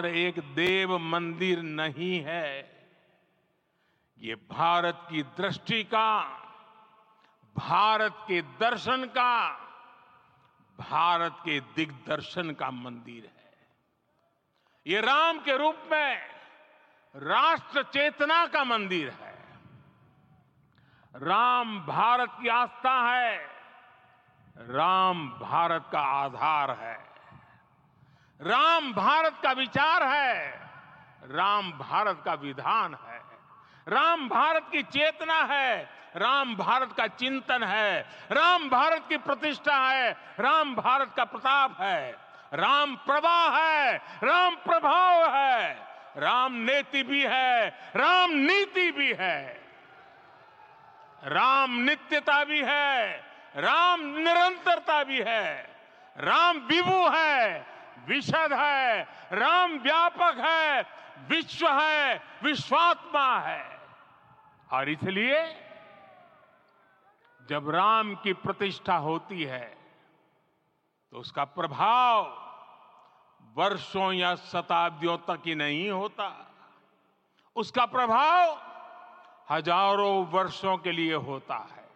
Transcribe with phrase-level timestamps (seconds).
[0.00, 2.60] मात्र एक देव मंदिर नहीं है।
[4.20, 6.20] ये भारत की दृष्टि का,
[7.56, 9.50] भारत के दर्शन का,
[10.78, 13.52] भारत के दिग्दर्शन का मंदिर है।
[14.86, 16.16] ये राम के रूप में
[17.14, 19.34] राष्ट्र चेतना का मंदिर है।
[21.14, 23.36] राम भारत की आस्था है,
[24.56, 27.09] राम भारत का आधार है।
[28.42, 30.48] राम भारत का विचार है,
[31.24, 33.18] राम भारत का विधान है।
[33.88, 38.00] राम भारत की चेतना है, राम भारत का चिंतन है।
[38.32, 42.16] राम भारत की प्रतिष्ठा है, राम भारत का प्रताप है।
[42.54, 45.86] राम प्रवाह है, राम प्रभाव है।
[46.16, 49.60] राम नेति भी है, राम नीति भी है।
[51.24, 53.16] राम नित्यता भी है,
[53.56, 55.76] राम निरंतरता भी है।
[56.18, 57.69] राम विभु है
[58.08, 60.82] विशद है, राम व्यापक है,
[61.28, 63.64] विश्व है, विश्वात्मा है।
[64.70, 65.40] और इसलिए
[67.48, 69.66] जब राम की प्रतिष्ठा होती है
[71.12, 72.24] तो उसका प्रभाव
[73.56, 76.28] वर्षों या शताब्दियों तक ही नहीं होता।
[77.56, 78.58] उसका प्रभाव
[79.50, 81.88] हज़ारों वर्षों के लिए होता है।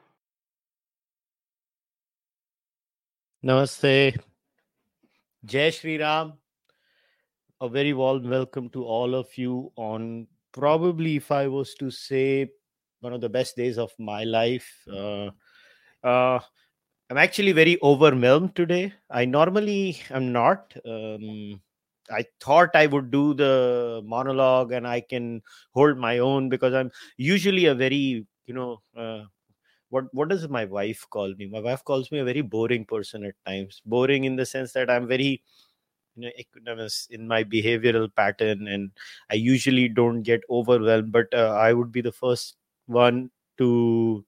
[3.44, 4.33] Namaste.
[5.44, 6.34] Jai Shri Ram.
[7.60, 12.50] A very warm welcome to all of you on probably, if I was to say,
[13.00, 14.68] one of the best days of my life.
[14.90, 15.30] Uh,
[16.02, 16.40] uh,
[17.10, 18.92] I'm actually very overwhelmed today.
[19.10, 20.74] I normally am not.
[20.86, 21.60] Um,
[22.10, 26.90] I thought I would do the monologue and I can hold my own because I'm
[27.16, 29.24] usually a very, you know, uh,
[29.94, 31.46] what what does my wife call me?
[31.46, 33.80] My wife calls me a very boring person at times.
[33.86, 35.42] Boring in the sense that I'm very
[36.16, 38.90] you know equanimous in my behavioral pattern and
[39.30, 42.56] i usually don't get overwhelmed but uh, i would be the first
[42.86, 44.24] one to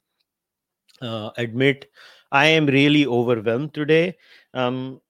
[1.03, 1.87] uh, admit
[2.33, 4.17] i am really overwhelmed today
[4.55, 5.01] um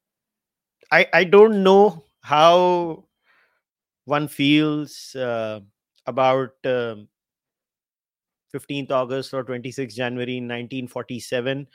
[0.93, 3.05] i i don't know how
[4.05, 5.61] one feels uh,
[6.07, 7.09] about um
[8.59, 11.67] 15th August or 26th January 1947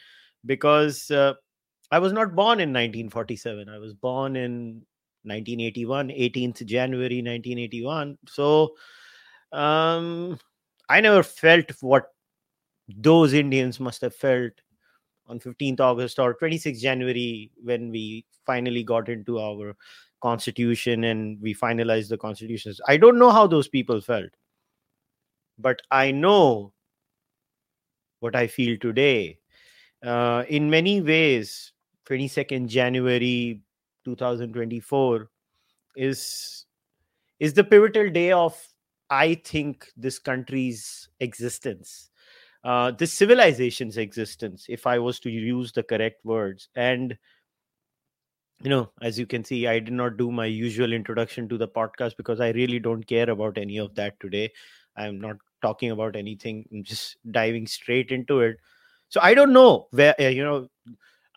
[0.45, 1.33] because uh,
[1.91, 3.69] I was not born in 1947.
[3.69, 4.81] I was born in
[5.23, 8.17] 1981, 18th January 1981.
[8.27, 8.75] So
[9.51, 10.39] um,
[10.89, 12.05] I never felt what
[12.87, 14.53] those Indians must have felt
[15.27, 19.75] on 15th August or 26th January when we finally got into our
[20.21, 22.79] constitution and we finalized the constitutions.
[22.87, 24.29] I don't know how those people felt
[25.57, 26.73] but I know
[28.19, 29.39] what I feel today.
[30.03, 31.73] Uh, in many ways,
[32.05, 33.61] 22nd January
[34.05, 35.29] 2024
[35.95, 36.65] is
[37.39, 38.55] is the pivotal day of
[39.09, 42.11] I think this country's existence,
[42.63, 46.69] uh, this civilization's existence, if I was to use the correct words.
[46.75, 47.17] And
[48.63, 51.67] you know, as you can see, I did not do my usual introduction to the
[51.67, 54.51] podcast because I really don't care about any of that today.
[54.95, 56.65] I'm not talking about anything.
[56.71, 58.57] I'm just diving straight into it.
[59.09, 60.67] So I don't know where uh, you know.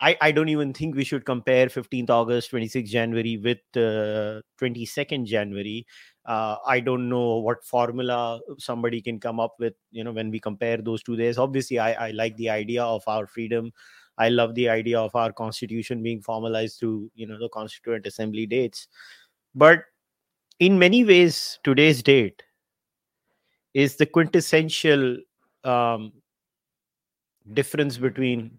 [0.01, 5.25] I, I don't even think we should compare 15th August, 26th January with uh, 22nd
[5.25, 5.87] January.
[6.25, 10.39] Uh, I don't know what formula somebody can come up with, you know, when we
[10.39, 11.37] compare those two days.
[11.37, 13.71] Obviously, I, I like the idea of our freedom.
[14.17, 18.45] I love the idea of our constitution being formalized through, you know, the Constituent Assembly
[18.45, 18.87] dates.
[19.53, 19.83] But
[20.59, 22.43] in many ways, today's date
[23.75, 25.17] is the quintessential
[25.65, 26.13] um,
[27.53, 28.57] difference between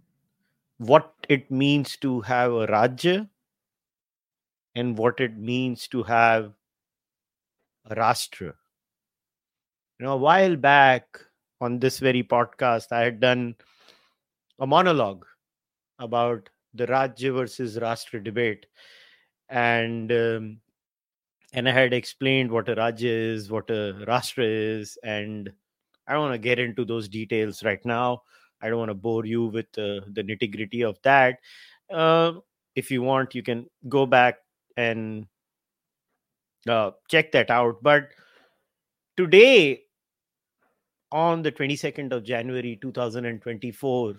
[0.76, 3.26] what it means to have a Rajya
[4.75, 6.52] and what it means to have
[7.87, 8.52] a Rashtra.
[9.99, 11.19] You know, a while back
[11.62, 13.55] on this very podcast, I had done
[14.58, 15.25] a monologue
[15.99, 18.67] about the Rajya versus Rashtra debate.
[19.49, 20.61] And um,
[21.56, 25.50] and I had explained what a Rajya is, what a Rashtra is, and
[26.06, 28.23] I don't want to get into those details right now.
[28.61, 31.38] I don't want to bore you with uh, the nitty gritty of that.
[31.91, 32.35] Uh,
[32.75, 34.37] if you want, you can go back
[34.76, 35.26] and
[36.69, 37.82] uh, check that out.
[37.82, 38.11] But
[39.17, 39.85] today,
[41.11, 44.14] on the 22nd of January 2024,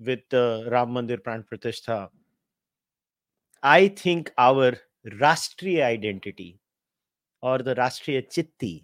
[0.00, 2.08] with the Ram Mandir Pran Pratishtha,
[3.62, 4.74] I think our
[5.06, 6.60] Rashtriya identity
[7.40, 8.82] or the Rashtriya Chitti,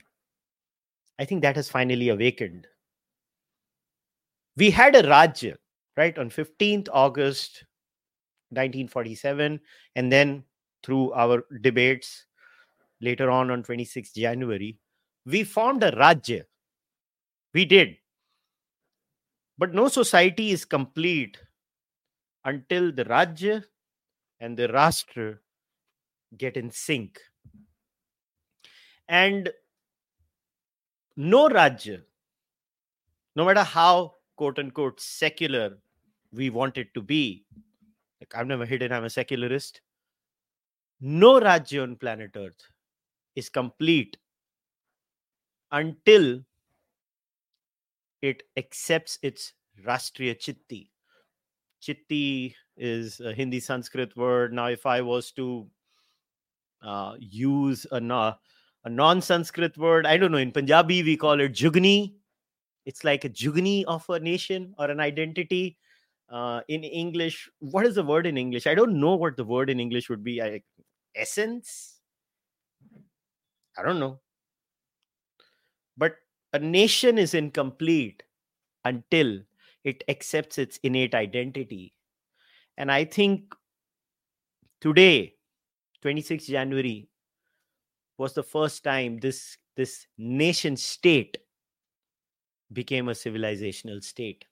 [1.18, 2.66] I think that has finally awakened.
[4.56, 5.56] We had a Rajya,
[5.96, 7.64] right, on 15th August
[8.50, 9.60] 1947
[9.94, 10.44] and then
[10.82, 12.26] through our debates
[13.00, 14.78] later on on 26 January,
[15.26, 16.42] we formed a Rajya.
[17.54, 17.96] We did.
[19.56, 21.36] But no society is complete
[22.44, 23.64] until the Rajya
[24.40, 25.38] and the Rashtra
[26.36, 27.20] get in sync.
[29.08, 29.50] And
[31.16, 32.02] no Rajya,
[33.34, 35.78] no matter how quote unquote secular
[36.32, 37.44] we want it to be,
[38.20, 39.80] like I've never hidden I'm a secularist,
[41.00, 42.70] no Rajya on planet Earth
[43.34, 44.16] is complete
[45.70, 46.40] until
[48.20, 49.52] it accepts its
[49.86, 50.90] Rashtriya Chitti.
[51.80, 54.52] Chitti is a Hindi Sanskrit word.
[54.52, 55.68] Now, if I was to
[56.82, 57.96] uh, use a,
[58.84, 62.14] a non Sanskrit word, I don't know, in Punjabi we call it Jugni.
[62.86, 65.76] It's like a Jugni of a nation or an identity.
[66.30, 68.66] Uh, in English, what is the word in English?
[68.66, 70.42] I don't know what the word in English would be.
[70.42, 70.62] I,
[71.14, 72.00] essence?
[73.78, 74.20] I don't know.
[75.96, 76.16] But
[76.52, 78.22] a nation is incomplete
[78.84, 79.40] until
[79.84, 81.94] it accepts its innate identity.
[82.76, 83.54] And I think
[84.80, 85.37] today,
[86.02, 87.08] 26 January,
[88.16, 91.38] was the first time this, this nation state
[92.72, 94.44] became a civilizational state.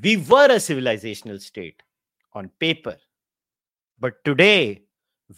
[0.00, 1.82] We were a civilizational state
[2.34, 2.96] on paper,
[3.98, 4.82] but today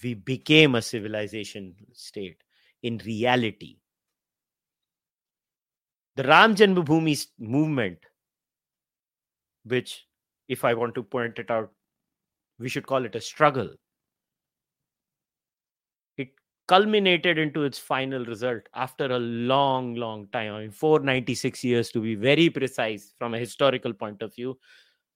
[0.02, 2.42] we became a civilization state
[2.82, 3.78] in reality.
[6.16, 7.98] The Ram Janmabhoomi movement,
[9.64, 10.06] which,
[10.48, 11.70] if I want to point it out,
[12.58, 13.70] we should call it a struggle.
[16.68, 20.52] Culminated into its final result after a long, long time.
[20.52, 24.58] I mean, 496 years to be very precise from a historical point of view,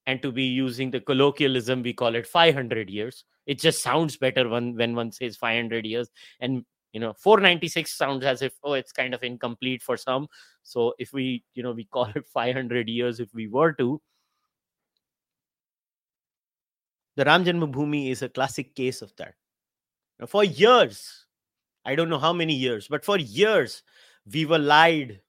[0.07, 3.25] and to be using the colloquialism, we call it 500 years.
[3.47, 6.09] It just sounds better when when one says 500 years.
[6.41, 6.65] And
[6.95, 10.29] you know 496 sounds as if oh it's kind of incomplete for some.
[10.63, 14.01] So if we you know we call it 500 years if we were to
[17.17, 19.35] the ram janmabhoomi is a classic case of that.
[20.19, 21.27] Now, for years
[21.85, 23.83] i don't know how many years but for years
[24.33, 25.21] we were lied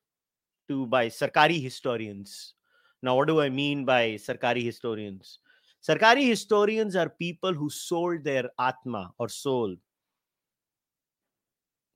[0.68, 2.54] to by sarkari historians
[3.02, 5.40] now what do i mean by sarkari historians
[5.84, 9.76] Sarkari historians are people who sold their atma or soul.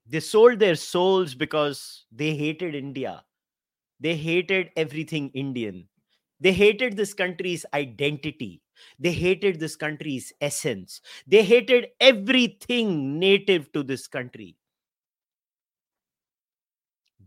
[0.06, 3.24] They sold their souls because they hated India.
[3.98, 5.88] They hated everything Indian.
[6.40, 8.62] They hated this country's identity.
[8.98, 11.00] They hated this country's essence.
[11.26, 14.56] They hated everything native to this country.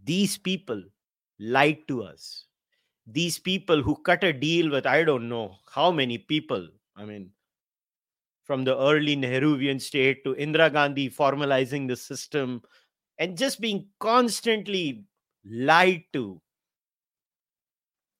[0.04, 0.84] These people
[1.40, 2.46] lied to us
[3.08, 6.68] these people who cut a deal with I don't know how many people.
[6.96, 7.32] I mean,
[8.44, 12.62] from the early Nehruvian state to Indira Gandhi formalizing the system
[13.18, 15.06] and just being constantly
[15.46, 16.42] lied to.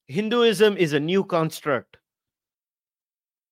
[0.08, 1.98] Hinduism is a new construct.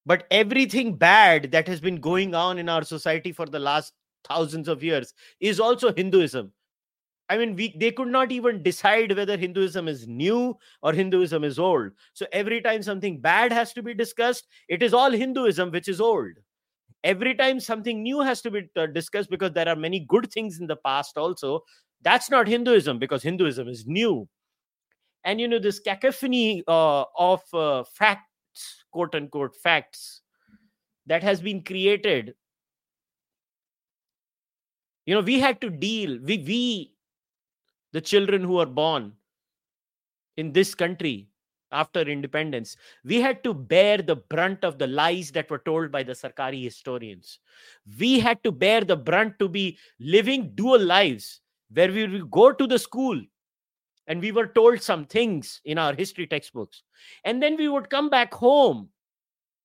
[0.06, 3.94] But everything bad that has been going on in our society for the last
[4.28, 6.52] thousands of years is also Hinduism.
[7.30, 11.60] I mean, we they could not even decide whether Hinduism is new or Hinduism is
[11.60, 11.92] old.
[12.14, 16.02] So every time something bad has to be discussed, it is all Hinduism which is
[16.02, 16.32] old.
[17.04, 20.60] Every time something new has to be uh, discussed because there are many good things
[20.60, 21.62] in the past also,
[22.02, 24.28] that's not Hinduism because Hinduism is new.
[25.30, 30.22] And you know, this cacophony uh, of uh, facts, quote unquote, facts
[31.06, 32.34] that has been created
[35.06, 36.94] you know we had to deal we we
[37.94, 39.14] the children who are born
[40.38, 41.28] in this country
[41.72, 46.02] after independence, we had to bear the brunt of the lies that were told by
[46.02, 47.40] the Sarkari historians.
[48.00, 52.52] We had to bear the brunt to be living dual lives where we would go
[52.52, 53.22] to the school
[54.10, 56.84] and we were told some things in our history textbooks.
[57.24, 58.90] And then we would come back home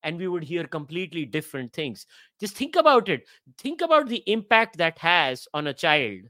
[0.03, 2.05] and we would hear completely different things.
[2.39, 3.25] Just think about it.
[3.57, 6.21] Think about the impact that has on a child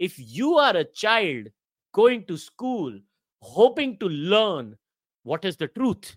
[0.00, 1.46] if you are a child
[1.92, 2.98] going to school
[3.42, 4.76] hoping to learn
[5.22, 6.16] what is the truth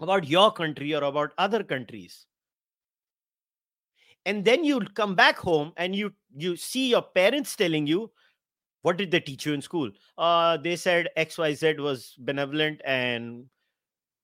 [0.00, 2.26] about your country or about other countries
[4.26, 8.10] and then you come back home and you you see your parents telling you
[8.86, 9.90] what did they teach you in school?
[10.16, 13.46] Uh they said xyz was benevolent and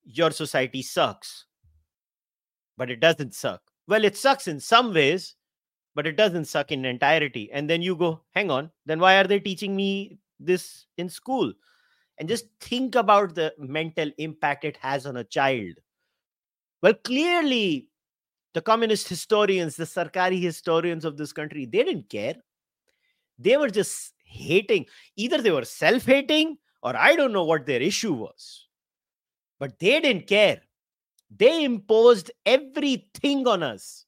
[0.05, 1.47] your society sucks.
[2.77, 3.61] But it doesn't suck.
[3.89, 5.35] Well it sucks in some ways
[5.97, 7.51] but it doesn't suck in entirety.
[7.53, 11.53] And then you go hang on then why are they teaching me this in school?
[12.19, 15.75] And just think about the mental impact it has on a child.
[16.83, 17.89] Well, clearly,
[18.55, 22.37] the communist historians, the Sarkari historians of this country, they didn't care.
[23.39, 24.87] They were just hating.
[25.17, 28.67] Either they were self hating or I don't know what their issue was.
[29.59, 30.61] But they didn't care.
[31.35, 34.05] They imposed everything on us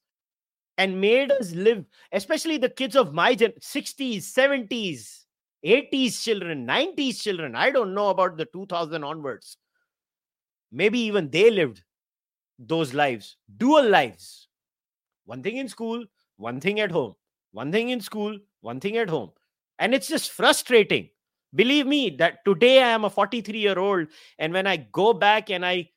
[0.77, 5.23] and made us live, especially the kids of my gen 60s, 70s,
[5.65, 7.55] 80s children, 90s children.
[7.55, 9.57] I don't know about the 2000 onwards.
[10.71, 11.83] Maybe even they lived
[12.59, 14.47] those lives, dual lives.
[15.25, 16.03] One thing in school,
[16.37, 17.15] one thing at home.
[17.51, 19.31] One thing in school, one thing at home.
[19.79, 21.09] And it's just frustrating.
[21.53, 24.07] Believe me, that today I am a 43 year old.
[24.39, 25.89] And when I go back and I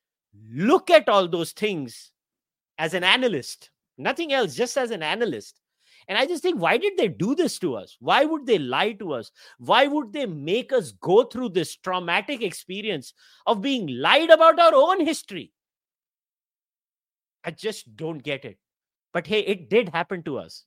[0.51, 2.11] look at all those things
[2.79, 5.61] as an analyst, nothing else, just as an analyst.
[6.07, 7.97] And I just think, why did they do this to us?
[8.01, 9.31] Why would they lie to us?
[9.59, 13.13] Why would they make us go through this traumatic experience
[13.47, 15.53] of being lied about our own history?
[17.45, 18.59] I just don't get it.
[19.13, 20.65] But hey, it did happen to us.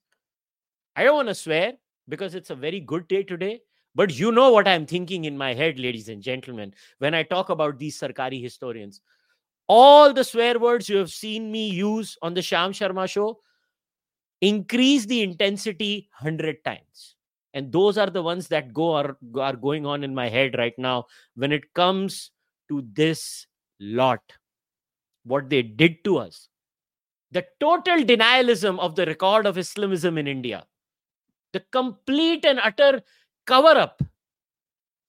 [0.96, 1.74] I don't want to swear
[2.12, 3.62] because it's a very good day today.
[3.96, 7.50] But you know what I'm thinking in my head, ladies and gentlemen, when I talk
[7.50, 9.01] about these Sarkari historians.
[9.68, 13.39] All the swear words you have seen me use on the Sham Sharma show,
[14.41, 17.15] increase the intensity 100 times.
[17.53, 20.77] And those are the ones that go are, are going on in my head right
[20.77, 22.32] now when it comes
[22.70, 23.48] to this
[23.80, 24.22] lot,
[25.24, 26.50] what they did to us
[27.32, 30.65] the total denialism of the record of Islamism in India,
[31.53, 33.01] the complete and utter
[33.46, 34.01] cover up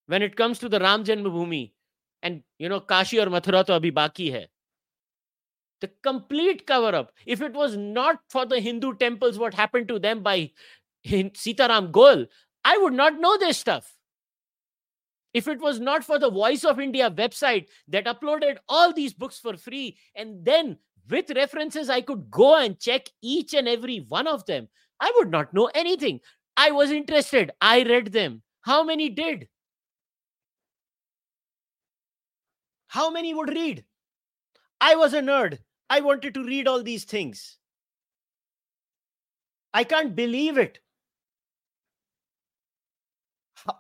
[0.06, 1.72] when it comes to the Ram Janmabhoomi
[2.22, 4.46] and you know Kashi or Mathura to abhi baki hai.
[5.80, 7.12] The complete cover up.
[7.26, 10.52] If it was not for the Hindu temples, what happened to them by
[11.04, 12.26] Sitaram Goel,
[12.64, 13.92] I would not know this stuff.
[15.34, 19.38] If it was not for the Voice of India website that uploaded all these books
[19.38, 20.78] for free and then
[21.10, 24.68] with references, I could go and check each and every one of them.
[25.02, 26.20] I would not know anything.
[26.56, 27.50] I was interested.
[27.60, 28.42] I read them.
[28.60, 29.48] How many did?
[32.86, 33.84] How many would read?
[34.80, 35.58] I was a nerd.
[35.90, 37.58] I wanted to read all these things.
[39.74, 40.78] I can't believe it.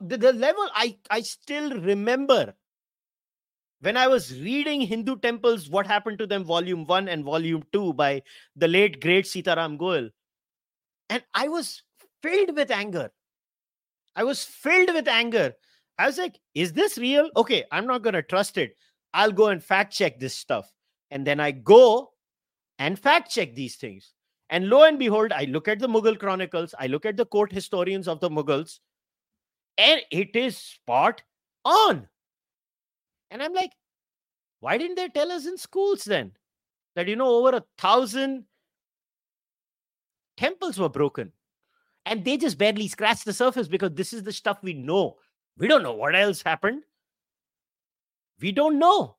[0.00, 2.54] The, the level I, I still remember
[3.80, 7.92] when I was reading Hindu Temples, What Happened to Them, Volume 1 and Volume 2
[7.92, 8.22] by
[8.56, 10.08] the late great Sitaram Goel,
[11.12, 11.82] and I was
[12.22, 13.12] filled with anger.
[14.16, 15.52] I was filled with anger.
[15.98, 17.28] I was like, is this real?
[17.36, 18.78] Okay, I'm not going to trust it.
[19.12, 20.72] I'll go and fact check this stuff.
[21.10, 22.12] And then I go
[22.78, 24.14] and fact check these things.
[24.48, 27.52] And lo and behold, I look at the Mughal chronicles, I look at the court
[27.52, 28.78] historians of the Mughals,
[29.76, 31.22] and it is spot
[31.66, 32.08] on.
[33.30, 33.72] And I'm like,
[34.60, 36.32] why didn't they tell us in schools then
[36.96, 38.46] that, you know, over a thousand
[40.36, 41.32] temples were broken?
[42.04, 45.16] And they just barely scratched the surface because this is the stuff we know.
[45.56, 46.82] We don't know what else happened.
[48.40, 49.16] We don't know.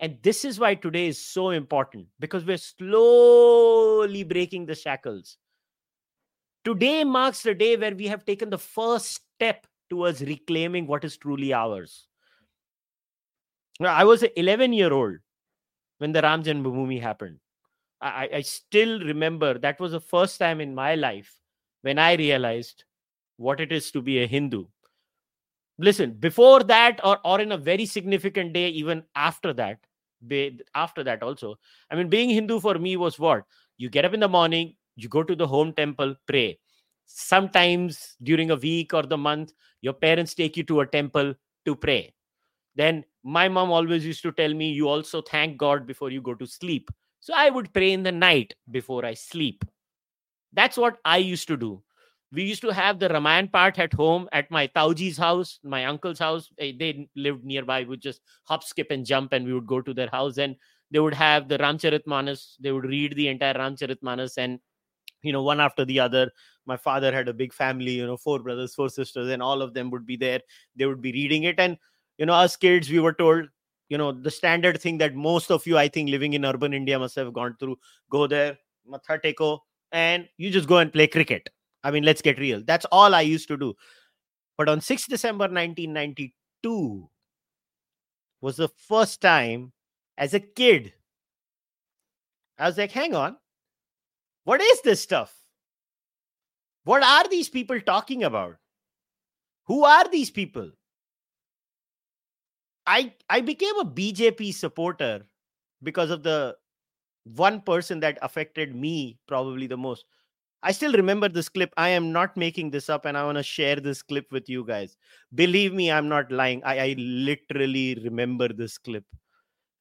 [0.00, 5.36] And this is why today is so important because we're slowly breaking the shackles.
[6.64, 11.16] Today marks the day where we have taken the first step towards reclaiming what is
[11.16, 12.06] truly ours.
[13.80, 15.16] I was an 11 year old
[15.98, 17.38] when the Ram Janmabhoomi happened.
[18.00, 21.34] I, I still remember that was the first time in my life
[21.82, 22.84] when I realized
[23.36, 24.66] what it is to be a Hindu.
[25.78, 29.78] Listen, before that, or, or in a very significant day, even after that,
[30.74, 31.56] after that also,
[31.90, 33.44] I mean, being Hindu for me was what?
[33.76, 36.58] You get up in the morning, you go to the home temple, pray.
[37.06, 41.76] Sometimes during a week or the month, your parents take you to a temple to
[41.76, 42.12] pray.
[42.74, 46.34] Then my mom always used to tell me, you also thank God before you go
[46.34, 46.90] to sleep.
[47.20, 49.64] So I would pray in the night before I sleep.
[50.52, 51.82] That's what I used to do.
[52.30, 56.18] We used to have the Ramayan part at home at my Tauji's house, my uncle's
[56.18, 56.50] house.
[56.58, 57.80] They lived nearby.
[57.80, 60.36] We would just hop, skip, and jump, and we would go to their house.
[60.36, 60.56] And
[60.90, 62.56] they would have the Ramcharitmanas.
[62.60, 64.58] They would read the entire Ramcharitmanas, and
[65.22, 66.30] you know, one after the other.
[66.66, 69.72] My father had a big family, you know, four brothers, four sisters, and all of
[69.72, 70.40] them would be there.
[70.76, 71.78] They would be reading it, and
[72.18, 73.46] you know, us kids, we were told,
[73.88, 76.98] you know, the standard thing that most of you, I think, living in urban India
[76.98, 77.78] must have gone through.
[78.10, 79.60] Go there, matha teko,
[79.92, 81.48] and you just go and play cricket.
[81.84, 82.62] I mean, let's get real.
[82.64, 83.74] That's all I used to do.
[84.56, 87.08] But on 6th December 1992
[88.40, 89.72] was the first time
[90.16, 90.92] as a kid.
[92.58, 93.36] I was like, hang on.
[94.44, 95.34] What is this stuff?
[96.84, 98.56] What are these people talking about?
[99.66, 100.70] Who are these people?
[102.88, 105.26] I I became a BJP supporter
[105.82, 106.56] because of the
[107.24, 110.06] one person that affected me probably the most.
[110.62, 111.72] I still remember this clip.
[111.76, 114.64] I am not making this up, and I want to share this clip with you
[114.64, 114.96] guys.
[115.34, 116.64] Believe me, I'm not lying.
[116.64, 119.04] I, I literally remember this clip,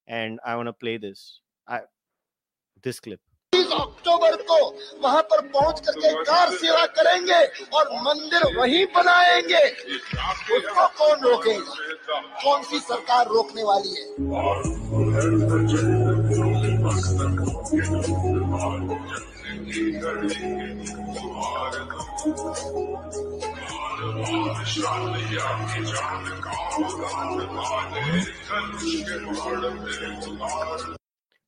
[0.08, 1.42] and I want to play this.
[1.68, 1.82] I
[2.84, 3.22] this clip.
[3.74, 4.60] अक्टूबर को
[5.04, 7.42] वहाँ पर पहुँच करके car सेवा करेंगे
[7.78, 9.64] और मंदिर वहीं बनाएँगे।
[10.58, 14.06] उसको कौन रोकेगा कौन सी सरकार रोकने वाली है?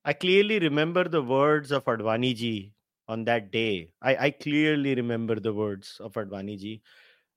[0.09, 2.75] I clearly remember the words of Advani ji
[3.09, 3.91] on that day.
[4.03, 6.83] I, I clearly remember the words of Advani ji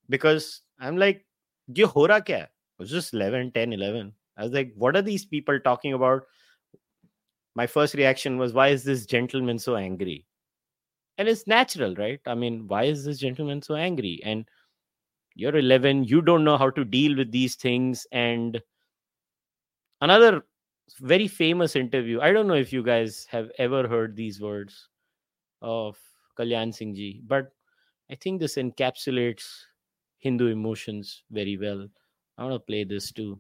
[0.09, 1.25] because I'm like,
[1.69, 2.43] ये हो रहा क्या है?
[2.43, 4.13] It was just 11, 10, 11.
[4.37, 6.23] I was like, what are these people talking about?
[7.55, 10.25] My first reaction was, why is this gentleman so angry?
[11.17, 12.19] And it's natural, right?
[12.27, 14.21] I mean, why is this gentleman so angry?
[14.23, 14.45] And
[15.33, 18.05] you're 11, you don't know how to deal with these things.
[18.11, 18.61] And
[20.01, 20.43] another
[21.01, 22.21] very famous interview.
[22.21, 24.89] I don't know if you guys have ever heard these words
[25.61, 25.97] of
[26.37, 27.51] Kalyan Singh ji, but
[28.09, 29.45] I think this encapsulates
[30.17, 31.87] Hindu emotions very well.
[32.37, 33.39] I want to play this too.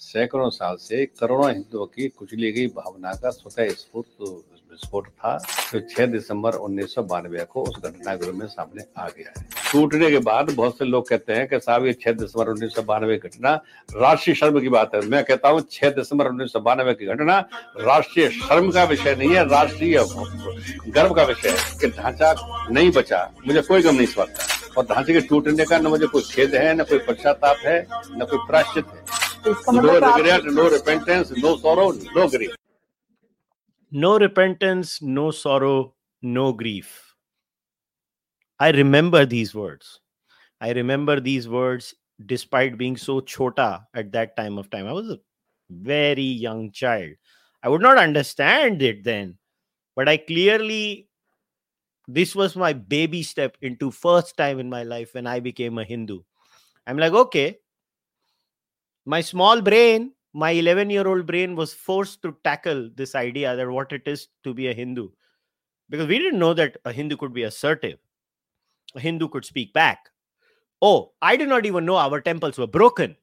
[0.00, 4.16] सैकड़ों साल से करोड़ों हिंदुओं की कुचली गई भावना का स्वतः स्फूर्त
[4.70, 5.36] विस्फोट था
[5.72, 10.49] जो 6 दिसंबर उन्नीस को उस घटनागृह में सामने आ गया है टूटने के बाद
[10.55, 13.53] बहुत से लोग कहते हैं कि साहब ये 6 दिसंबर उन्नीस सौ बानवे घटना
[13.89, 17.37] राष्ट्रीय शर्म की बात है मैं कहता हूँ छह दिसंबर उन्नीस सौ बानवे की घटना
[17.81, 20.03] राष्ट्रीय शर्म का विषय नहीं है राष्ट्रीय
[20.89, 22.33] गर्व का विषय है कि ढांचा
[22.71, 26.21] नहीं बचा मुझे कोई गम नहीं समझता और ढांचे के टूटने का न मुझे कोई
[26.31, 27.79] खेद है न कोई पश्चाताप है
[28.11, 32.55] न कोई प्राश्चित है no regret, no repentance, no sorrow, no grief.
[33.91, 37.06] No repentance, no sorrow, no grief.
[38.59, 39.99] I remember these words.
[40.59, 41.93] I remember these words
[42.25, 44.87] despite being so chota at that time of time.
[44.87, 45.19] I was a
[45.69, 47.11] very young child.
[47.61, 49.37] I would not understand it then,
[49.95, 51.07] but I clearly
[52.07, 55.83] this was my baby step into first time in my life when I became a
[55.83, 56.21] Hindu.
[56.87, 57.59] I'm like, okay,
[59.05, 63.69] my small brain my 11 year old brain was forced to tackle this idea that
[63.69, 65.07] what it is to be a hindu
[65.89, 67.97] because we didn't know that a hindu could be assertive
[68.95, 70.09] a hindu could speak back.
[70.81, 73.15] Oh i did not even know our temples were broken.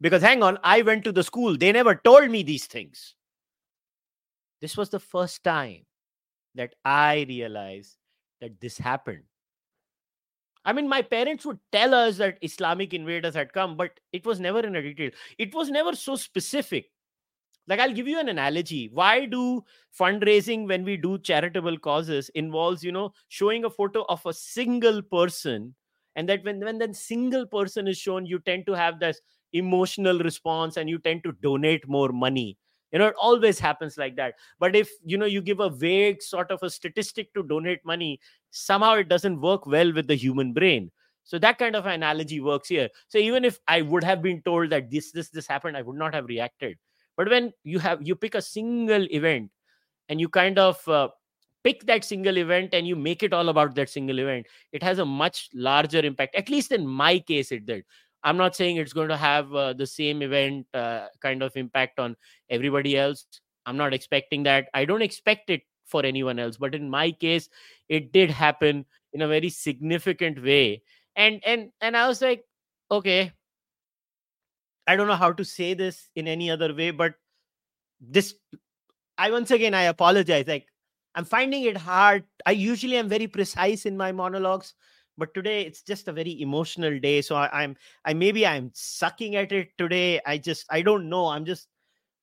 [0.00, 1.56] Because hang on i went to the school.
[1.56, 3.14] They never told me these things.
[4.60, 5.86] This was the first time
[6.54, 7.96] that i realized
[8.40, 9.22] that this happened.
[10.64, 14.38] I mean, my parents would tell us that Islamic invaders had come, but it was
[14.38, 15.10] never in a detail.
[15.38, 16.90] It was never so specific.
[17.68, 18.90] Like, I'll give you an analogy.
[18.92, 19.64] Why do
[19.98, 25.00] fundraising when we do charitable causes involves, you know, showing a photo of a single
[25.02, 25.74] person?
[26.16, 29.20] And that when, when that single person is shown, you tend to have this
[29.52, 32.56] emotional response and you tend to donate more money
[32.90, 36.22] you know it always happens like that but if you know you give a vague
[36.22, 38.18] sort of a statistic to donate money
[38.50, 40.90] somehow it doesn't work well with the human brain
[41.24, 44.70] so that kind of analogy works here so even if i would have been told
[44.70, 46.78] that this this this happened i would not have reacted
[47.16, 49.50] but when you have you pick a single event
[50.08, 51.08] and you kind of uh,
[51.64, 54.98] pick that single event and you make it all about that single event it has
[54.98, 57.84] a much larger impact at least in my case it did.
[58.24, 61.98] I'm not saying it's going to have uh, the same event uh, kind of impact
[61.98, 62.14] on
[62.50, 63.26] everybody else.
[63.66, 64.68] I'm not expecting that.
[64.74, 67.48] I don't expect it for anyone else but in my case
[67.88, 70.82] it did happen in a very significant way.
[71.16, 72.44] And and and i was like
[72.90, 73.32] okay
[74.86, 77.14] i don't know how to say this in any other way but
[78.00, 78.34] this
[79.18, 80.66] i once again i apologize like
[81.14, 82.24] i'm finding it hard.
[82.46, 84.74] I usually am very precise in my monologues
[85.18, 89.36] but today it's just a very emotional day so I, i'm i maybe i'm sucking
[89.36, 90.20] at it today.
[90.24, 91.26] I just i don't know.
[91.26, 91.68] I'm just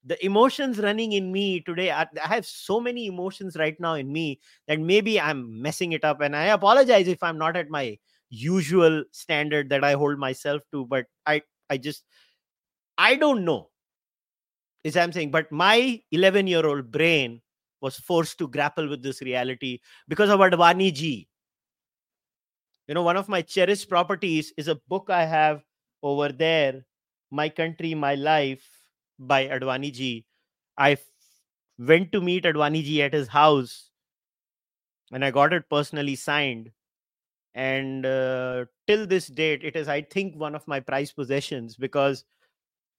[0.06, 4.12] the emotions running in me today I, I have so many emotions right now in
[4.12, 7.98] me that maybe i'm messing it up and i apologize if i'm not at my
[8.30, 12.06] usual standard that i hold myself to but i i just
[13.08, 13.70] i don't know
[14.84, 17.42] is i'm saying but my 11 year old brain
[17.82, 21.28] was forced to grapple with this reality because of advani ji.
[22.88, 25.64] You know one of my cherished properties is a book i have
[26.04, 26.86] over there
[27.32, 28.68] my country my life
[29.20, 30.26] by advani ji.
[30.78, 30.98] I
[31.78, 33.92] went to meet advani ji at his house
[35.12, 36.72] and i got it personally signed.
[37.56, 42.24] And uh, till this date it is i think one of my prized possessions because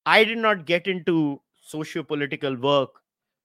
[0.07, 2.91] i did not get into socio-political work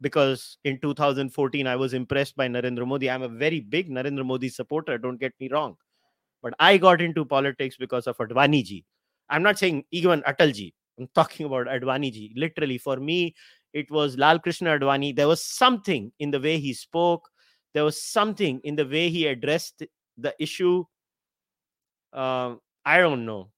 [0.02, 3.10] because in 2014 I was impressed by Narendra Modi.
[3.10, 5.78] I'm a very big Narendra Modi supporter, don't get me wrong.
[6.42, 8.86] But I got into politics because of Advani ji.
[9.30, 10.74] I'm not saying even Atal ji.
[11.00, 12.34] I'm talking about Advani ji.
[12.36, 13.36] Literally, for me,
[13.74, 15.16] it was Lal Krishna Advani.
[15.16, 17.28] There was something in the way he spoke,
[17.74, 19.84] there was something in the way he addressed
[20.18, 20.86] the issue.
[22.14, 23.50] Uh, I don't know.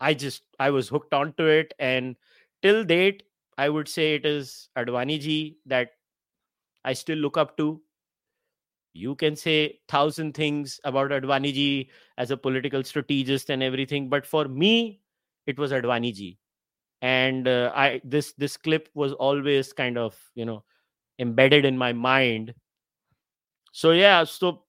[0.00, 2.16] I just I was hooked onto it, and
[2.62, 3.24] till date,
[3.56, 5.90] I would say it is Advani ji that
[6.84, 7.80] I still look up to.
[8.94, 14.26] You can say thousand things about Advani ji as a political strategist and everything, but
[14.26, 15.00] for me,
[15.46, 16.38] it was Advani ji,
[17.02, 20.64] and uh, I this this clip was always kind of you know
[21.18, 22.54] embedded in my mind.
[23.72, 24.64] So yeah, so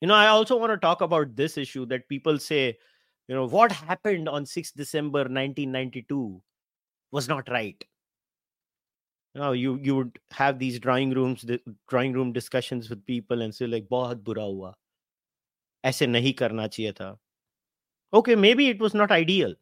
[0.00, 2.76] you know, I also want to talk about this issue that people say,
[3.32, 6.42] you know, what happened on 6th December 1992
[7.12, 7.82] was not right.
[9.34, 13.40] You know you you would have these drawing rooms the drawing room discussions with people
[13.40, 14.74] and say like bahut bura hua
[15.90, 17.08] aise nahi karna chahiye tha
[18.20, 19.54] okay maybe it was not ideal.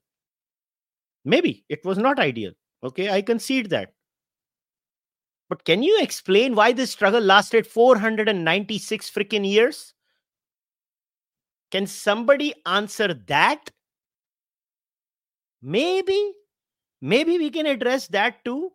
[1.37, 2.59] Maybe it was not ideal.
[2.91, 3.95] Okay i concede that.
[5.49, 9.95] But can you explain why this struggle lasted 496 freaking years
[11.71, 13.71] can somebody answer that
[15.63, 16.33] maybe
[17.01, 18.73] maybe we can address that too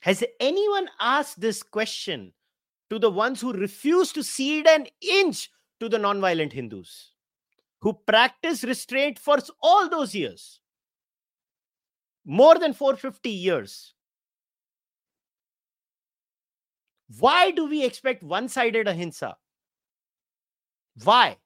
[0.00, 2.32] has anyone asked this question
[2.88, 7.12] to the ones who refuse to cede an inch to the non-violent Hindus,
[7.80, 10.60] who practice restraint for all those years,
[12.24, 13.94] more than 450 years?
[17.18, 19.36] Why do we expect one sided ahimsa?
[21.04, 21.36] Why?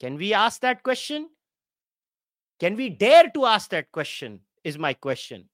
[0.00, 1.28] Can we ask that question?
[2.60, 4.40] Can we dare to ask that question?
[4.64, 5.48] Is my question.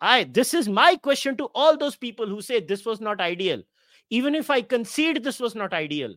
[0.00, 3.62] I this is my question to all those people who say this was not ideal.
[4.10, 6.16] Even if I concede this was not ideal,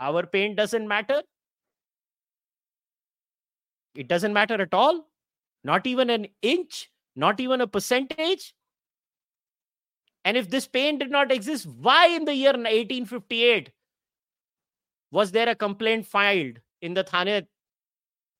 [0.00, 1.22] our pain doesn't matter.
[3.94, 5.06] It doesn't matter at all.
[5.62, 8.52] Not even an inch, not even a percentage.
[10.24, 13.70] And if this pain did not exist, why in the year 1858
[15.14, 17.46] was there a complaint filed in the Thane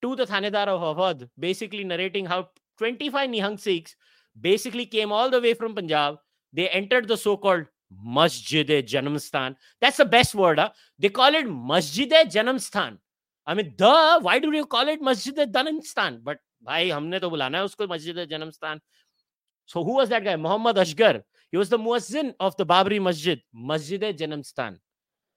[0.03, 3.95] to the Thanedar of Awadh, basically narrating how 25 Nihang Sikhs
[4.41, 6.17] basically came all the way from Punjab.
[6.53, 7.67] They entered the so called
[8.05, 9.55] Masjid e Janamstan.
[9.81, 10.59] That's the best word.
[10.59, 10.71] Huh?
[10.99, 12.99] They call it Masjid e Janamstan.
[13.47, 16.25] I mean, duh, why do you call it Masjid e Janamstan?
[16.25, 18.81] But bhai, हमने तो बुलाना है उसको Masjid e Janamstan.
[19.67, 20.35] So who was that guy?
[20.35, 21.23] Muhammad Ashgar.
[21.53, 24.81] He was the muazzin of the Babri Masjid, Masjid e Janamstan.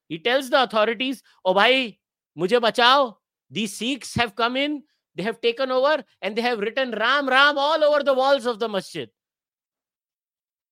[0.07, 1.99] He tells the authorities, oh bhai,
[2.37, 3.15] mujhe bachao.
[3.49, 4.83] These Sikhs have come in.
[5.15, 8.59] They have taken over and they have written Ram Ram all over the walls of
[8.59, 9.09] the masjid.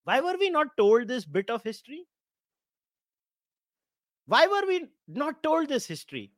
[0.03, 2.05] Why were we not told this bit of history?
[4.27, 6.31] Why were we not told this history?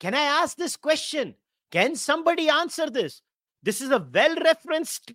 [0.00, 1.34] Can I ask this question?
[1.70, 3.22] Can somebody answer this?
[3.62, 5.12] This is a well referenced,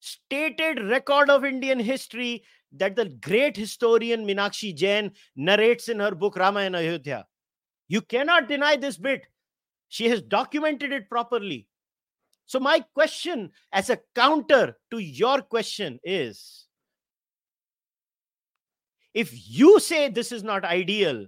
[0.00, 2.44] stated record of Indian history
[2.76, 7.26] that the great historian Minakshi Jain narrates in her book Rama and Ayodhya.
[7.88, 9.26] You cannot deny this bit.
[9.88, 11.68] She has documented it properly.
[12.46, 16.66] So, my question as a counter to your question is
[19.14, 21.26] if you say this is not ideal,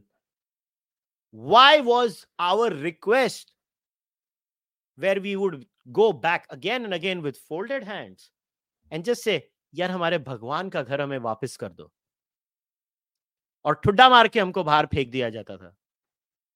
[1.31, 3.53] why was our request
[4.97, 8.31] where we would go back again and again with folded hands
[8.91, 11.91] and just say, यार हमारे भगवान का घर हमें वापस कर दो।
[13.65, 15.75] और ठुड्डा मार के हमको बाहर फेंक दिया जाता था।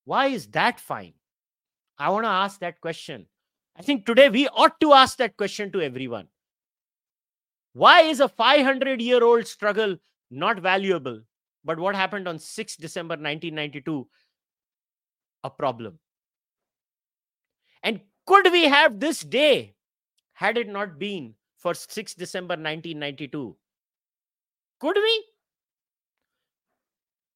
[0.06, 1.12] Why is that fine
[1.98, 3.26] I want ask that question
[3.78, 6.28] I think today we ought to ask that question to everyone
[7.76, 9.98] why is a five hundred year old struggle
[10.32, 11.24] not valuable
[11.64, 13.96] but what happen on six December nineteen ninety two
[15.44, 15.98] a problem
[17.84, 19.50] and could we have this day
[20.38, 23.55] had it not been for 6 December 1992?
[24.79, 25.25] Could we?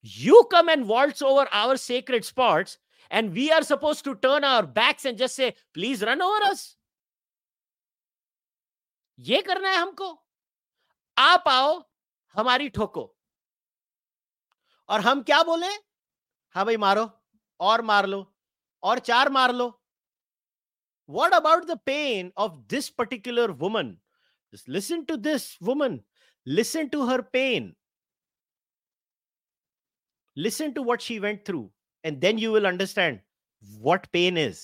[0.02, 2.78] You come and waltz over our sacred spots
[3.12, 6.76] and we are supposed to turn our backs and just say, please run over us.
[9.20, 10.08] ये करना है हमको
[11.18, 11.72] आप आओ
[12.36, 13.04] हमारी ठोको
[14.90, 15.68] और हम क्या बोले
[16.56, 17.10] हाँ भाई मारो
[17.70, 18.26] और मार लो
[18.84, 19.68] और चार मार लो
[21.10, 23.98] what about the pain of this particular woman
[24.55, 26.03] just listen to this woman.
[26.47, 27.75] Listen to her pain.
[30.37, 31.71] Listen to what she went through,
[32.05, 33.21] and then you will understand
[33.87, 34.63] what pain is.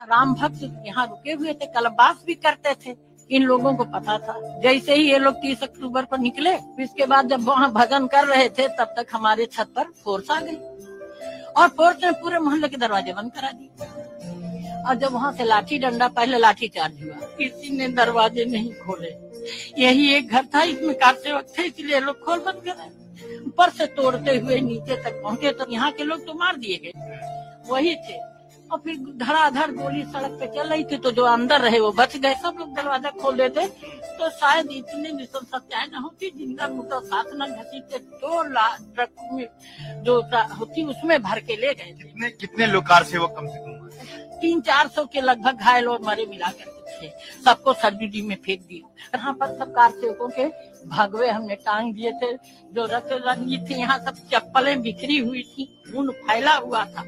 [0.00, 2.96] Ram भक्त यहाँ रुके हुए थे, कलबास भी करते थे,
[3.30, 7.28] इन लोगों को पता था। जैसे ही ये लोग तीस अक्टूबर पर निकले, इसके बाद
[7.28, 10.56] जब वहाँ भजन कर रहे थे, तब तक हमारे छत पर फोर्स आ गई।
[11.56, 14.03] और फोर्स ने पूरे मोहल्ले के दरवाजे बंद करा दिए।
[14.84, 19.12] और जब वहाँ से लाठी डंडा, पहले लाठी चार्ज हुआ। किसी ने दरवाजे नहीं खोले।
[19.78, 22.92] यही एक घर था, इसमें काटते वक्त थे, इसलिए लोग खोल बंद करे
[23.46, 26.92] ऊपर से तोड़ते हुए नीचे तक पहुँचे तो यहाँ के लोग तो मार दिए गए।
[27.68, 28.18] वही थे।
[28.70, 32.16] और फिर धड़ाधड़ गोली सड़क पे चल रही थी तो जो अंदर रहे, वो बच
[32.16, 33.66] गए। सब लोग दरवाज़ा खोल देते।
[34.18, 39.10] तो शायद इतने निशल सत्याएँ न होती जिनका मुद्दा साथ न घसीटते दो लाख ट्रक
[39.32, 39.46] में
[40.04, 40.20] जो
[40.58, 43.72] होती उसमें भर के ले गए कितने कितने लोग कार सेवक कम से कम?
[44.44, 47.08] तीन चार सौ के लगभग घायल और मरे मिला करके थे।
[47.44, 50.46] सबको सर्जुडी में फेंक दिया। यहाँ पर सब कार सेवकों के
[50.88, 52.32] भगवे हमने टांग दिए थे।
[52.74, 57.04] जो रथ रंजित थी, यहाँ सब चप्पलें बिखरी हुई थी, खून फैला हुआ था।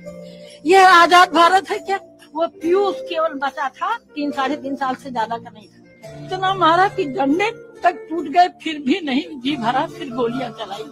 [0.67, 2.01] यह आज़ाद भारत है क्या?
[2.35, 6.55] वो पीयूष केवल बचा था, तीन, साढ़े तीन साल से ज़्यादा का नहीं था। इतना
[6.55, 7.51] मारा कि डंडे
[7.83, 10.85] तक टूट गए, फिर भी नहीं, जी भरा, फिर गोलियाँ चलाई।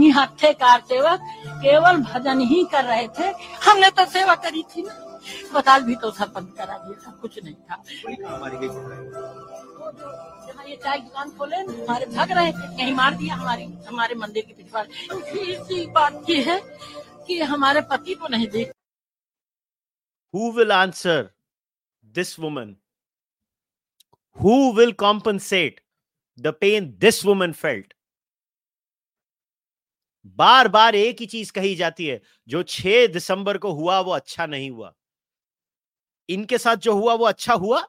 [0.00, 1.20] यहाँ थे कार सेवक
[1.62, 3.32] केवल भजन ही कर रहे थे।
[3.64, 7.38] हमने तो सेवा करी थी ना। अस्पताल भी तो सब बंद करा दिया था कुछ
[7.44, 7.82] नहीं था
[10.46, 14.44] जहाँ ये चाय दुकान खोले हमारे भाग रहे थे कहीं मार दिया हमारी हमारे मंदिर
[14.46, 16.60] के पिछवाड़े इसी बात की है
[17.26, 18.72] कि हमारे पति को नहीं देख
[20.34, 21.30] Who will answer
[22.14, 22.68] this woman?
[24.36, 25.80] Who will compensate
[26.38, 27.92] the pain this woman felt?
[30.38, 34.46] बार बार एक ही चीज़ कही जाती है जो 6 दिसंबर को हुआ वो अच्छा
[34.46, 34.92] नहीं हुआ
[36.28, 37.88] इनके साथ जो हुआ, वो अच्छा हुआ।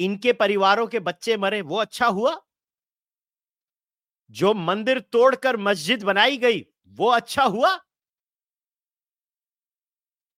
[0.00, 2.42] इनके परिवारों के बच्चे मरे, वो अच्छा हुआ।
[4.30, 7.76] जो मंदिर तोड़कर मस्जिद बनाई गई, वो अच्छा हुआ।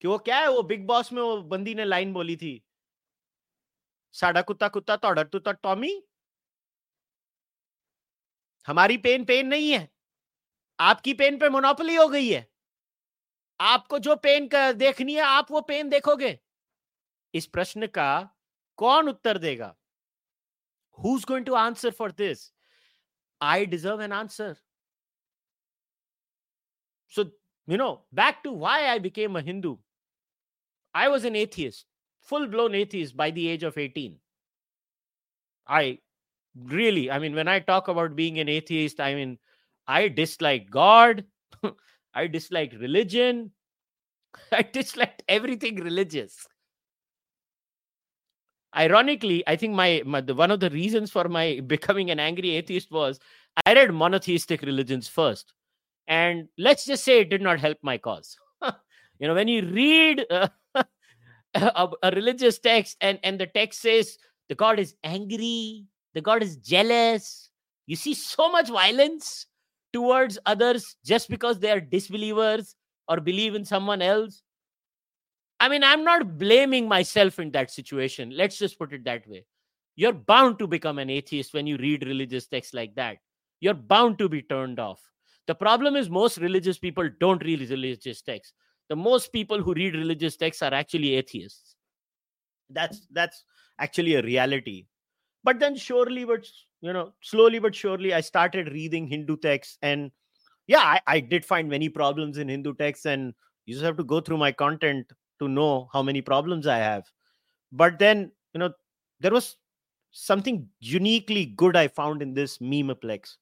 [0.00, 2.64] कि वो क्या है, वो बिग बॉस में वो बंदी ने लाइन बोली थी।
[4.12, 6.02] साडा कुत्ता कुत्ता, तोड़र तुता टॉमी।
[8.66, 9.90] हमारी पेन पेन नहीं है।
[10.80, 12.50] आपकी पेन पे मोनोपोली हो गई है।
[13.60, 16.38] आपको जो पेन देखनी है, आप वो पेन देखोगे।
[17.34, 18.36] इस प्रश्न का
[18.78, 19.74] कौन उत्तर देगा?
[20.98, 22.52] Who going to answer for this
[23.40, 24.54] I deserve an answer
[27.12, 27.22] so
[27.68, 29.42] you know back to why I became a
[30.94, 31.86] I was an atheist
[32.28, 34.18] full blown atheist by the age of eighteen
[35.68, 35.98] I
[36.56, 39.38] really I mean when I talk about being an atheist I mean
[39.88, 41.22] I dislike God
[42.14, 43.52] i dislike religion.
[44.52, 46.46] I disliked everything religious.
[48.76, 52.50] Ironically i think my, my the, one of the reasons for my becoming an angry
[52.50, 53.18] atheist was
[53.66, 55.52] i read monotheistic religions first.
[56.08, 58.36] And let's just say it did not help my cause.
[59.20, 64.16] You know when you read a, a religious text and and the text says
[64.48, 65.84] the god is angry.
[66.14, 67.50] The god is jealous.
[67.86, 69.46] You see so much violence
[69.92, 72.76] towards others just because they are disbelievers
[73.08, 74.42] or believe in someone else
[75.58, 79.44] i mean i'm not blaming myself in that situation let's just put it that way
[79.96, 83.18] you're bound to become an atheist when you read religious texts like that
[83.60, 85.10] you're bound to be turned off
[85.50, 88.54] the problem is most religious people don't read religious texts.
[88.88, 91.74] The most people who read religious texts are actually atheists.
[92.68, 93.44] That's that's
[93.76, 94.86] actually a reality.
[95.42, 96.46] But then surely, but
[96.80, 100.10] you know, slowly but surely, I started reading Hindu texts, and
[100.66, 103.34] yeah, I, I did find many problems in Hindu texts, and
[103.66, 107.04] you just have to go through my content to know how many problems I have.
[107.72, 108.72] But then, you know,
[109.20, 109.56] there was
[110.12, 113.36] something uniquely good I found in this memeplex.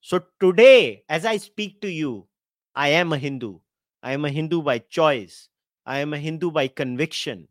[0.00, 2.28] So today, as I speak to you,
[2.74, 3.58] I am a Hindu.
[4.02, 5.48] I am a Hindu by choice.
[5.86, 7.48] I am a Hindu by conviction.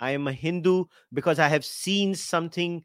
[0.00, 2.84] I am a Hindu because I have seen something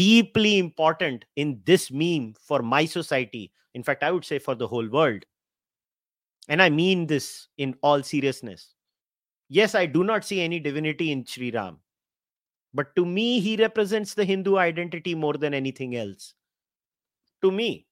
[0.00, 3.52] deeply important in this meme for my society.
[3.74, 5.26] In fact, I would say for the whole world.
[6.48, 8.72] And I mean this in all seriousness.
[9.50, 11.80] Yes, I do not see any divinity in Sri Ram.
[12.72, 16.32] But to me, he represents the Hindu identity more than anything else.
[17.42, 17.86] To me,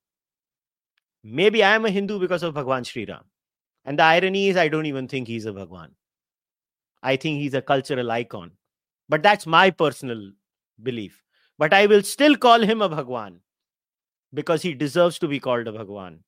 [1.23, 3.25] maybe I am a Hindu because of Bhagwan Sri Ram.
[3.85, 5.95] And the irony is, I don't even think he's a Bhagwan.
[7.03, 8.53] I think he's a cultural icon.
[9.11, 10.31] But that's my personal
[10.83, 11.23] belief.
[11.59, 13.41] But I will still call him a Bhagwan
[14.35, 16.25] because he deserves to be called a Bhagwan.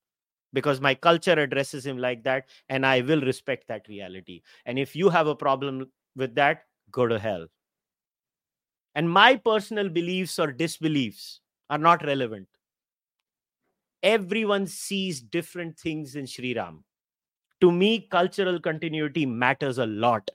[0.53, 4.41] Because my culture addresses him like that, and I will respect that reality.
[4.65, 7.47] And if you have a problem with that, go to hell.
[8.95, 12.47] And my personal beliefs or disbeliefs are not relevant
[14.03, 16.83] everyone sees different things in Sri Ram.
[17.61, 20.29] To me, cultural continuity matters a lot.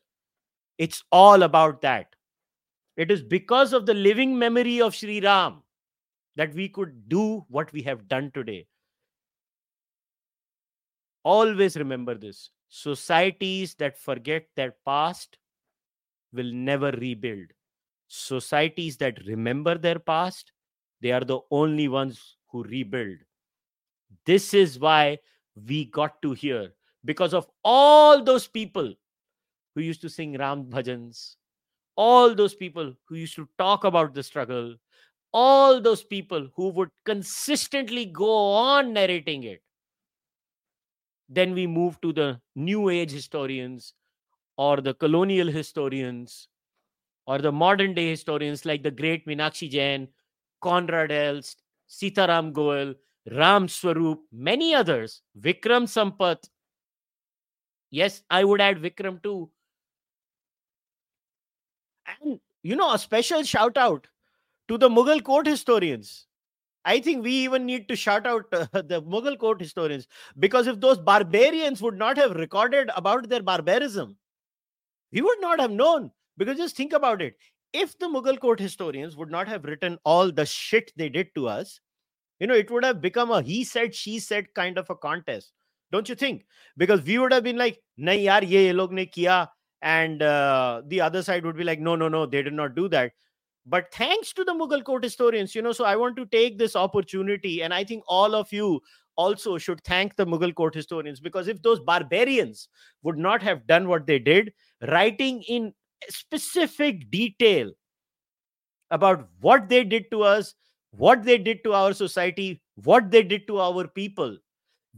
[0.79, 2.16] It's all about that.
[2.97, 5.63] It is because of the living memory of Sri Ram
[6.37, 8.67] that we could do what we have done today.
[11.23, 15.39] Always remember this societies that forget their past
[16.33, 17.47] will never rebuild.
[18.09, 20.53] Societies that remember their past,
[21.01, 23.17] they are the only ones who rebuild.
[24.25, 25.19] This is why
[25.69, 26.73] we got to hear
[27.05, 28.95] because of all those people
[29.75, 31.37] who used to sing Ram bhajans,
[31.97, 34.77] all those people who used to talk about the struggle,
[35.33, 39.63] all those people who would consistently go on narrating it.
[41.29, 43.95] Then we move to the new age historians
[44.57, 46.49] or the colonial historians
[47.27, 50.09] or the modern day historians like the great Meenakshi Jain,
[50.63, 52.95] Koenraad Elst, Sitaram Goel,
[53.33, 56.49] Ram Swarup, many others, Vikram Sampath.
[57.91, 59.51] Yes, I would add Vikram too.
[62.07, 64.07] And you know, a special shout out
[64.69, 66.27] to the Mughal court historians.
[66.85, 70.07] I think we even need to shout out uh, the Mughal court historians
[70.39, 74.17] because if those barbarians would not have recorded about their barbarism,
[75.13, 76.11] we would not have known.
[76.39, 77.37] Because just think about it.
[77.73, 81.49] If the Mughal court historians would not have written all the shit they did to
[81.49, 81.81] us,
[82.39, 85.53] you know, it would have become a he said, she said kind of a contest.
[85.93, 86.45] Don't you think?
[86.77, 89.49] Because we would have been like, nahi yaar, ye log ne kiya.
[89.83, 92.89] And uh, the other side would be like, no, no, no, they did not do
[92.89, 93.13] that.
[93.67, 96.77] But thanks to the Mughal court historians, you know, so I want to take this
[96.77, 98.81] opportunity, and I think all of you
[99.17, 102.69] also should thank the Mughal court historians because if those barbarians
[103.03, 104.53] would not have done what they did,
[104.89, 105.73] writing in
[106.09, 107.73] specific detail
[108.91, 110.55] about what they did to us,
[110.93, 114.37] what they did to our society, what they did to our people,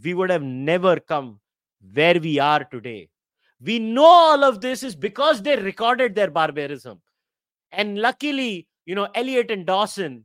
[0.02, 1.40] we would have never come
[1.94, 3.08] where we are today.
[3.60, 7.00] We know all of this is because they recorded their barbarism.
[7.72, 10.24] And luckily, you know, Elliot and Dowson,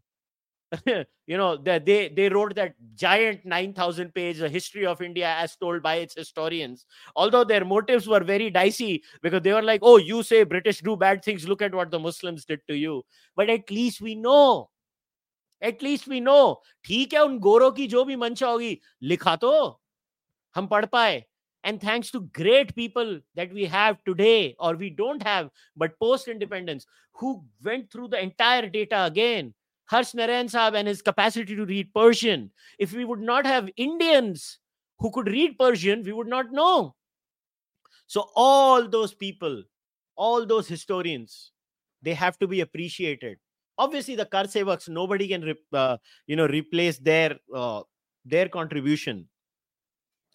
[0.86, 5.96] you know, they, they wrote that giant 9,000 page history of India as told by
[5.96, 6.86] its historians.
[7.16, 10.96] Although their motives were very dicey because they were like, oh, you say British do
[10.96, 13.04] bad things, look at what the Muslims did to you.
[13.36, 14.70] But at least we know.
[15.64, 16.56] at least we know.
[16.86, 19.52] ठीक है उन गोरों की जो भी मंशा होगी लिखा तो
[20.56, 21.24] हम पढ़ पाए
[21.64, 26.28] and thanks to great people that we have today or we don't have but post
[26.28, 29.54] independence who went through the entire data again.
[29.86, 32.52] Harsh Narain and his capacity to read persian.
[32.80, 34.60] If we would not have indians
[35.00, 36.96] who could read persian we would not know.
[38.08, 39.64] So all those people
[40.16, 41.52] all those historians
[42.02, 43.38] they have to be appreciated.
[43.78, 45.98] Obviously the kar sevaks nobody can re- uh,
[46.28, 47.82] you know replace their uh,
[48.26, 49.28] their contribution.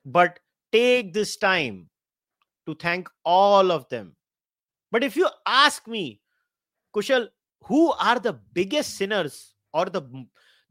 [0.05, 0.41] But
[0.72, 1.88] take this time
[2.66, 4.14] to thank all of them
[4.90, 6.20] but if you ask me
[6.94, 7.28] kushal
[7.64, 10.02] who are the biggest sinners or the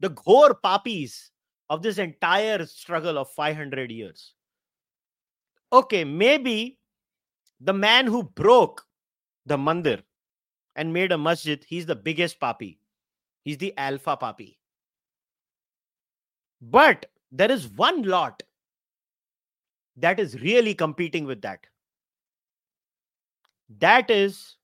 [0.00, 1.30] the ghor papis
[1.70, 4.34] of this entire struggle of 500 years
[5.72, 6.78] okay maybe
[7.60, 8.84] the man who broke
[9.46, 10.02] the mandir
[10.76, 12.78] and made a masjid, he's the biggest papi.
[13.42, 14.56] He's the alpha papi.
[16.60, 18.42] But there is one lot
[20.00, 21.66] that is really competing with that.
[23.78, 24.56] That is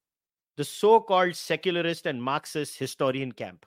[0.56, 3.66] the so called secularist and Marxist historian camp.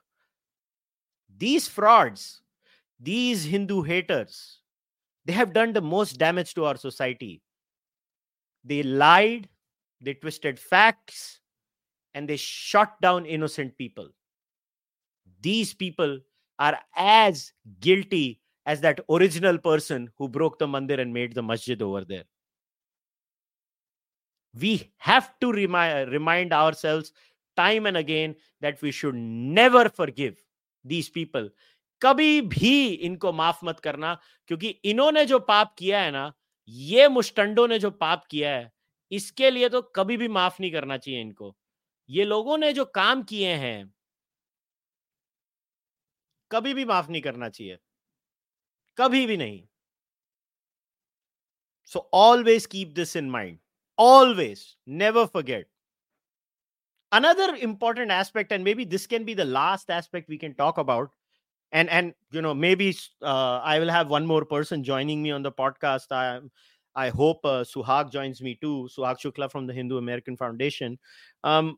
[1.37, 2.41] These frauds,
[2.99, 4.59] these Hindu haters,
[5.25, 7.41] they have done the most damage to our society.
[8.63, 9.49] They lied,
[10.01, 11.41] they twisted facts,
[12.13, 14.09] and they shot down innocent people.
[15.41, 16.19] These people
[16.57, 21.81] are as guilty as that original person who broke the mandir and made the masjid
[21.81, 22.25] over there.
[24.55, 27.13] We have to remind, remind ourselves
[27.57, 30.35] time and again that we should never forgive
[30.85, 31.49] these people.
[32.01, 34.13] कभी भी इनको माफ़ मत करना
[34.47, 36.31] क्योंकि इन्होंने जो पाप किया है ना
[36.69, 38.71] ये मुस्टंडों ने जो पाप किया है
[39.11, 41.55] इसके लिए तो कभी भी माफ़ नहीं करना चाहिए इनको
[42.09, 43.79] ये लोगों ने जो काम किए हैं
[46.51, 47.77] कभी भी माफ़ नहीं करना चाहिए
[48.98, 49.62] कभी भी नहीं
[51.84, 53.58] so always keep this in mind
[53.98, 55.68] always never forget
[57.12, 61.10] another important aspect and maybe this can be the last aspect we can talk about
[61.72, 62.88] and and you know maybe
[63.22, 66.40] uh, i will have one more person joining me on the podcast i
[67.04, 70.98] i hope uh, suhag joins me too suhag shukla from the hindu american foundation
[71.44, 71.76] um,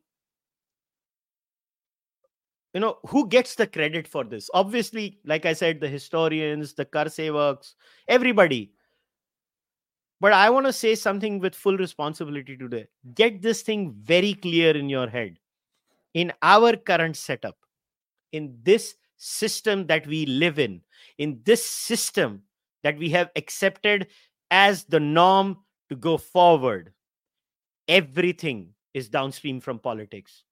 [2.74, 6.84] you know who gets the credit for this obviously like i said the historians the
[6.84, 7.74] kar sevaks
[8.08, 8.72] everybody
[10.20, 12.86] But I want to say something with full responsibility today.
[13.14, 15.38] Get this thing very clear in your head.
[16.12, 17.56] In our current setup,
[18.32, 20.82] in this system that we live in,
[21.18, 22.42] in this system
[22.82, 24.08] that we have accepted
[24.50, 25.56] as the norm
[25.88, 26.92] to go forward,
[27.88, 30.44] everything is downstream from politics.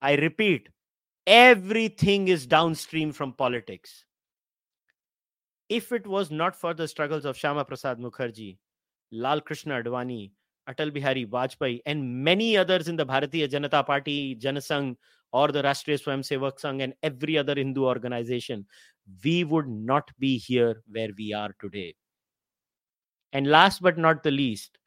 [0.00, 0.68] I repeat,
[1.26, 4.04] everything is downstream from politics.
[5.68, 8.58] If it was not for the struggles of Shyama Prasad Mukherjee,
[9.10, 10.32] Lal Krishna Advani,
[10.68, 14.96] Atal Bihari Vajpayee, and many others in the Bharatiya Janata Party, Janasangh,
[15.32, 18.66] or the Rashtriya Swayamsevak Sangh, and every other Hindu organization,
[19.24, 21.94] we would not be here where we are today.
[23.32, 24.78] And last but not the least,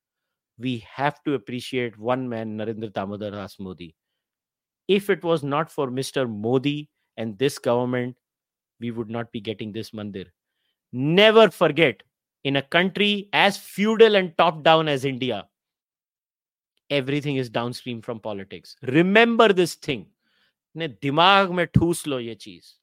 [0.57, 3.95] we have to appreciate one man, Narendra Damodar Das Modi
[4.88, 6.28] If it was not for Mr.
[6.28, 8.16] Modi and this government,
[8.80, 10.26] we would not be getting this mandir.
[10.92, 12.02] Never forget,
[12.44, 15.46] in a country as feudal and top down as India,
[16.90, 18.76] everything is downstream from politics.
[18.82, 20.06] Remember this thing.
[20.76, 22.78] ने दिमाग में ठूस लो ये चीज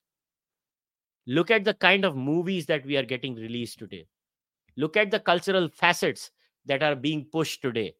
[1.38, 4.06] look at the kind of movies that we are getting released today
[4.84, 6.32] look at the cultural facets
[6.72, 7.92] that are being pushed today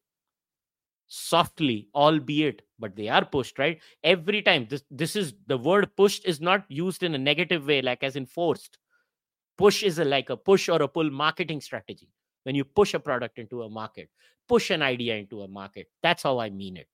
[1.07, 6.25] softly albeit but they are pushed right every time this this is the word pushed
[6.25, 8.79] is not used in a negative way like as enforced
[9.57, 12.09] push is a, like a push or a pull marketing strategy
[12.43, 14.09] when you push a product into a market
[14.47, 16.87] push an idea into a market that's how i mean it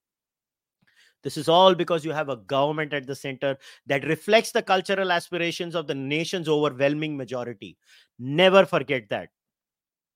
[1.23, 5.11] this is all because you have a government at the center that reflects the cultural
[5.11, 7.77] aspirations of the nation's overwhelming majority.
[8.17, 9.29] Never forget that.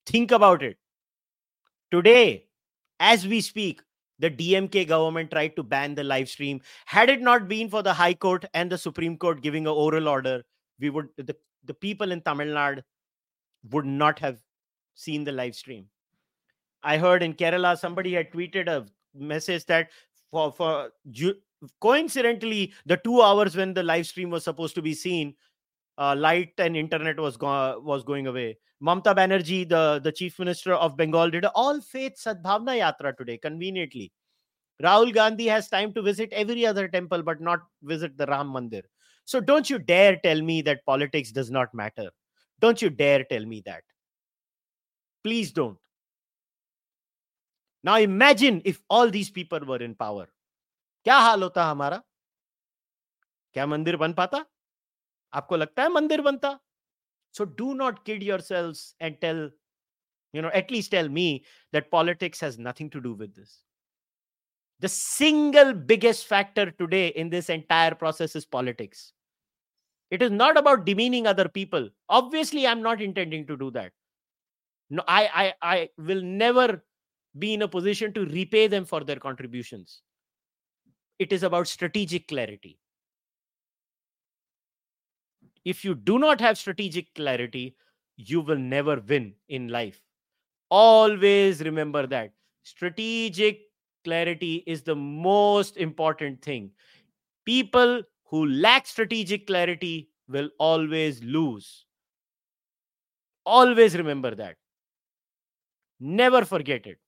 [0.06, 0.78] Think about it.
[1.92, 2.48] Today,
[3.00, 3.82] as we speak,
[4.20, 6.62] the DMK government tried to ban the live stream.
[6.86, 10.08] Had it not been for the High Court and the Supreme Court giving an oral
[10.08, 10.44] order,
[10.80, 11.36] we would the,
[11.66, 12.82] the people in Tamil Nadu
[13.72, 14.40] would not have
[14.94, 15.88] seen the live stream.
[16.84, 19.90] I heard in Kerala somebody had tweeted a message that
[20.32, 20.92] for for
[21.82, 25.36] coincidentally the two hours when the live stream was supposed to be seen
[25.99, 30.75] uh, light and internet was go- was going away mamta banerjee the the chief minister
[30.75, 34.07] of bengal did all faith sadbhavna yatra today conveniently
[34.83, 38.83] rahul gandhi has time to visit every other temple but not visit the ram mandir
[39.25, 42.09] so don't you dare tell me that politics does not matter
[42.61, 43.83] don't you dare tell me that
[45.23, 45.79] please don't
[47.83, 50.27] now imagine if all these people were in power.
[51.05, 52.03] क्या हाल होता हमारा
[53.55, 54.45] क्या मंदिर बन पाता
[55.35, 56.59] आपको लगता है मंदिर बनता
[57.39, 59.41] so do not kid yourselves and tell
[60.33, 63.63] you know at least tell me that politics has nothing to do with this
[64.81, 69.13] the single biggest factor today in this entire process is politics
[70.11, 73.93] it is not about demeaning other people obviously i'm not intending to do that
[74.91, 76.69] no i i i will never
[77.39, 80.03] be in a position to repay them for their contributions.
[81.19, 82.79] It is about strategic clarity.
[85.66, 87.76] If you do not have strategic clarity,
[88.18, 90.00] you will never win in life.
[90.70, 92.34] Always remember that.
[92.64, 93.62] Strategic
[94.04, 96.72] clarity is the most important thing.
[97.46, 101.86] People who lack strategic clarity will always lose.
[103.46, 104.56] Always remember that.
[106.00, 107.00] Never forget it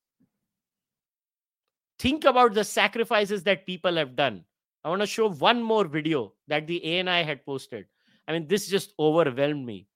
[2.00, 4.44] think about the sacrifices that people have done.
[4.84, 7.86] I want to show one more video that the ANI had posted.
[8.28, 9.88] I mean, this just overwhelmed me.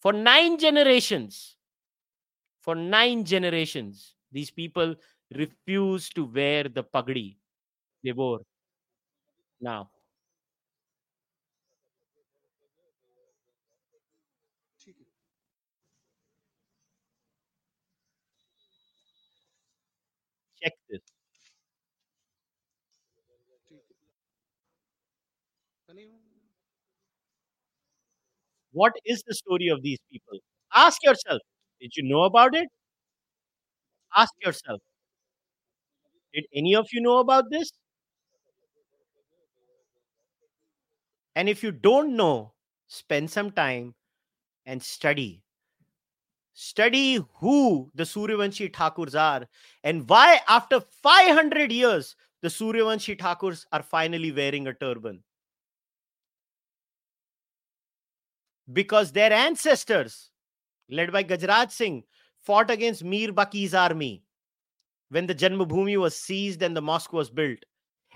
[0.00, 1.56] For nine generations,
[2.60, 4.94] for nine generations, these people
[5.34, 7.36] refused to wear the pagdi
[8.04, 8.40] they wore.
[9.60, 9.90] Now,
[20.62, 21.09] check this.
[28.72, 30.38] What is the story of these people?
[30.74, 31.40] Ask yourself,
[31.80, 32.68] did you know about it?
[34.16, 34.80] Ask yourself,
[36.34, 37.70] did any of you know about this?
[41.34, 42.54] And if you don't know,
[42.86, 43.96] spend some time
[44.66, 45.42] and study.
[46.54, 49.48] Study who the Suryavanshi Thakurs are
[49.82, 55.24] and why, after 500 years, the Suryavanshi Thakurs are finally wearing a turban.
[58.72, 60.30] Because their ancestors,
[60.90, 62.04] led by Gajraj Singh,
[62.46, 64.22] fought against Mir Baki's army
[65.10, 67.58] when the Janmabhoomi was seized and the mosque was built.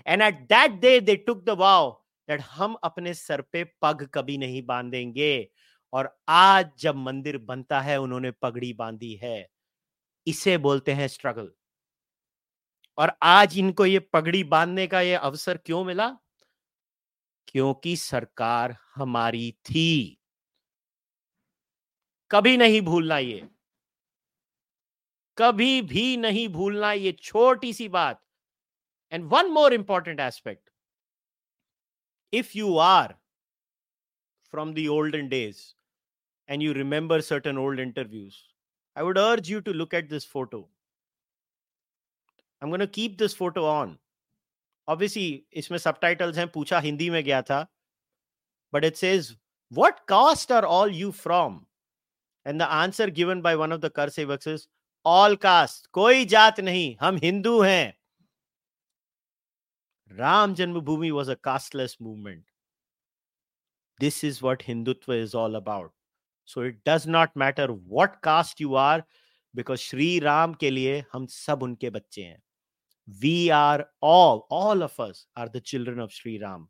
[0.05, 4.37] And at that day, they took the vow that हम अपने sir पे पग कभी
[4.37, 5.49] नहीं बांधेंगे
[5.93, 9.47] और आज जब मंदिर बनता है उन्होंने पगड़ी बांधी है
[10.27, 11.51] इसे बोलते हैं स्ट्रगल
[12.97, 16.09] और आज इनको ये पगड़ी बांधने का ये अवसर क्यों मिला
[17.47, 20.17] क्योंकि सरकार हमारी थी
[22.31, 23.47] कभी नहीं भूलना ये।
[25.37, 28.21] कभी भी नहीं भूलना ये छोटी सी बात।
[29.11, 30.69] And one more important aspect
[32.33, 33.13] if you are
[34.53, 35.59] from the olden days
[36.49, 38.35] and you remember certain old interviews
[38.95, 40.61] I would urge you to look at this photo
[42.61, 43.97] I am gonna keep this photo on
[44.87, 47.65] obviously इसमें सब titles हैं, पूछा हिंदी में गया था
[48.73, 49.35] but it says
[49.71, 51.65] what caste are all you from
[52.45, 54.67] And the answer given by one of the Karsevaks is
[55.03, 57.93] all caste, koi jat nahi, hum Hindu hain.
[60.17, 62.43] Ram Janmabhoomi was a casteless movement.
[63.99, 65.91] This is what Hindutva is all about.
[66.45, 69.03] So it does not matter what caste you are,
[69.55, 72.37] because Sri Ram ke liye hum sab unke bacche hain.
[73.21, 76.69] We are all, all of us are the children of Sri Ram.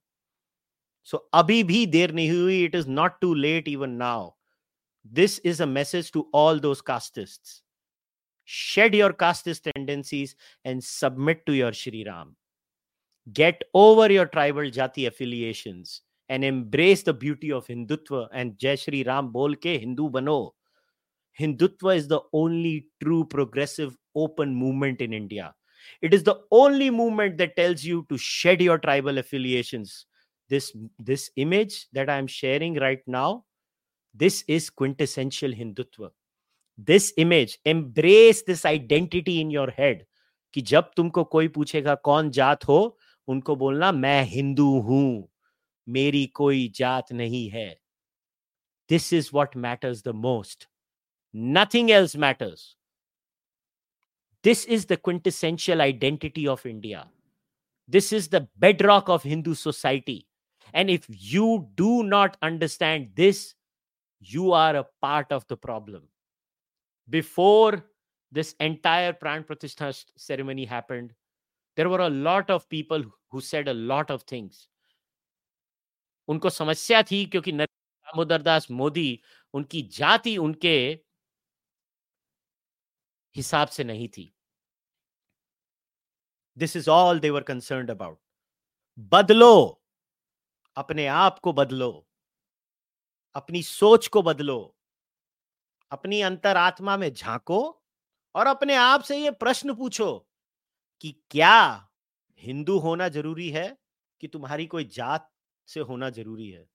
[1.04, 4.35] So abhi bhi der nahi hui, it is not too late even now.
[5.10, 7.62] This is a message to all those castists.
[8.46, 12.36] Shed your casteist tendencies and submit to your Sri Ram.
[13.34, 19.04] Get over your tribal jati affiliations and embrace the beauty of Hindutva and Jai Shri
[19.04, 20.54] Ram bol ke Hindu bano.
[21.40, 25.54] Hindutva is the only true progressive open movement in India.
[26.02, 30.06] It is the only movement that tells you to shed your tribal affiliations.
[30.50, 33.46] This, this image that I am sharing right now,
[34.16, 36.12] this is quintessential Hindutva.
[36.78, 40.06] This image, embrace this identity in your head.
[40.54, 42.78] कि जब तुमको कोई पूछेगा कौन जात हो
[43.28, 45.28] उनको बोलना मैं हिंदू हूँ
[45.88, 47.68] मेरी कोई जात नहीं है
[48.90, 50.68] this is what matters the most
[51.58, 52.64] nothing else matters
[54.44, 57.06] this is the quintessential identity of India
[57.90, 60.18] this is the bedrock of hindu society
[60.74, 61.50] and if you
[61.84, 63.44] do not understand this
[64.34, 66.04] you are a part of the problem
[67.10, 67.84] before
[68.32, 69.90] this entire pran pratishtha
[70.28, 71.14] ceremony happened
[71.78, 74.68] there were a lot of people who said a lot of things
[76.30, 79.10] उनको समस्या थी क्योंकि दामोदर दास मोदी
[79.54, 80.78] उनकी जाति उनके
[83.36, 84.32] हिसाब से नहीं थी
[86.58, 88.20] this is all they were concern about
[89.14, 89.54] बदलो
[90.78, 91.92] अपने आप को बदलो
[93.36, 94.58] अपनी सोच को बदलो,
[95.92, 97.60] अपनी अंतरात्मा में झांको
[98.36, 100.12] और अपने आप से ये प्रश्न पूछो
[101.04, 101.58] कि क्या
[102.42, 103.68] हिंदू होना ज़रूरी है,
[104.22, 105.30] कि तुम्हारी कोई जात
[105.68, 106.66] से होना ज़रूरी है?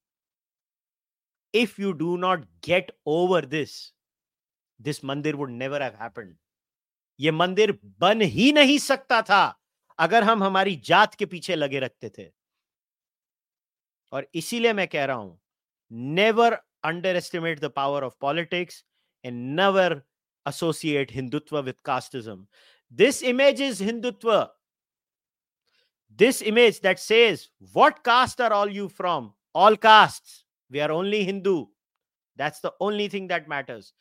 [1.54, 3.72] If you do not get over this
[4.80, 6.36] this मंदिर वुड नेवर हैपेंड
[7.20, 9.42] ये मंदिर बन ही नहीं सकता था
[9.98, 12.30] अगर हम हमारी जात के पीछे लगे रखते थे।
[14.12, 15.39] और इसीलिए मैं कह रहा हूँ
[15.90, 18.84] never underestimate the power of politics
[19.24, 20.04] and never
[20.46, 22.46] associate Hindutva with casteism.
[22.90, 24.48] This image is Hindutva.
[26.16, 29.34] This image that says, What caste are all you from?
[29.54, 30.44] All castes.
[30.70, 31.66] We are only Hindu.
[32.36, 33.92] That's the only thing that matters.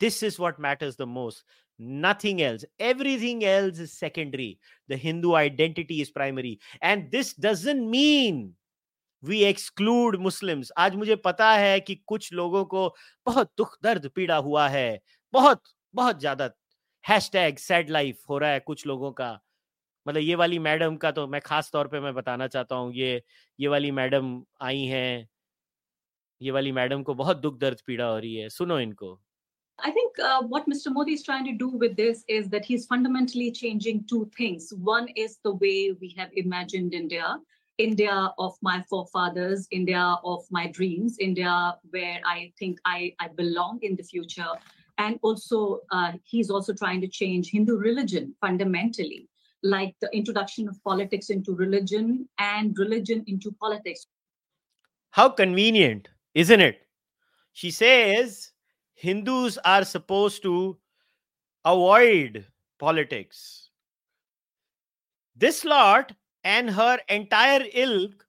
[0.00, 1.44] This is what matters the most.
[1.78, 2.64] Nothing else.
[2.78, 4.58] Everything else is secondary.
[4.88, 6.60] The Hindu identity is primary.
[6.82, 8.54] And this doesn't mean
[9.24, 12.88] we exclude Muslims आज मुझे पता है कि कुछ लोगों को
[13.26, 15.00] बहुत दुख दर्द पीड़ा हुआ है
[15.34, 15.62] बहुत
[15.94, 16.50] बहुत ज़्यादा
[17.04, 19.32] हैश टैग सैड लाइफ हो रहा है कुछ लोगों का
[20.06, 23.22] मतलब ये वाली मैडम का तो मैं खास तौर पे मैं बताना चाहता हूँ ये
[23.58, 25.28] ये वाली मैडम आई हैं
[26.40, 29.18] ये वाली मैडम को बहुत दुख दर्द पीड़ा हो रही है सुनो इनको
[29.78, 30.90] I think uh, what Mr.
[30.92, 34.68] Modi is trying to do with this is that he's fundamentally changing two things.
[34.90, 37.32] One is the way we have imagined India,
[37.78, 43.80] India of my forefathers, India of my dreams, India where I think I, I belong
[43.82, 44.52] in the future.
[44.98, 49.28] And also, uh, he's also trying to change Hindu religion fundamentally,
[49.62, 54.06] like the introduction of politics into religion and religion into politics.
[55.10, 56.86] How convenient, isn't it?
[57.52, 58.52] She says
[58.94, 60.78] Hindus are supposed to
[61.64, 62.46] avoid
[62.78, 63.70] politics.
[65.36, 66.12] This lot
[66.43, 68.25] and her entire ilk,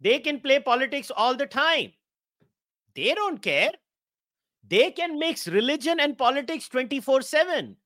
[0.00, 1.92] they can play politics all the time.
[2.94, 3.72] They don't care.
[4.68, 7.76] They can mix religion and politics 24 7.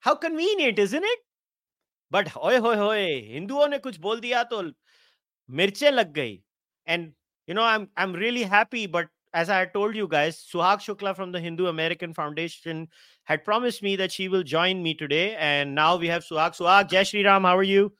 [0.00, 1.18] How convenient, isn't it?
[2.10, 4.62] But hoy hoy hoy, हिंदुओं ने कुछ बोल दिया तो
[5.50, 6.42] मिर्चें लग गई.
[6.86, 7.12] And
[7.46, 11.33] you know, I'm I'm really happy, but as I told you guys, Suhag Shukla from
[11.33, 12.87] the Hindu American Foundation
[13.25, 15.35] had promised me that she will join me today.
[15.35, 16.57] And now we have Suhag.
[16.57, 17.91] Suhag, Jai Shri Ram, how are you?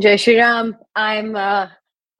[0.00, 1.66] Jai Shri Ram, I'm uh,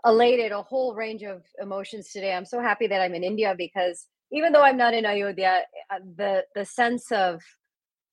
[0.04, 2.34] elated, a whole range of emotions today.
[2.34, 5.98] I'm so happy that I'm in India because even though I'm not in Ayodhya, uh,
[6.16, 7.40] the the sense of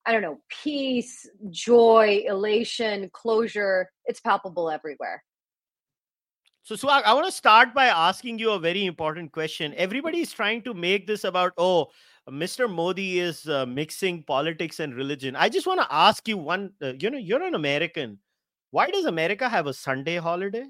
[0.05, 5.23] I don't know, peace, joy, elation, closure, it's palpable everywhere.
[6.75, 9.73] So, I want to start by asking you a very important question.
[9.75, 11.89] Everybody is trying to make this about, oh,
[12.29, 12.71] Mr.
[12.71, 15.35] Modi is uh, mixing politics and religion.
[15.35, 18.19] I just want to ask you one, uh, you know, you're an American.
[18.69, 20.65] Why does America have a Sunday holiday?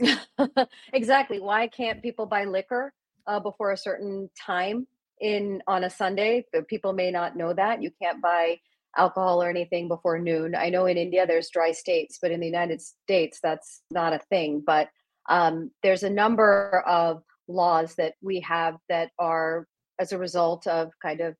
[0.92, 1.38] exactly.
[1.38, 2.92] Why can't people buy liquor
[3.28, 4.88] uh, before a certain time
[5.20, 6.44] in on a Sunday?
[6.66, 8.58] People may not know that you can't buy
[8.96, 10.54] alcohol or anything before noon.
[10.54, 14.20] I know in India there's dry states, but in the United States that's not a
[14.30, 14.62] thing.
[14.64, 14.88] But
[15.28, 19.66] um, there's a number of laws that we have that are
[19.98, 21.34] as a result of kind of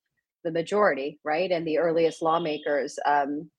[0.44, 2.98] the majority, right, and the earliest lawmakers.
[3.06, 3.50] Um,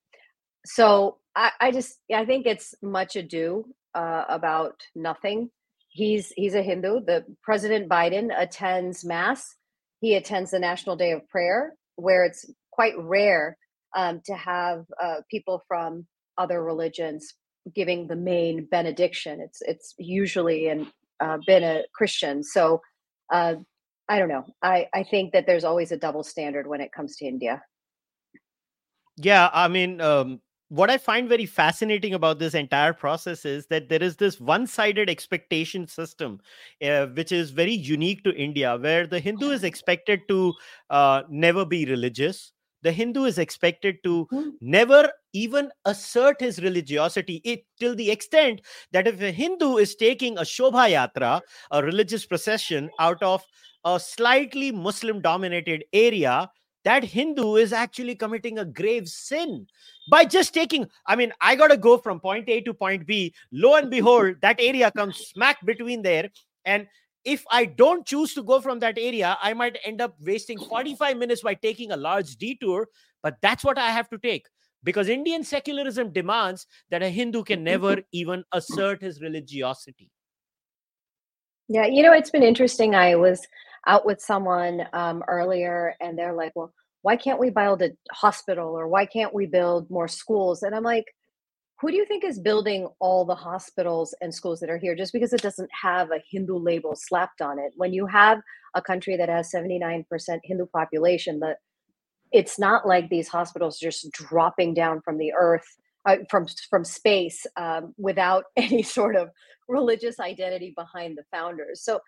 [0.64, 5.50] so I, I just I think it's much ado uh, about nothing.
[5.88, 7.00] He's he's a Hindu.
[7.04, 9.54] The President Biden attends mass.
[10.00, 13.56] He attends the National Day of Prayer, where it's quite rare
[13.94, 16.06] um, to have uh, people from
[16.38, 17.34] other religions
[17.74, 19.40] giving the main benediction.
[19.40, 20.86] It's it's usually and
[21.20, 22.42] uh, been a Christian.
[22.42, 22.80] So
[23.32, 23.54] uh,
[24.08, 24.44] I don't know.
[24.62, 27.62] I I think that there's always a double standard when it comes to India.
[29.16, 33.88] Yeah, I mean, um, what I find very fascinating about this entire process is that
[33.88, 36.40] there is this one sided expectation system,
[36.84, 40.54] uh, which is very unique to India, where the Hindu is expected to
[40.90, 42.52] uh, never be religious.
[42.82, 44.50] The Hindu is expected to mm-hmm.
[44.60, 48.60] never even assert his religiosity it, till the extent
[48.92, 53.42] that if a Hindu is taking a Shobha Yatra, a religious procession out of
[53.84, 56.50] a slightly Muslim dominated area,
[56.84, 59.66] that Hindu is actually committing a grave sin
[60.08, 60.86] by just taking.
[61.06, 63.34] I mean, I got to go from point A to point B.
[63.50, 66.30] Lo and behold, that area comes smack between there.
[66.64, 66.86] And
[67.26, 71.16] if I don't choose to go from that area, I might end up wasting 45
[71.18, 72.88] minutes by taking a large detour.
[73.22, 74.46] But that's what I have to take
[74.84, 80.08] because Indian secularism demands that a Hindu can never even assert his religiosity.
[81.68, 82.94] Yeah, you know, it's been interesting.
[82.94, 83.44] I was
[83.88, 86.72] out with someone um, earlier and they're like, well,
[87.02, 90.62] why can't we build a hospital or why can't we build more schools?
[90.62, 91.06] And I'm like,
[91.80, 95.12] who do you think is building all the hospitals and schools that are here just
[95.12, 97.72] because it doesn't have a Hindu label slapped on it?
[97.76, 98.40] When you have
[98.74, 100.04] a country that has 79%
[100.44, 101.58] Hindu population, that
[102.32, 105.66] it's not like these hospitals just dropping down from the earth
[106.06, 109.28] uh, from from space um, without any sort of
[109.68, 111.82] religious identity behind the founders.
[111.82, 112.00] So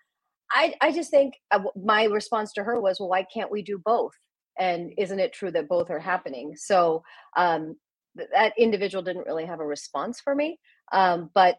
[0.51, 3.77] I, I just think uh, my response to her was, well, why can't we do
[3.83, 4.13] both?
[4.57, 6.53] And isn't it true that both are happening?
[6.55, 7.03] So
[7.37, 7.75] um,
[8.31, 10.59] that individual didn't really have a response for me.
[10.91, 11.57] Um, but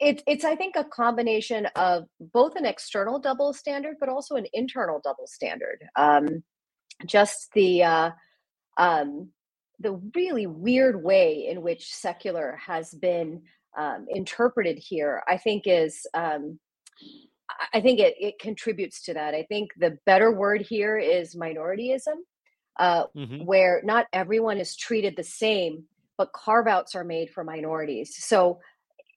[0.00, 4.46] it, it's, I think, a combination of both an external double standard, but also an
[4.52, 5.84] internal double standard.
[5.96, 6.44] Um,
[7.06, 8.10] just the uh,
[8.76, 9.30] um,
[9.80, 13.42] the really weird way in which secular has been
[13.76, 16.58] um, interpreted here, I think, is um,
[17.72, 19.34] I think it, it contributes to that.
[19.34, 22.16] I think the better word here is minorityism,
[22.78, 23.44] uh, mm-hmm.
[23.44, 25.84] where not everyone is treated the same,
[26.18, 28.16] but carve outs are made for minorities.
[28.18, 28.58] So,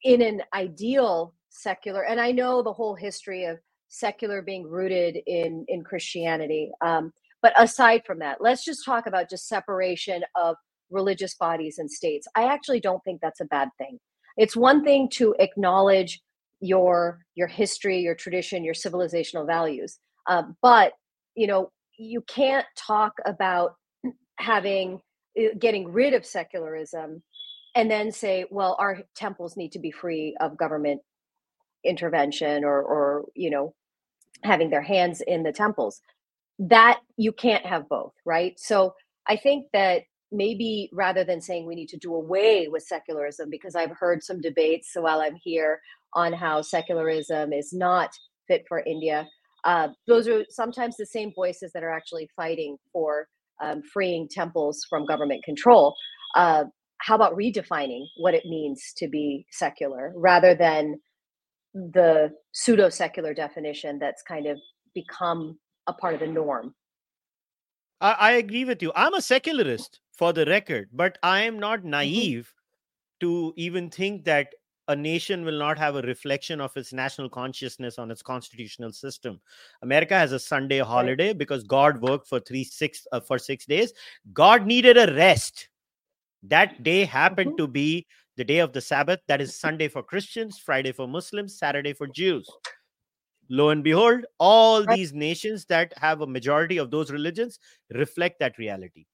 [0.04, 5.66] in an ideal secular, and I know the whole history of secular being rooted in
[5.68, 10.56] in Christianity, um, but aside from that, let's just talk about just separation of
[10.90, 12.28] religious bodies and states.
[12.36, 14.00] I actually don't think that's a bad thing.
[14.38, 16.22] It's one thing to acknowledge
[16.62, 19.98] your your history your tradition your civilizational values
[20.28, 20.94] uh, but
[21.36, 23.74] you know you can't talk about
[24.38, 25.02] having
[25.60, 27.22] getting rid of secularism
[27.76, 31.02] and then say well our temples need to be free of government
[31.84, 33.74] intervention or or you know
[34.44, 36.02] having their hands in the temples
[36.60, 38.94] that you can't have both right so
[39.28, 43.76] i think that maybe rather than saying we need to do away with secularism because
[43.76, 45.80] i've heard some debates while i'm here
[46.14, 48.12] on how secularism is not
[48.48, 49.28] fit for India.
[49.64, 53.28] Uh, those are sometimes the same voices that are actually fighting for
[53.62, 55.96] um, freeing temples from government control.
[56.36, 56.66] Uh,
[57.02, 61.00] how about redefining what it means to be secular rather than
[61.74, 64.60] the pseudo secular definition that's kind of
[64.94, 65.58] become
[65.88, 66.76] a part of the norm?
[68.00, 68.92] I, I, agree with you.
[68.96, 71.90] I'm a secularist for the record, but I am not mm-hmm.
[71.90, 73.28] naive mm-hmm.
[73.28, 74.50] to even think that
[74.92, 79.40] a nation will not have a reflection of its national consciousness on its constitutional system.
[79.82, 83.94] America has a Sunday holiday because God worked for three six uh, for six days.
[84.34, 85.70] God needed a rest.
[86.44, 89.20] That day happened to be the day of the Sabbath.
[89.28, 92.50] That is Sunday for Christians, Friday for Muslims, Saturday for Jews.
[93.50, 97.60] Lo and behold, all these nations that have a majority of those religions
[97.94, 99.06] reflect that reality.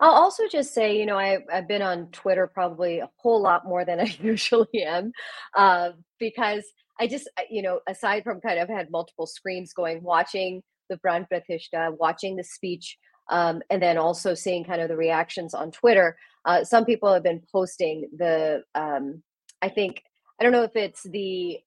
[0.00, 3.66] I'll also just say, you know, I, I've been on Twitter probably a whole lot
[3.66, 5.12] more than I usually am,
[5.56, 6.64] uh, because
[6.98, 11.26] I just, you know, aside from kind of had multiple screens going, watching the Pran
[11.30, 12.96] Pratishtha, watching the speech,
[13.30, 16.16] um, and then also seeing kind of the reactions on Twitter.
[16.44, 19.22] Uh, some people have been posting the, um,
[19.62, 20.02] I think,
[20.40, 21.58] I don't know if it's the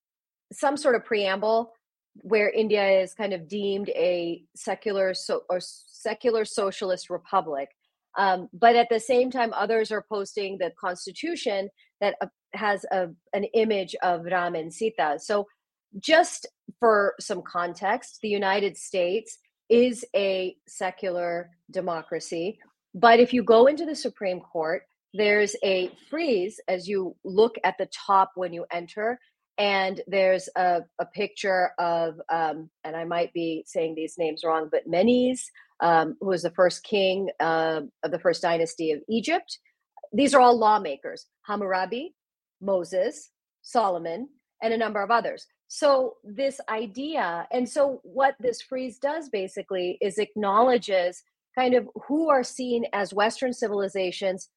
[0.51, 1.74] some sort of preamble
[2.22, 7.70] where India is kind of deemed a secular so or secular socialist republic.
[8.18, 11.70] Um, but at the same time, others are posting the constitution
[12.01, 15.18] that uh, has a, an image of Ram and Sita.
[15.20, 15.47] So,
[15.99, 16.45] just
[16.80, 19.39] for some context, the United States
[19.70, 22.60] is a secular democracy.
[22.93, 24.84] But if you go into the Supreme Court,
[25.14, 29.20] there's a frieze as you look at the top when you enter
[29.57, 34.70] and there's a, a picture of um, and i might be saying these names wrong
[34.72, 35.49] but menes
[35.82, 39.60] um, who was the first king uh, of the first dynasty of egypt.
[40.14, 42.16] These are all lawmakers hammurabi
[42.62, 44.30] moses solomon
[44.62, 45.48] and a number of others.
[45.68, 51.24] So this idea and so what this frieze does basically is acknowledges
[51.58, 54.50] kind of who are seen as western civilizations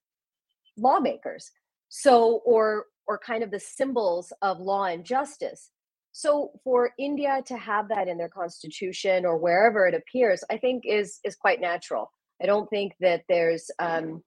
[0.77, 1.51] lawmakers
[1.89, 5.69] so or or kind of the symbols of law and justice
[6.13, 10.83] so for india to have that in their constitution or wherever it appears i think
[10.87, 12.11] is is quite natural.
[12.43, 14.23] I don't think that there's um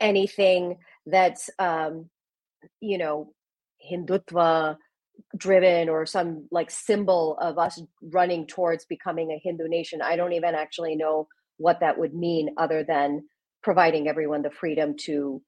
[0.00, 2.10] anything that's um
[2.80, 3.32] you know
[3.90, 4.76] hindutva
[5.36, 10.02] driven or some like symbol of us running towards becoming a hindu nation.
[10.02, 13.24] I don't even actually know what that would mean other than
[13.62, 15.42] providing everyone the freedom to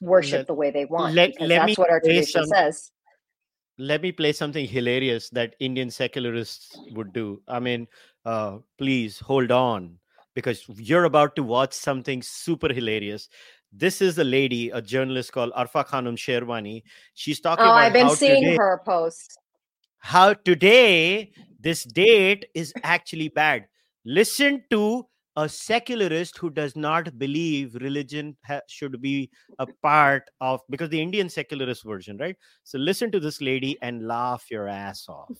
[0.00, 2.46] worship Let- the way they want let- because let me that's what our tradition some-
[2.46, 2.92] says
[3.80, 7.42] let me play something hilarious that Indian secularists would do.
[7.48, 7.88] I mean,
[8.24, 9.98] uh, please hold on
[10.34, 13.28] because you're about to watch something super hilarious.
[13.72, 16.82] This is a lady, a journalist called Arfa Khanum Sherwani.
[17.14, 19.38] She's talking oh about i've been seeing today, her posts
[20.00, 23.66] how today this date is actually bad.
[24.04, 25.06] Listen to
[25.36, 31.00] a secularist who does not believe religion ha- should be a part of because the
[31.00, 32.36] Indian secularist version, right?
[32.64, 35.36] So listen to this lady and laugh your ass off.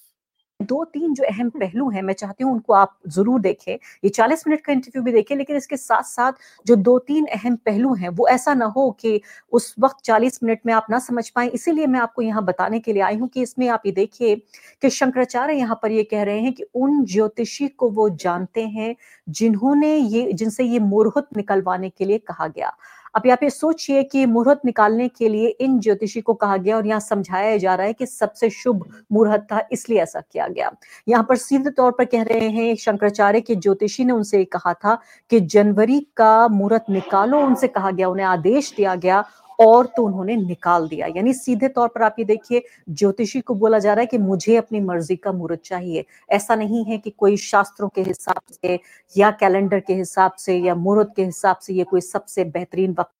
[0.60, 4.46] दो तीन जो अहम पहलू हैं, मैं चाहती हूँ उनको आप ज़रूर देखें। ये 40
[4.46, 6.32] मिनट का इंटरव्यू भी देखें, लेकिन इसके साथ साथ
[6.66, 9.20] जो दो तीन अहम पहलू हैं, वो ऐसा ना हो कि
[9.52, 12.92] उस वक्त 40 मिनट में आप ना समझ पाए। इसीलिए मैं आपको यहाँ बताने के
[12.92, 14.34] लिए आई हूँ कि इसमें आप ये देखिए
[14.82, 18.94] कि शंकराचार्य यहाँ पर ये कह रहे हैं कि उन ज्योतिषी को वो जानते हैं
[19.28, 22.72] जिन्होंने ये, जिनसे ये मुहूर्त निकलवाने के लिए कहा गया।
[23.14, 26.86] अब यहाँ पे सोचिए कि मुहूर्त निकालने के लिए इन ज्योतिषी को कहा गया और
[26.86, 30.70] यहाँ समझाया जा रहा है कि सबसे शुभ मुहूर्त था, इसलिए ऐसा किया गया।
[31.08, 34.98] यहाँ पर सीधे तौर पर कह रहे हैं शंकराचार्य के ज्योतिषी ने उनसे कहा था
[35.30, 39.24] कि जनवरी का मुहूर्त निकालो, उनसे कहा गया, उन्हें आदेश दिया गया
[39.60, 43.78] और तो उन्होंने निकाल दिया यानी सीधे तौर पर आप ये देखिए ज्योतिषी को बोला
[43.78, 47.36] जा रहा है कि मुझे अपनी मर्ज़ी का मुहूर्त चाहिए ऐसा नहीं है कि कोई
[47.36, 48.78] शास्त्रों के हिसाब से
[49.18, 53.12] या कैलेंडर के हिसाब से या मुहूर्त के हिसाब से ये कोई सबसे बेहतरीन वक्त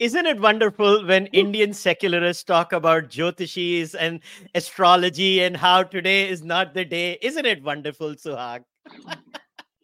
[0.00, 4.20] Isn't it wonderful when Indian secularists talk about Jyotishis and
[4.54, 7.18] astrology and how today is not the day?
[7.20, 8.64] Isn't it wonderful, Suhag?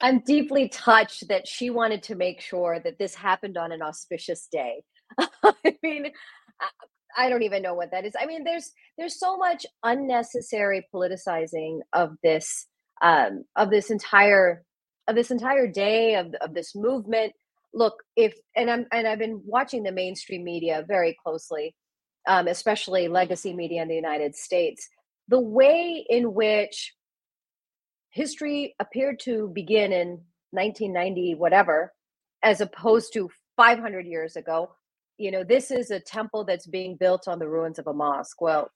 [0.01, 4.47] I'm deeply touched that she wanted to make sure that this happened on an auspicious
[4.47, 4.73] day.
[5.45, 6.07] I mean,
[7.17, 8.13] I- don't even know what that is.
[8.21, 12.67] I mean, there's there's so much unnecessary politicizing of this
[13.03, 14.65] um, of this entire
[15.09, 17.33] of this entire day of of this movement.
[17.75, 21.75] Look, if and I'm and I've been watching the mainstream media very closely,
[22.29, 24.89] um, especially legacy media in the United States.
[25.29, 26.95] The way in which
[28.11, 30.09] history appeared to begin in
[30.53, 31.93] 1990 whatever
[32.43, 34.71] as opposed to 500 years ago
[35.19, 38.41] you know this is a temple that's being built on the ruins of a mosque
[38.41, 38.71] well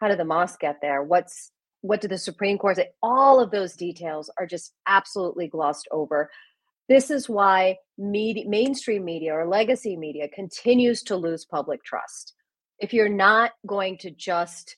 [0.00, 3.50] how did the mosque get there what's what did the supreme court say all of
[3.50, 6.30] those details are just absolutely glossed over
[6.86, 12.34] this is why media, mainstream media or legacy media continues to lose public trust
[12.78, 14.76] if you're not going to just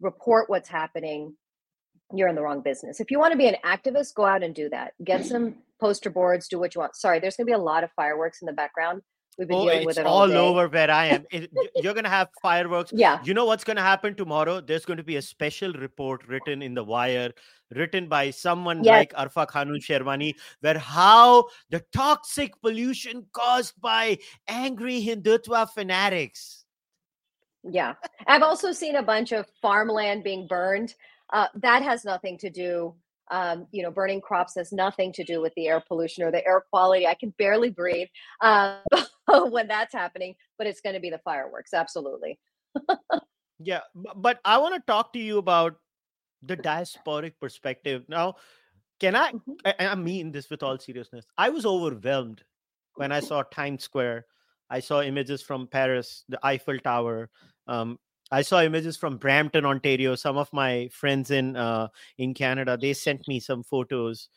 [0.00, 1.34] report what's happening
[2.14, 3.00] you're in the wrong business.
[3.00, 4.94] If you want to be an activist, go out and do that.
[5.04, 6.96] Get some poster boards, do what you want.
[6.96, 9.02] Sorry, there's going to be a lot of fireworks in the background.
[9.38, 11.24] We've been Oh, dealing it's with it all, all over where I am.
[11.30, 12.92] It- you're going to have fireworks.
[12.98, 13.22] Yeah.
[13.24, 14.60] You know what's going to happen tomorrow?
[14.60, 17.32] There's going to be a special report written in the wire,
[17.74, 18.92] written by someone Yes.
[18.98, 24.18] like Arfa Khanum Sherwani, where how the toxic pollution caused by
[24.48, 26.64] angry Hindutva fanatics.
[27.62, 27.94] Yeah.
[28.26, 30.94] I've also seen a bunch of farmland being burned.
[31.32, 32.94] Uh, that has nothing to do,
[33.30, 36.46] um, you know, burning crops has nothing to do with the air pollution or the
[36.46, 37.06] air quality.
[37.06, 38.08] I can barely breathe
[38.40, 38.78] uh,
[39.50, 41.74] when that's happening, but it's going to be the fireworks.
[41.74, 42.38] Absolutely.
[43.58, 45.76] Yeah, but I want to talk to you about
[46.42, 48.04] the diasporic perspective.
[48.08, 48.36] Now,
[49.00, 49.56] can I, Mhm.
[49.64, 51.26] I, I mean this with all seriousness.
[51.36, 52.44] I was overwhelmed
[52.94, 54.26] when I saw Times Square.
[54.70, 57.30] I saw images from Paris, the Eiffel Tower.
[57.66, 57.98] Um,
[58.30, 60.14] I saw images from Brampton, Ontario.
[60.14, 64.28] Some of my friends in uh, in Canada they sent me some photos.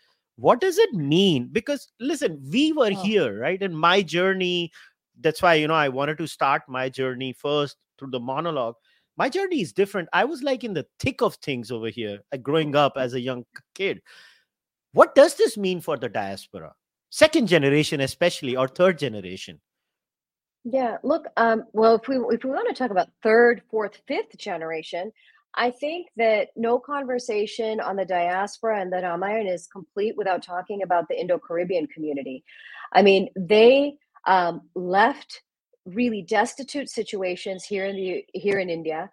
[0.41, 1.49] What does it mean?
[1.51, 3.03] Because listen, we were Oh.
[3.03, 3.61] here, right?
[3.61, 4.71] And my journey.
[5.19, 8.75] That's why you know I wanted to start my journey first through the monologue
[9.17, 10.09] my journey is different.
[10.13, 13.19] I was like in the thick of things over here, like growing up as a
[13.19, 14.01] young kid.
[14.93, 16.73] What does this mean for the diaspora?
[17.09, 19.59] Second generation, especially, or third generation?
[20.63, 24.37] Yeah, look, um, well, if we if we want to talk about third, fourth, fifth
[24.37, 25.11] generation,
[25.55, 30.81] I think that no conversation on the diaspora and the Ramayana is complete without talking
[30.81, 32.43] about the Indo-Caribbean community.
[32.93, 33.95] I mean, they
[34.27, 35.41] um, left
[35.85, 39.09] really destitute situations here in the here in India,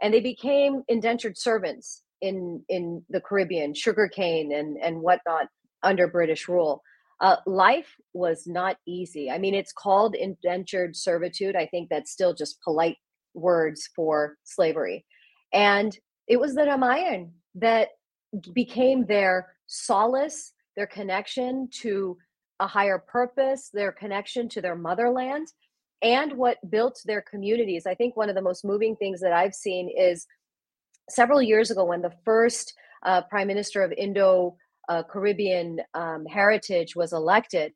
[0.00, 5.48] and they became indentured servants in in the Caribbean, sugarcane and and whatnot
[5.82, 6.82] under British rule.
[7.20, 9.30] Uh, life was not easy.
[9.30, 11.54] I mean, it's called indentured servitude.
[11.54, 12.96] I think that's still just polite
[13.34, 15.04] words for slavery.
[15.52, 15.96] And
[16.26, 17.88] it was the Ramayan that
[18.52, 22.16] became their solace, their connection to
[22.60, 25.48] a higher purpose, their connection to their motherland,
[26.00, 27.86] and what built their communities.
[27.86, 30.26] I think one of the most moving things that I've seen is
[31.08, 32.74] several years ago when the first
[33.04, 34.56] uh, prime minister of Indo
[34.88, 37.72] uh, Caribbean um, heritage was elected,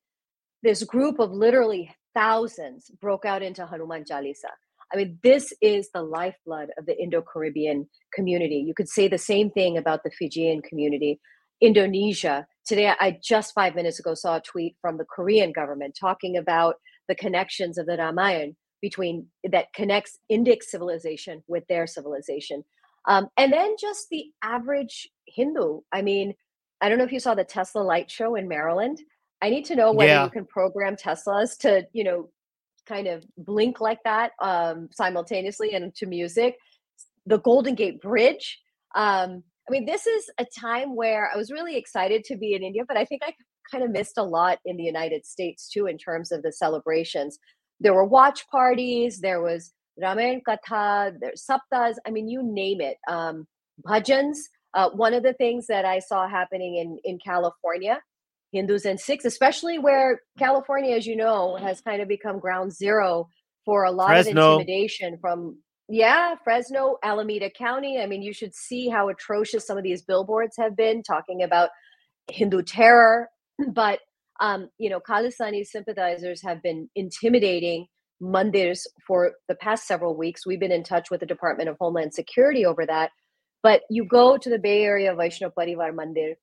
[0.63, 4.51] this group of literally thousands broke out into Hanuman Chalisa.
[4.93, 8.63] I mean, this is the lifeblood of the Indo Caribbean community.
[8.67, 11.21] You could say the same thing about the Fijian community.
[11.61, 12.47] Indonesia.
[12.67, 16.77] Today, I just five minutes ago saw a tweet from the Korean government talking about
[17.09, 22.63] the connections of the Ramayan between that connects Indic civilization with their civilization.
[23.09, 25.81] Um, and then just the average Hindu.
[25.93, 26.35] I mean,
[26.81, 28.99] I don't know if you saw the Tesla light show in Maryland.
[29.41, 30.25] I need to know whether Yeah.
[30.25, 32.29] you can program Teslas to, you know,
[32.87, 36.57] kind of blink like that um, simultaneously and to music.
[37.27, 38.59] The Golden Gate Bridge.
[38.95, 42.63] Um, I mean, this is a time where I was really excited to be in
[42.63, 43.35] India, but I think I
[43.71, 47.39] kind of missed a lot in the United States too in terms of the celebrations.
[47.81, 52.97] There were watch parties, there was Ramayana Katha, there's Saptas, I mean, you name it.
[53.09, 53.47] Um,
[53.85, 54.39] bhajans.
[54.75, 57.99] Uh, one of the things that I saw happening in, in California,
[58.53, 63.29] Hindus and Sikhs, especially where California, as you know, has kind of become ground zero
[63.65, 64.55] for a lot Fresno.
[64.55, 68.01] of intimidation from, yeah, Fresno, Alameda County.
[68.01, 71.71] I mean, you should see how atrocious some of these billboards have been talking about
[72.31, 73.29] Hindu terror.
[73.73, 74.01] But,
[74.39, 77.87] um, you know, Khalistani sympathizers have been intimidating
[78.23, 80.47] mandirs for the past several weeks.
[80.47, 83.13] We've been in touch with the Department of Homeland Security over that.
[83.63, 86.35] But you go to the Bay Area Vaishnav Parivar Mandir,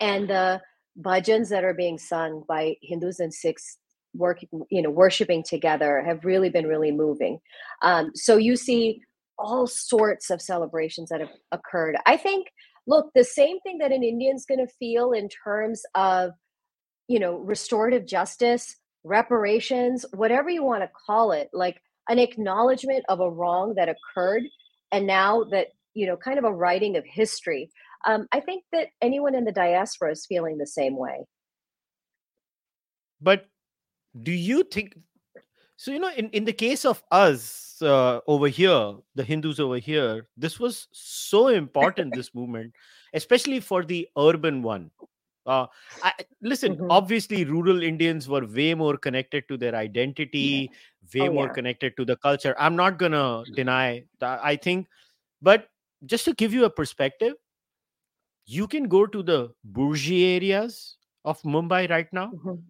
[0.00, 0.60] and the
[1.00, 3.78] bhajans that are being sung by Hindus and Sikhs
[4.14, 7.38] working, you know, worshiping together have really been really moving.
[7.82, 9.02] Um, so you see
[9.38, 11.96] all sorts of celebrations that have occurred.
[12.06, 12.48] I think,
[12.86, 16.32] look, the same thing that an Indian's going to feel in terms of,
[17.06, 23.20] you know, restorative justice, reparations, whatever you want to call it, like an acknowledgement of
[23.20, 24.42] a wrong that occurred,
[24.90, 25.68] and now that
[25.98, 27.70] you know, kind of a writing of history.
[28.06, 31.26] Um, I think that anyone in the diaspora is feeling the same way.
[33.20, 33.46] But
[34.22, 34.98] do you think
[35.76, 35.92] so?
[35.92, 40.28] You know, in, in the case of us uh, over here, the Hindus over here,
[40.36, 42.74] this was so important, this movement,
[43.14, 44.90] especially for the urban one.
[45.46, 45.66] Uh,
[46.02, 46.90] I, listen, Mhm.
[46.90, 50.72] obviously, rural Indians were way more connected to their identity,
[51.14, 51.50] way Oh, more yeah.
[51.50, 52.54] connected to the culture.
[52.58, 54.40] I'm not gonna deny that.
[54.44, 54.88] I think,
[55.42, 55.70] but
[56.06, 57.34] just to give you a perspective,
[58.48, 62.62] you can go to the bourgeois areas of Mumbai right now, Mhm.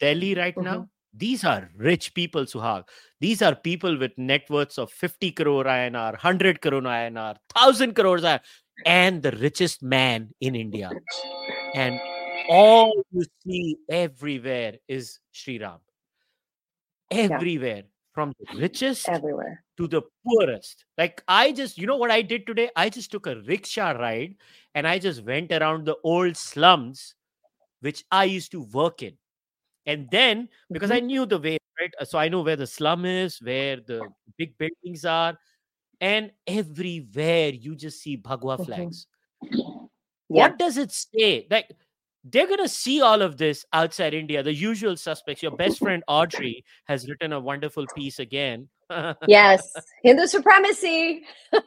[0.00, 0.64] Delhi right Mhm.
[0.64, 0.88] now.
[1.12, 2.84] These are rich people, Suhag.
[3.20, 8.24] These are people with net worths of 50 crore INR, 100 crore INR, 1000 crores
[8.24, 8.40] INR,
[8.84, 10.96] and the richest man in India.
[11.74, 12.00] And
[12.50, 15.80] all you see everywhere is Sri Ram.
[17.10, 17.84] everywhere
[18.20, 20.84] from the richest everywhere to the poorest.
[20.98, 22.68] Like I just, you know what I did today?
[22.76, 24.34] I just took a rickshaw ride
[24.74, 27.14] and I just went around the old slums,
[27.80, 29.16] which I used to work in.
[29.86, 30.96] And then because Mhm.
[30.96, 31.94] I knew the way, right?
[32.06, 34.06] So I know where the slum is, where the
[34.36, 35.38] big buildings are,
[36.00, 38.66] and everywhere you just see Bhagwa Mhm.
[38.66, 39.06] flags.
[40.28, 41.46] yeah What does it say?
[41.50, 41.70] Like
[42.24, 44.42] they're gonna see all of this outside India.
[44.42, 45.42] The usual suspects.
[45.42, 48.68] Your best friend Audrey has written a wonderful piece again.
[49.28, 51.22] yes hindu supremacy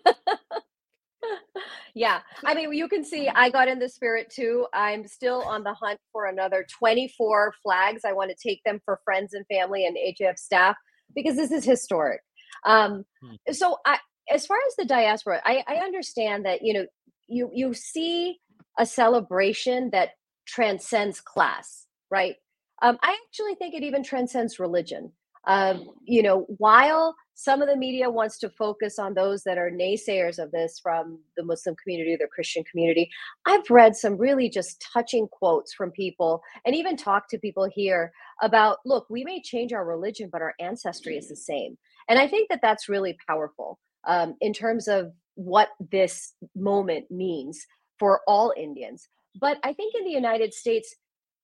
[1.96, 5.64] yeah i mean you can see i got in the spirit too i'm still on
[5.64, 9.86] the hunt for another 24 flags i want to take them for friends and family
[9.86, 10.76] and hf staff
[11.16, 12.20] because this is historic
[12.66, 13.36] um Hmm.
[13.54, 13.98] so i
[14.30, 16.86] as far as the diaspora i i understand that you know
[17.28, 18.40] you you see
[18.78, 20.10] a celebration that
[20.46, 22.36] transcends class right
[22.82, 25.12] um i actually think it even transcends religion
[25.46, 29.70] um, you know, while some of the media wants to focus on those that are
[29.70, 33.10] naysayers of this from the Muslim community, the Christian community,
[33.46, 38.12] I've read some really just touching quotes from people and even talked to people here
[38.42, 41.78] about look, we may change our religion, but our ancestry is the same.
[42.08, 47.66] And I think that that's really powerful um, in terms of what this moment means
[48.00, 49.10] for all Indians.
[49.40, 50.96] But I think in the United States,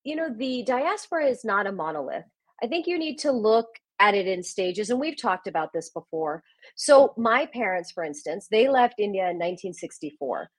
[0.03, 2.25] you know, the diaspora is not a monolith.
[2.61, 3.67] I think you need to look
[3.99, 4.89] at it in stages.
[4.89, 6.43] And we've talked about this before.
[6.75, 10.49] So, my parents, for instance, they left India in 1964.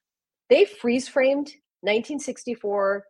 [0.48, 1.52] They freeze framed
[1.82, 3.04] 1964,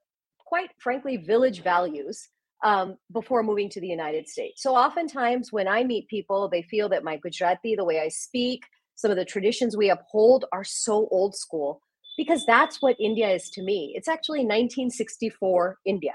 [0.46, 2.28] quite frankly, village values
[2.62, 4.62] um, before moving to the United States.
[4.62, 8.62] So, oftentimes when I meet people, they feel that my Gujarati, the way I speak,
[8.94, 11.80] some of the traditions we uphold are so old school
[12.16, 13.92] because that's what India is to me.
[13.96, 16.12] It's actually 1964 India.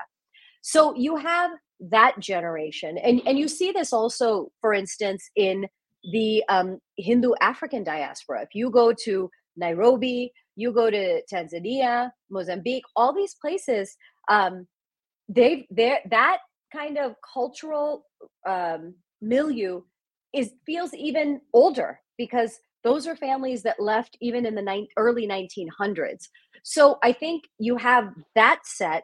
[0.62, 5.68] So you have that generation, and and you see this also, for instance, in
[6.12, 8.42] the um, Hindu African diaspora.
[8.44, 13.96] If you go to Nairobi, you go to Tanzania, Mozambique, all these places,
[14.30, 14.68] um,
[15.28, 16.40] they they that
[16.74, 18.06] kind of cultural
[18.48, 19.82] um, milieu
[20.34, 25.28] is feels even older because those are families that left even in the ni- early
[25.28, 26.30] 1900s.
[26.64, 29.04] So I think you have that set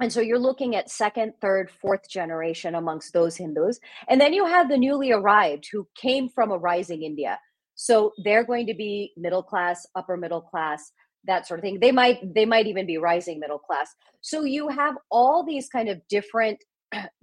[0.00, 3.80] and so you're looking at second, third, fourth generation amongst those Hindus.
[4.08, 7.38] And then you have the newly arrived who came from a rising India.
[7.74, 10.92] So they're going to be middle class, upper middle class,
[11.24, 11.80] that sort of thing.
[11.80, 13.92] They might they might even be rising middle class.
[14.20, 16.62] So you have all these kind of different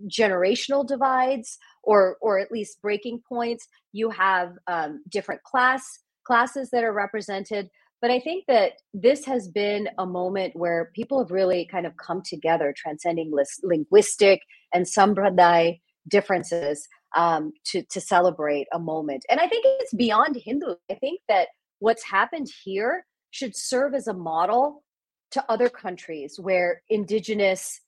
[0.08, 3.68] generational divides or or at least breaking points.
[3.94, 5.84] You have um, different class
[6.26, 7.70] classes that are represented
[8.06, 11.98] but I think that this has been a moment where people have really kind of
[11.98, 14.42] come together, transcending linguistic
[14.74, 19.26] and sampradaya differences um, to, to celebrate a moment.
[19.28, 20.76] And I think it's beyond Hindu.
[20.92, 21.48] I think that
[21.80, 24.84] what's happened here should serve as a model
[25.32, 27.82] to other countries where indigenous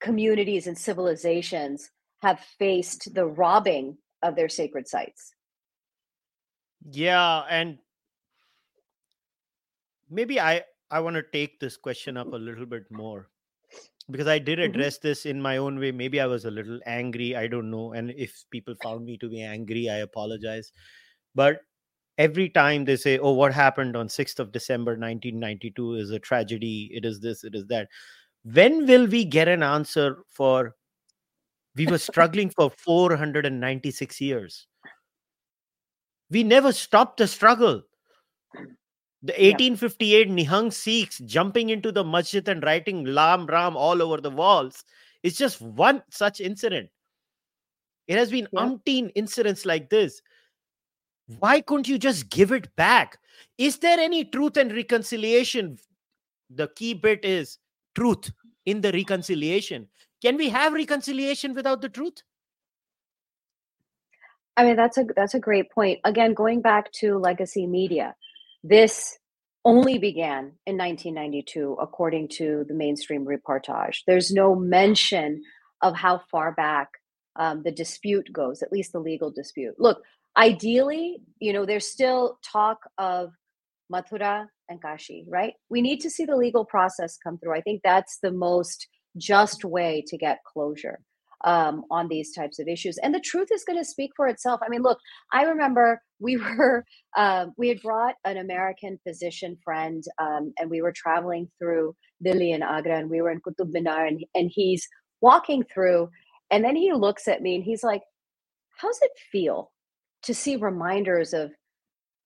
[0.00, 1.90] communities and civilizations
[2.22, 5.34] have faced the robbing of their sacred sites.
[6.90, 7.78] Yeah, and
[10.08, 13.28] maybe I I want to take this question up a little bit more
[14.10, 14.64] because I did Mhm.
[14.70, 15.92] address this in my own way.
[15.92, 17.36] Maybe I was a little angry.
[17.36, 17.92] I don't know.
[17.92, 20.72] And if people found me to be angry, I apologize.
[21.34, 21.62] But
[22.18, 26.90] every time they say, oh, what happened on 6th of December 1992 is a tragedy,
[26.94, 27.88] it is this, it is that.
[28.52, 30.76] When will we get an answer for
[31.74, 34.68] we were struggling for 496 years?
[36.30, 37.82] We never stopped the struggle.
[39.22, 44.30] The 1858 Nihang Sikhs jumping into the masjid and writing Lam Ram all over the
[44.30, 44.84] walls
[45.24, 46.88] is just one such incident.
[48.06, 48.60] It has been Yeah.
[48.60, 50.22] umpteen incidents like this.
[51.40, 53.18] Why couldn't you just give it back?
[53.58, 55.78] Is there any truth and reconciliation?
[56.50, 57.58] The key bit is
[57.96, 58.30] truth
[58.64, 59.88] in the reconciliation.
[60.22, 62.22] Can we have reconciliation without the truth?
[64.56, 66.00] I mean, that's a that's a great point.
[66.04, 68.14] Again, going back to legacy media,
[68.64, 69.18] this
[69.64, 73.98] only began in 1992, according to the mainstream reportage.
[74.06, 75.42] There's no mention
[75.82, 76.88] of how far back
[77.38, 79.74] um, the dispute goes, at least the legal dispute.
[79.78, 80.02] Look,
[80.36, 83.32] ideally, you know, there's still talk of
[83.92, 85.54] Mathura and Kashi, right?
[85.70, 87.54] We need to see the legal process come through.
[87.56, 91.00] I think that's the most just way to get closure
[91.44, 92.98] um, on these types of issues.
[93.02, 94.60] And the truth is going to speak for itself.
[94.64, 94.98] I mean, look,
[95.32, 96.84] I remember we were,
[97.16, 102.52] um, we had brought an American physician friend um, and we were traveling through Delhi
[102.52, 104.88] and Agra and we were in Qutub Minar and, and he's
[105.20, 106.08] walking through
[106.50, 108.02] and then he looks at me and he's like,
[108.78, 109.72] how's it feel
[110.24, 111.52] to see reminders of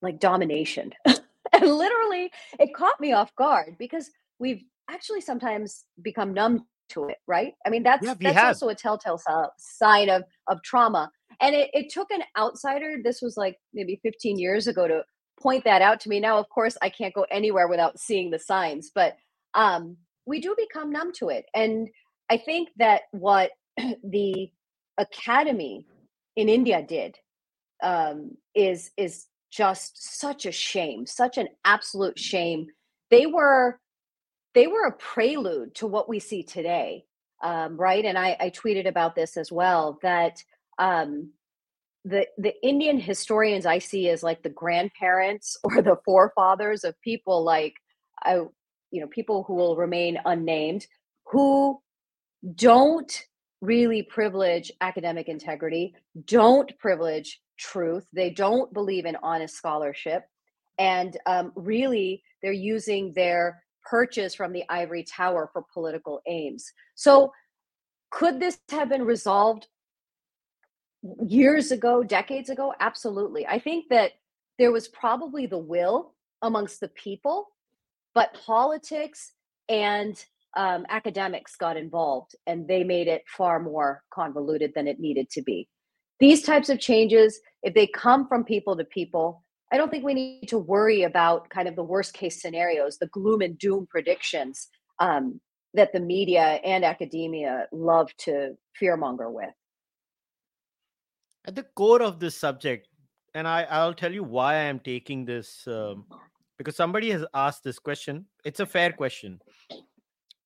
[0.02, 0.92] like domination?
[1.60, 7.18] and literally, it caught me off guard because we've actually sometimes become numb to it,
[7.26, 7.54] right?
[7.66, 8.48] I mean, that's Yeah, that's have.
[8.48, 11.10] also a telltale si- sign of of trauma.
[11.40, 12.96] And it, it took an outsider.
[13.02, 15.02] This was like maybe 15 years ago to
[15.40, 16.20] point that out to me.
[16.20, 19.16] Now, of course, I can't go anywhere without seeing the signs, but
[19.54, 19.96] um,
[20.26, 21.46] we do become numb to it.
[21.54, 21.88] And
[22.30, 23.50] I think that what
[24.04, 24.50] the
[24.98, 25.86] academy
[26.36, 27.16] in India did
[27.82, 32.68] um, is is just such a shame, such an absolute shame.
[33.10, 33.80] They were
[34.54, 37.04] they were a prelude to what we see today,
[37.42, 38.04] um, right?
[38.04, 40.42] And I, I tweeted about this as well that
[40.78, 41.30] um,
[42.04, 47.44] the the Indian historians I see as like the grandparents or the forefathers of people
[47.44, 47.74] like
[48.22, 48.34] I,
[48.90, 50.86] you know, people who will remain unnamed,
[51.26, 51.80] who
[52.54, 53.26] don't
[53.60, 55.94] really privilege academic integrity,
[56.24, 60.24] don't privilege truth, they don't believe in honest scholarship,
[60.78, 66.72] and um, really they're using their purchase from the ivory tower for political aims.
[66.94, 67.32] So,
[68.10, 69.68] could this have been resolved
[71.22, 72.74] years ago, decades ago?
[72.80, 73.46] Absolutely.
[73.46, 74.12] I think that
[74.58, 77.46] there was probably the will amongst the people,
[78.14, 79.32] but politics
[79.68, 80.22] and
[80.56, 85.42] um, academics got involved and they made it far more convoluted than it needed to
[85.42, 85.68] be.
[86.20, 89.42] These types of changes, if they come from people to people,
[89.72, 93.06] I don't think we need to worry about kind of the worst case scenarios, the
[93.08, 94.68] gloom and doom predictions
[94.98, 95.40] um,
[95.74, 99.54] that the media and academia love to fearmonger with.
[101.46, 102.88] at the core of this subject
[103.34, 106.04] and i i'll tell you why i am taking this um,
[106.58, 109.40] because somebody has asked this question it's a fair question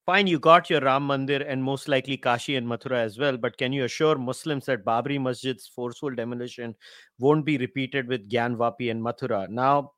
[0.07, 3.57] fine you got your ram mandir and most likely kashi and mathura as well but
[3.57, 6.75] can you assure muslims that babri masjid's forceful demolition
[7.19, 9.49] won't be repeated with gyanvapi and mathura?
[9.49, 9.93] Now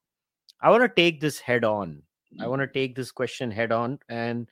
[0.61, 2.03] i want to take this head on.
[2.41, 2.51] I hmm.
[2.51, 4.49] want to take this question head on and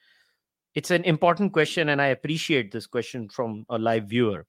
[0.74, 4.46] it's an important question and i appreciate this question from a live viewer.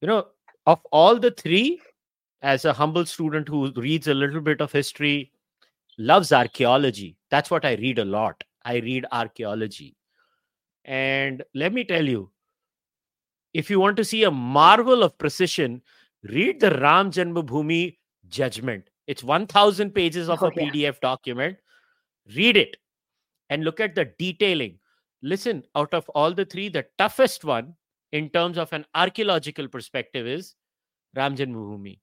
[0.00, 0.26] You know
[0.66, 1.80] of all the three
[2.42, 5.32] as a humble student who reads a little bit of history
[5.98, 9.88] loves archaeology that's what i read a lot i read archaeology
[10.84, 12.22] and let me tell you
[13.62, 15.80] if you want to see a marvel of precision
[16.36, 17.82] read the ram janmabhoomi
[18.40, 20.70] judgment it's 1000 pages of Oh, a yeah.
[20.70, 21.56] pdf document
[22.40, 22.76] read it
[23.50, 24.78] and look at the detailing
[25.22, 27.74] listen out of all the three the toughest one
[28.12, 30.54] in terms of an archaeological perspective is
[31.14, 31.98] Ram Janmabhoomi.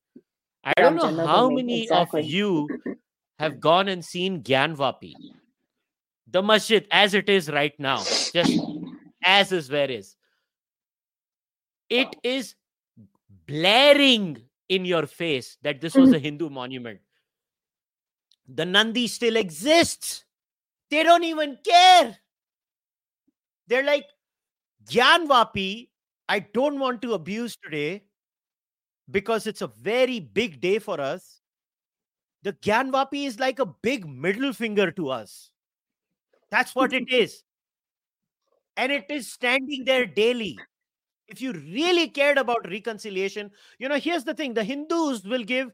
[0.63, 2.21] I don't know how many exactly.
[2.21, 2.67] of you
[3.39, 5.13] have gone and seen Gyanvapi,
[6.33, 7.99] the masjid as it is right now,
[8.33, 8.59] just
[9.23, 10.15] as is where is.
[11.89, 12.55] It is
[13.45, 16.99] blaring in your face that this was a Hindu monument.
[18.47, 20.25] The Nandi still exists.
[20.89, 22.17] They don't even care.
[23.67, 24.05] They're like,
[24.89, 25.89] Gyanvapi,
[26.27, 28.03] I don't want to abuse today
[29.09, 31.41] because it's a very big day for us.
[32.41, 35.51] The Gyanvapi is like a big middle finger to us.
[36.53, 37.41] That's what it is.
[38.77, 40.59] And it is standing there daily.
[41.27, 43.49] If you really cared about reconciliation,
[43.79, 45.71] you know, here's the thing the Hindus will give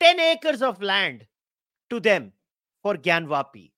[0.00, 1.24] 10 acres of land
[1.88, 2.32] to them
[2.82, 3.72] for Gyanvapi.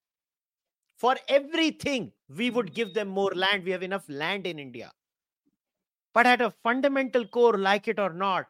[0.97, 3.63] For everything, we would give them more land.
[3.63, 4.91] We have enough land in India.
[6.13, 8.47] But at a fundamental core, like it or not,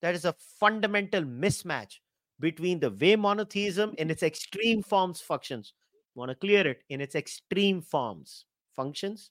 [0.00, 1.96] there is a fundamental mismatch
[2.40, 5.74] between the way monotheism in its extreme forms functions.
[6.14, 8.44] Want to clear it in its extreme forms
[8.76, 9.30] functions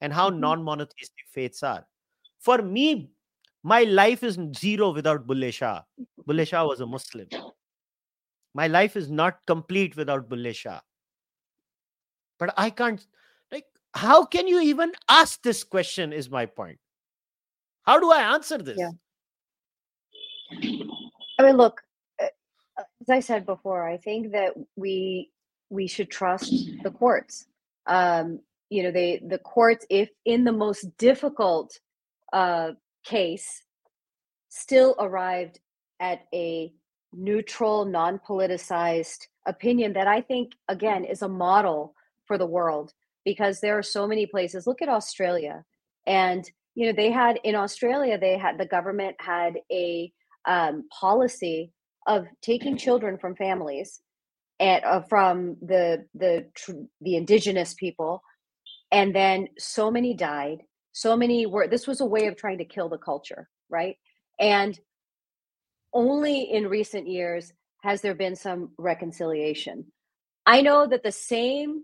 [0.00, 0.38] and how Mhm.
[0.38, 1.86] non monotheistic faiths are.
[2.38, 3.10] For me,
[3.62, 5.82] my life is zero without Bulle Shah.
[6.26, 7.28] Bulle Shah was a Muslim.
[8.54, 10.80] My life is not complete without Bulle Shah.
[12.38, 13.04] But I can't,
[13.50, 16.12] like, how can you even ask this question?
[16.12, 16.78] Is my point.
[17.82, 18.78] How do I answer this?
[18.78, 18.92] Yeah.
[21.38, 21.82] I mean, look,
[22.22, 22.26] uh,
[22.78, 25.32] as I said before, I think that we
[25.70, 27.46] we should trust the courts.
[27.86, 28.40] Um,
[28.70, 31.78] you know, they the courts, if in the most difficult
[32.32, 32.72] uh,
[33.04, 33.62] case,
[34.48, 35.60] still arrived
[36.00, 36.72] at a
[37.12, 41.94] neutral, non-politicized opinion that I think again is a model
[42.26, 42.92] for the world
[43.24, 44.66] because there are so many places.
[44.66, 45.64] Look at Australia,
[46.06, 50.12] and you know they had in Australia they had the government had a
[50.46, 51.72] um, policy
[52.06, 54.00] of taking children from families
[54.60, 56.46] uh, from the the
[57.00, 58.22] the indigenous people
[58.92, 60.58] and then so many died
[60.92, 63.96] So many were, this was a way of trying to kill the culture, right?
[64.40, 64.78] And
[65.94, 67.52] only in recent years
[67.82, 69.86] has there been some reconciliation.
[70.46, 71.82] I know that the same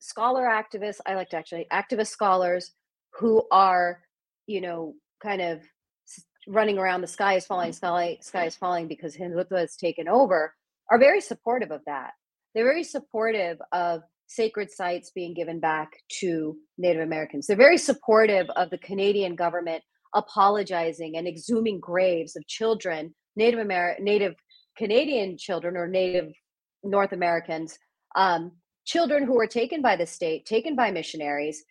[0.00, 2.72] scholar activists, I like to actually, activist scholars
[3.18, 4.00] who are,
[4.46, 5.62] you know, kind of
[6.48, 10.54] running around the sky is falling, sky, sky is falling because Hindutva has taken over,
[10.90, 12.12] are very supportive of that.
[12.54, 15.90] They're very supportive of sacred sites being given back
[16.20, 17.46] to Native Americans.
[17.46, 19.82] They're very supportive of the Canadian government
[20.14, 24.34] apologizing and exhuming graves of children, Native American, Native
[24.76, 26.32] Canadian children or Native
[26.82, 27.78] North Americans,
[28.16, 28.52] um,
[28.84, 31.62] children who were taken by the state, taken by missionaries,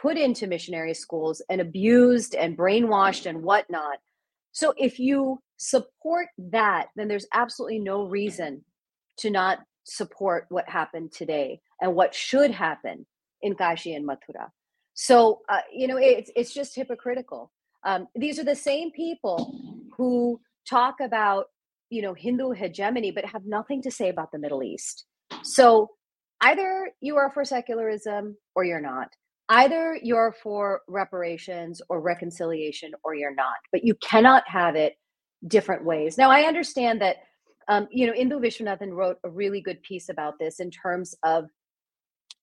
[0.00, 3.98] put into missionary schools, and abused and brainwashed and whatnot.
[4.56, 8.64] So if you support that, then there's absolutely no reason
[9.18, 13.04] to not support what happened today and what should happen
[13.42, 14.48] in Kashi and Mathura.
[14.94, 17.52] So uh, you know, it's it's just hypocritical.
[17.84, 19.60] Um, these are the same people
[19.94, 21.48] who talk about
[21.90, 25.04] you know Hindu hegemony, but have nothing to say about the Middle East.
[25.42, 25.90] So
[26.40, 29.08] either you are for secularism or you're not.
[29.48, 33.56] Either you're for reparations or reconciliation or you're not.
[33.72, 34.96] But you cannot have it
[35.46, 36.18] different ways.
[36.18, 37.16] Now I understand that
[37.68, 41.46] um, you know Indu Viswanathan wrote a really good piece about this in terms of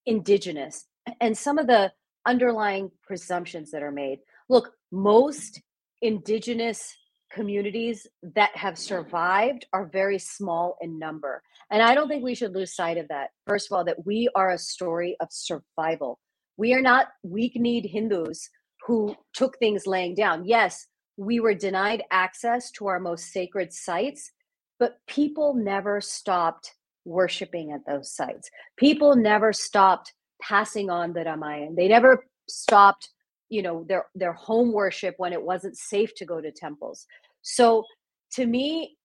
[0.05, 0.85] indigenous
[1.21, 1.91] and some of the
[2.25, 4.19] underlying presumptions that are made.
[4.49, 5.61] Look, most
[6.01, 6.95] indigenous
[7.31, 11.41] communities that have survived are very small in number.
[11.71, 13.29] And I don't think we should lose sight of that.
[13.47, 16.19] First of all, that we are a story of survival.
[16.57, 18.49] We are not weak kneed Hindus
[18.85, 20.45] who took things laying down.
[20.45, 24.31] Yes, we were denied access to our most sacred sites,
[24.79, 26.73] but people never stopped
[27.05, 28.49] worshiping at those sites.
[28.77, 31.75] People never stopped passing on the Ramayan.
[31.75, 33.09] They never stopped,
[33.49, 37.05] you know, their their home worship when it wasn't safe to go to temples.
[37.41, 37.85] So
[38.33, 38.97] to me,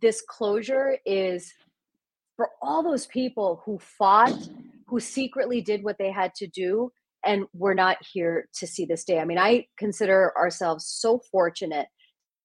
[0.00, 1.52] this closure is
[2.36, 4.48] for all those people who fought,
[4.86, 6.90] who secretly did what they had to do,
[7.24, 9.18] and we're not here to see this day.
[9.18, 11.88] I mean, I consider ourselves so fortunate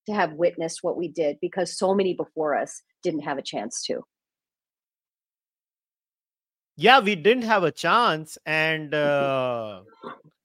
[0.07, 3.83] to have witnessed what we did because so many before us didn't have a chance
[3.85, 4.01] to.
[6.77, 9.81] Yeah, we didn't have a chance, and uh,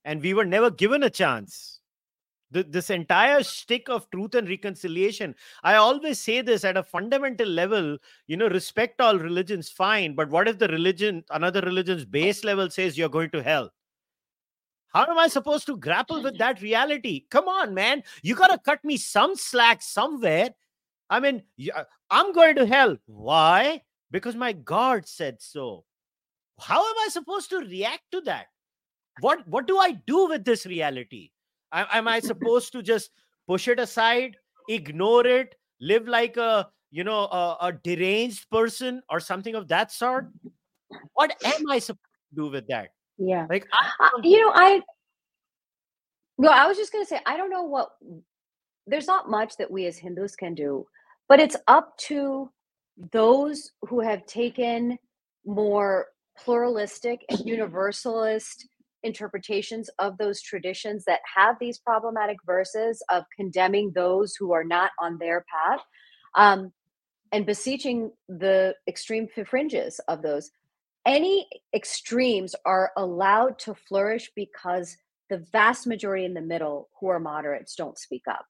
[0.05, 1.76] and we were never given a chance.
[2.53, 5.35] Th- this entire stick of truth and reconciliation.
[5.63, 7.99] I always say this at a fundamental level.
[8.27, 12.71] You know, respect all religions, fine, but what if the religion, another religion's base level
[12.71, 13.73] says you're going to hell?
[14.93, 17.27] How am I supposed to grapple with that reality?
[17.31, 18.03] Come on, man.
[18.23, 20.55] You got to cut me some slack somewhere.
[21.11, 21.43] I mean,
[21.75, 22.97] uh, I'm going to hell.
[23.07, 23.83] Why?
[24.11, 25.85] Because my God said so.
[26.59, 28.47] How am I supposed to react to that?
[29.21, 31.31] What what do I do with this reality?
[31.77, 33.11] Am, I supposed to just
[33.47, 34.37] push it aside,
[34.69, 39.93] ignore it, live like a you know a, a deranged person or something of that
[39.93, 40.29] sort?
[41.15, 42.01] What am I supposed
[42.31, 42.91] to do with that?
[43.19, 43.47] Yeah.
[43.49, 44.83] Like I Uh, you know, I
[46.39, 47.91] well, I was just going to say, I don't know what
[48.87, 50.87] there's not much that we as Hindus can do,
[51.29, 52.51] but it's up to
[53.13, 54.99] those who have taken
[55.45, 56.09] more
[56.39, 58.69] pluralistic and universalist
[59.03, 64.91] interpretations of those traditions that have these problematic verses of condemning those who are not
[65.01, 65.81] on their path
[66.35, 66.73] um,
[67.33, 70.51] and beseeching the extreme fringes of those.
[71.07, 74.97] Any extremes are allowed to flourish because
[75.31, 78.45] the vast majority in the middle who are moderates don't speak up.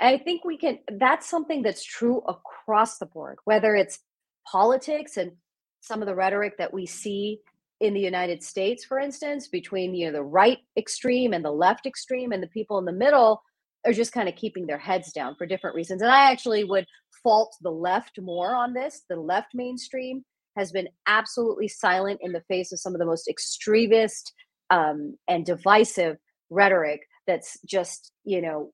[0.00, 4.00] And I think we can, that's something that's true across the board, whether it's
[4.46, 5.32] politics and
[5.80, 7.40] some of the rhetoric that we see
[7.84, 11.86] in the United States, for instance, between you know the right extreme and the left
[11.86, 13.42] extreme, and the people in the middle
[13.86, 16.00] are just kind of keeping their heads down for different reasons.
[16.00, 16.86] And I actually would
[17.22, 19.02] fault the left more on this.
[19.08, 20.24] The left mainstream
[20.56, 24.32] has been absolutely silent in the face of some of the most extremist
[24.70, 26.16] um, and divisive
[26.50, 28.70] rhetoric that's just you know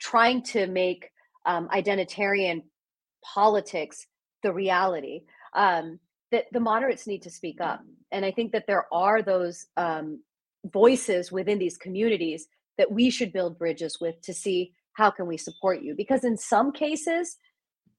[0.00, 1.08] trying to make
[1.46, 2.62] um, identitarian
[3.24, 4.06] politics
[4.42, 5.22] the reality
[5.54, 5.98] um,
[6.30, 7.80] that the moderates need to speak up
[8.12, 10.20] and i think that there are those um,
[10.66, 12.46] voices within these communities
[12.78, 16.36] that we should build bridges with to see how can we support you because in
[16.36, 17.38] some cases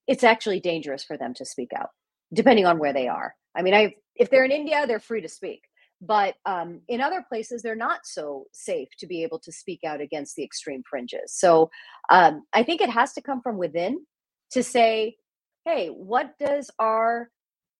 [0.07, 1.89] it's actually dangerous for them to speak out
[2.33, 3.35] depending on where they are.
[3.55, 5.63] I mean i if they're in india they're free to speak
[6.05, 10.01] but um, in other places they're not so safe to be able to speak out
[10.01, 11.33] against the extreme fringes.
[11.33, 11.69] So
[12.09, 14.05] um, i think it has to come from within
[14.51, 15.17] to say
[15.65, 17.29] hey what does our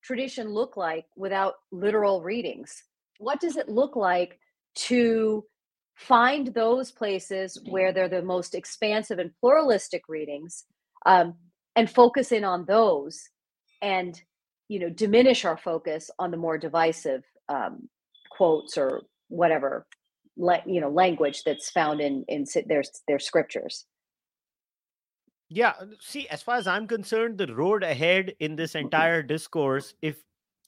[0.03, 2.83] tradition look like without literal readings?
[3.19, 4.39] What does it look like
[4.75, 5.45] to
[5.95, 10.65] find those places where they're the most expansive and pluralistic readings
[11.05, 11.35] um,
[11.75, 13.21] and focus in on those
[13.81, 14.21] and
[14.69, 17.87] you know diminish our focus on the more divisive um,
[18.31, 19.85] quotes or whatever
[20.37, 23.85] le- you know language that's found in in their their scriptures
[25.49, 30.17] yeah see as far as i'm concerned the road ahead in this entire discourse if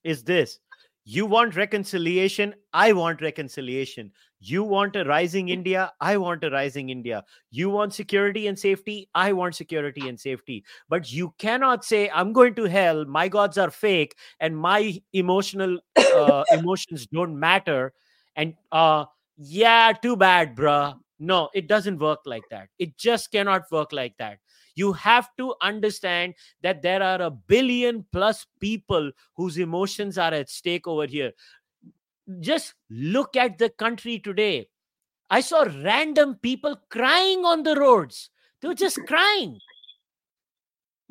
[0.04, 0.60] is this.
[1.08, 4.12] You want reconciliation i want reconciliation.
[4.40, 7.24] You want a rising india i want a rising india.
[7.52, 10.64] You want security and safety i want security and safety.
[10.90, 15.80] But you cannot say i'm going to hell my gods are fake and my emotional
[15.98, 17.94] uh, emotions don't matter
[18.36, 19.06] and uh
[19.38, 20.96] yeah too bad bruh.
[21.20, 22.70] No it doesn't work like that.
[22.80, 24.40] It just cannot work like that
[24.76, 30.50] you have to understand that there are a billion plus people whose emotions are at
[30.50, 31.32] stake over here.
[32.40, 34.70] Just look at the country today.
[35.30, 38.30] I saw random people crying on the roads.
[38.62, 39.62] They were just crying.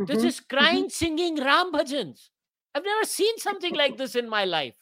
[0.07, 2.31] They're Mhm, just crying singing ram bhajans.
[2.75, 4.77] I've never seen something like this in my life.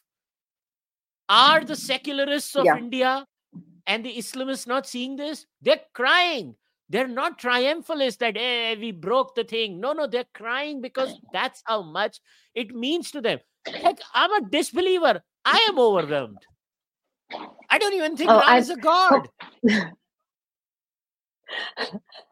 [1.28, 2.76] Are the secularists of Yeah.
[2.76, 3.26] india
[3.86, 5.46] and the islamists not seeing this?
[5.62, 6.56] They're crying
[6.92, 9.80] they're not triumphalist that hey, we broke the thing.
[9.80, 12.20] No no they're crying because that's how much
[12.54, 13.38] it means to them.
[13.66, 15.22] Heck i'm a disbeliever.
[15.44, 16.38] I am overwhelmed.
[17.70, 19.28] I don't even think Oh, I- is a god.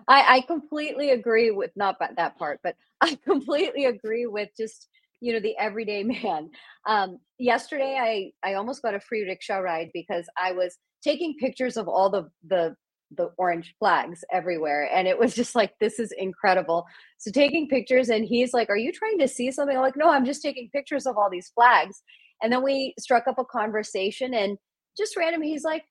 [0.09, 4.89] I, I completely agree with not that part, but I completely agree with just
[5.20, 6.51] you know the everyday man.
[6.87, 11.77] Um, yesterday, I I almost got a free rickshaw ride because I was taking pictures
[11.77, 12.77] of all the the
[13.16, 16.87] the orange flags everywhere, and it was just like this is incredible.
[17.19, 20.11] So taking pictures, and he's like, "Are you trying to see something?" I'm like, "No,
[20.11, 22.03] I'm just taking pictures of all these flags."
[22.43, 24.59] And then we struck up a conversation, and
[24.97, 25.85] just random, he's like,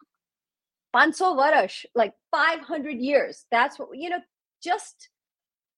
[0.95, 3.45] Panso Varash, like 500 years.
[3.51, 4.19] That's what, you know,
[4.63, 5.09] just,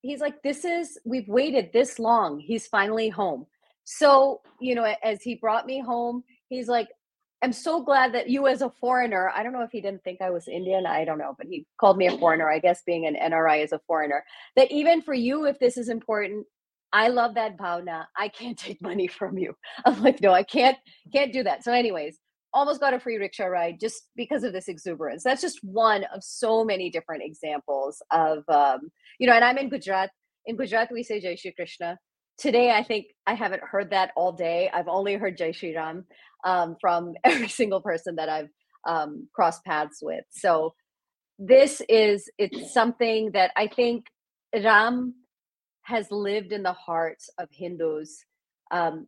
[0.02, 2.40] he's like, this is, we've waited this long.
[2.40, 3.46] He's finally home.
[3.84, 6.88] So, you know, as he brought me home, he's like,
[7.44, 10.22] I'm so glad that you, as a foreigner, I don't know if he didn't think
[10.22, 12.50] I was Indian, I don't know, but he called me a foreigner.
[12.50, 14.24] I guess being an NRI is a foreigner.
[14.56, 16.46] That even for you, if this is important,
[16.94, 18.06] I love that bhavna.
[18.16, 19.56] I can't take money from you.
[19.86, 20.78] I'm like, no, I can't,
[21.12, 21.64] can't do that.
[21.64, 22.20] So, anyways,
[22.54, 25.24] almost got a free rickshaw ride just because of this exuberance.
[25.24, 29.70] That's just one of so many different examples of, um, you know, and I'm in
[29.70, 30.12] Gujarat.
[30.46, 31.98] In Gujarat, we say Jai Shri Krishna.
[32.38, 34.70] Today, I think I haven't heard that all day.
[34.74, 36.06] I've only heard Jai Shri Ram
[36.44, 38.50] um, from every single person that I've
[38.88, 40.26] um, crossed paths with.
[40.32, 40.74] So
[41.38, 44.06] this is, it's something that I think
[44.54, 45.16] Ram
[45.84, 48.26] has lived in the hearts of Hindus
[48.72, 49.08] um,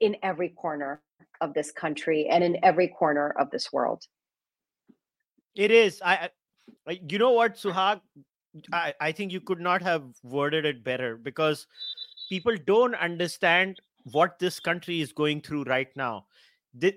[0.00, 1.02] in every corner
[1.40, 4.02] of this country and in every corner of this world.
[5.54, 6.00] It is.
[6.04, 6.30] I,
[6.88, 8.00] I you know what, Suhag?
[8.72, 11.66] I, I think you could not have worded it better because
[12.28, 13.80] people don't understand
[14.12, 16.26] what this country is going through right now.
[16.74, 16.94] The,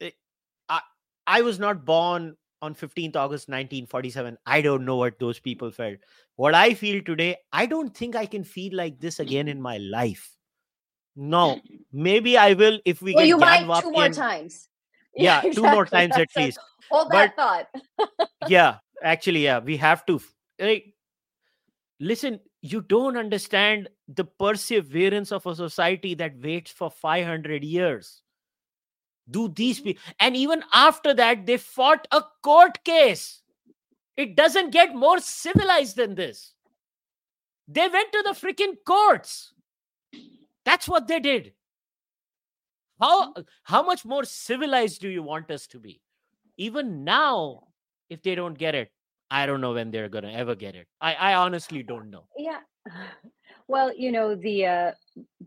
[0.00, 0.10] eh,
[0.68, 0.80] I,
[1.26, 4.38] I was not born on 15th August 1947.
[4.46, 5.98] I don't know what those people felt.
[6.36, 9.78] What I feel today, I don't think I can feel like this again in my
[9.78, 10.30] life.
[11.16, 11.60] No,
[11.92, 14.68] maybe I will if we well, get you might two more times.
[15.16, 15.98] Yeah, two more exactly.
[16.08, 16.58] times at So least.
[16.90, 18.28] Hold But- that thought.
[18.48, 20.20] yeah actually yeah we have to
[20.58, 20.94] like
[22.00, 28.22] listen you don't understand the perseverance of a society that waits for 500 years.
[29.30, 29.88] Do these mm-hmm.
[29.88, 33.42] people and even after that they fought a court case.
[34.16, 36.54] It doesn't get more civilized than this.
[37.68, 39.52] They went to the freaking courts.
[40.64, 41.52] That's what they did.
[42.98, 43.42] How mm-hmm.
[43.64, 46.00] how much more civilized do you want us to be?
[46.56, 47.64] Even now
[48.08, 48.90] if they don't get it
[49.40, 52.60] i don't know when they're gonna ever get it i i honestly don't know Yeah.
[53.66, 54.92] Well, you know the uh,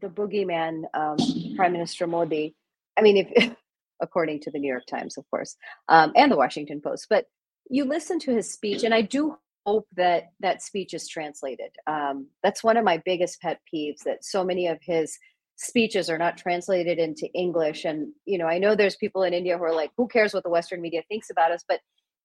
[0.02, 1.18] the boogeyman, um,
[1.56, 2.56] Prime Minister Modi.
[2.98, 3.54] I mean, if
[4.02, 5.56] according to the New York Times, of course,
[5.88, 7.26] um, and the Washington Post, but
[7.70, 9.36] you listen to his speech, and I do
[9.66, 11.72] hope that that speech is translated.
[11.86, 15.18] Um, that's one of my biggest pet peeves that so many of his
[15.58, 17.86] speeches are not translated into English.
[17.86, 20.44] And you know, I know there's people in India who are like, "Who cares what
[20.44, 21.82] the Western media thinks about us?" But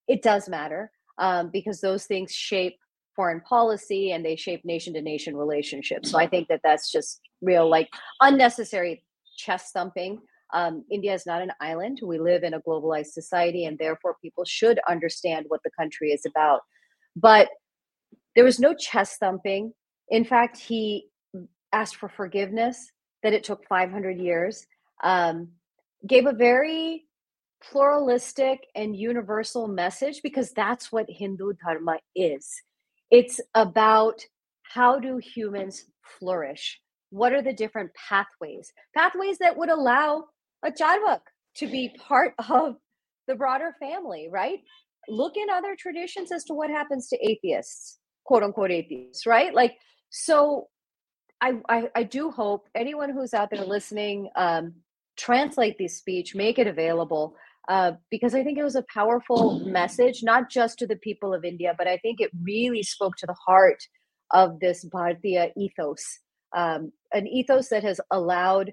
[0.09, 2.76] it does matter um, because those things shape
[3.14, 6.10] foreign policy and they shape nation to nation relationships.
[6.10, 7.89] So I think that that's just real, like
[8.20, 9.05] unnecessary
[9.36, 10.20] chest thumping.
[10.55, 12.01] Um, India is not an island.
[12.02, 16.26] We live in a globalized society, and therefore people should understand what the country is
[16.26, 16.60] about.
[17.16, 17.48] But
[18.34, 19.72] there was no chest thumping.
[20.09, 21.09] In fact, he
[21.72, 22.90] asked for forgiveness
[23.22, 24.66] that it took 500 years,
[25.02, 25.48] um,
[26.06, 27.05] gave a very
[27.70, 32.51] pluralistic and universal message because that's what Hindu Dharma is.
[33.10, 34.24] It's about
[34.62, 35.84] how do humans
[36.18, 36.80] flourish?
[37.10, 38.72] What are the different pathways?
[38.97, 40.24] Pathways that would allow
[40.64, 41.20] a Charvak
[41.56, 42.76] to be part of
[43.28, 44.60] the broader family, right?
[45.09, 49.52] Look in other traditions as to what happens to atheists, quote unquote atheists, right?
[49.52, 49.74] Like,
[50.10, 50.68] so
[51.40, 54.74] I, I, I do hope anyone who's out there listening, um,
[55.16, 57.36] translate this speech, make it available,
[57.68, 61.44] uh, because I think it was a powerful message, not just to the people of
[61.44, 63.82] India, but I think it really spoke to the heart
[64.32, 66.02] of this Bharatiya ethos,
[66.56, 68.72] um, an ethos that has allowed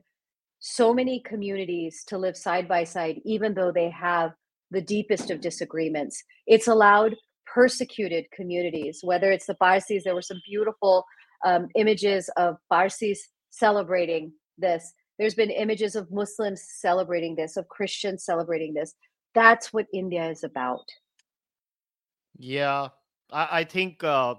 [0.60, 4.32] so many communities to live side by side, even though they have
[4.72, 6.24] the deepest of disagreements.
[6.48, 11.06] It's allowed persecuted communities, whether it's the Parsis, there were some beautiful
[11.46, 14.94] um, images of Parsis celebrating this.
[15.20, 18.96] There's been images of Muslims celebrating this, of Christians celebrating this.
[19.36, 20.90] That's what India is about.
[22.38, 22.90] Yeah,
[23.32, 24.36] I, I think uh,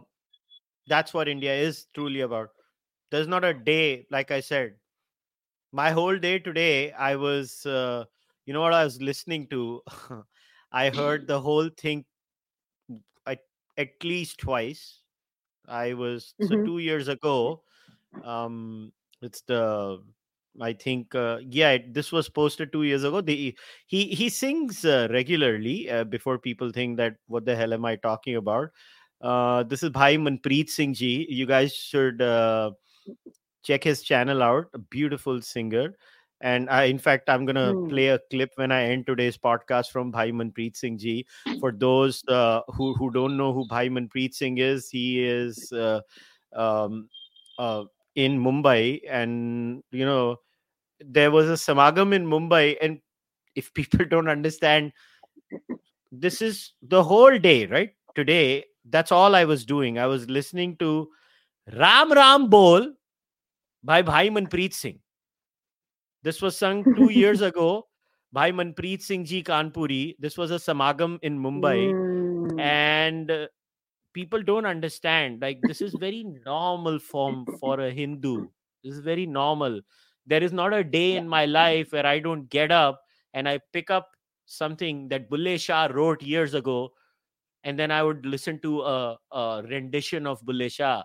[0.89, 2.51] that's what India is truly about.
[3.11, 4.75] There's not a day, like I said,
[5.73, 8.05] my whole day today, I was, uh,
[8.47, 9.83] you know what I was listening to?
[10.73, 12.05] I heard the whole thing
[13.27, 13.41] at,
[13.77, 15.03] at least twice.
[15.69, 16.65] I was, so Mhm.
[16.65, 17.63] two years ago,
[18.25, 18.93] um,
[19.23, 20.03] it's the
[20.61, 23.21] I think uh, yeah, it- this was posted two years ago.
[23.21, 23.57] The
[23.87, 27.97] he he sings uh, regularly uh, before people think that what the hell am I
[27.97, 28.71] talking about?
[29.21, 31.27] Uh, this is Bhai Manpreet Singh ji.
[31.29, 32.73] You guys should uh,
[33.63, 34.67] check his channel out.
[34.75, 35.95] A beautiful singer.
[36.43, 37.89] And I, in fact, I'm gonna Hmm.
[37.89, 41.27] play a clip when I end today's podcast from Bhai Manpreet Singh ji.
[41.61, 46.01] For those uh, who who don't know who Bhai Manpreet Singh is, he is uh,
[46.55, 47.09] um,
[47.59, 50.37] uh, in Mumbai, and you know
[51.01, 53.01] there was a samagam in Mumbai, and
[53.55, 54.93] if people don't understand,
[56.13, 57.91] this is the whole day, right?
[58.15, 59.99] Today, that's all I was doing.
[59.99, 61.09] I was listening to
[61.73, 62.93] Ram Ram Bol
[63.85, 64.99] by Bhai Manpreet Singh.
[66.23, 67.87] This was sung two years ago
[68.33, 70.17] by Manpreet Singh ji Kanpuri.
[70.19, 71.93] This was a samagam in Mumbai
[72.41, 72.61] Mm.
[72.61, 73.49] and
[74.13, 78.47] people don't understand like this is very normal form for a hindu.
[78.83, 79.83] This is very normal.
[80.27, 83.03] There is not a day in my life where i don't get up
[83.35, 84.11] and i pick up
[84.47, 86.93] something that bulle shah wrote years ago
[87.65, 91.03] and then i would listen to a, a rendition of bulle shah.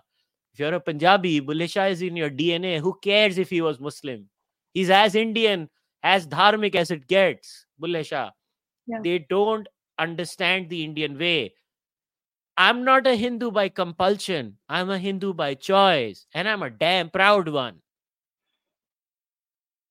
[0.52, 3.78] If you're a punjabi bulle shah is in your dna who cares if he was
[3.78, 4.28] muslim?
[4.72, 5.68] He's as indian
[6.02, 8.30] as dharmic as it gets bulle shah.
[8.86, 9.00] Yeah.
[9.02, 9.68] they don't
[9.98, 11.52] understand the indian way
[12.56, 14.56] I'm not a Hindu by compulsion.
[14.68, 17.82] I'm a Hindu by choice, and I'm a damn proud one.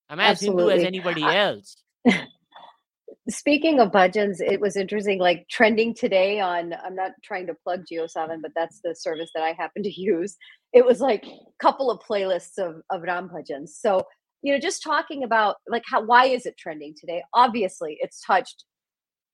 [0.09, 1.77] I'm as Hindu as anybody else.
[3.29, 7.83] Speaking of bhajans, it was interesting, like trending today on, I'm not trying to plug
[7.91, 10.37] JioSaavn, but that's the service that I happen to use.
[10.73, 13.69] It was like a couple of playlists of, of Ram bhajans.
[13.69, 14.03] So,
[14.43, 17.23] you know, just talking about like how, why is it trending today?
[17.33, 18.63] Obviously it's touched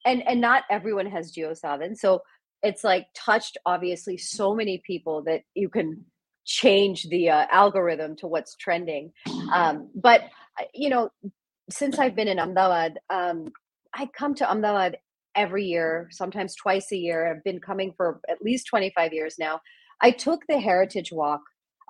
[0.05, 1.97] and, and not everyone has JioSaavn.
[1.97, 2.21] So
[2.63, 6.05] it's like touched obviously so many people that you can
[6.45, 9.11] change the uh, algorithm to what's trending.
[9.53, 10.21] Um, but,
[10.59, 11.09] uh, you know,
[11.69, 13.51] since I've been in Ahmedabad, um,
[13.93, 14.97] I come to Ahmedabad
[15.35, 17.29] every year, sometimes twice a year.
[17.31, 19.61] I've been coming for at least 25 years now.
[20.01, 21.41] I took the Heritage Walk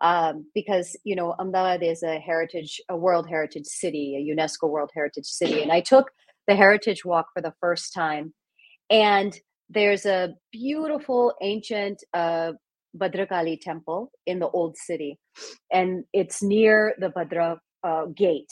[0.02, 4.91] um, because, you know, Ahmedabad is a heritage, a World Heritage City, a UNESCO World
[4.93, 5.61] Heritage City.
[5.61, 6.11] And I took
[6.48, 8.34] the Heritage Walk for the first time.
[8.89, 9.39] And
[9.73, 12.52] there's a beautiful ancient uh,
[12.98, 15.18] Bhadrakali temple in the old city.
[15.72, 18.52] And it's near the Bhadra uh, gate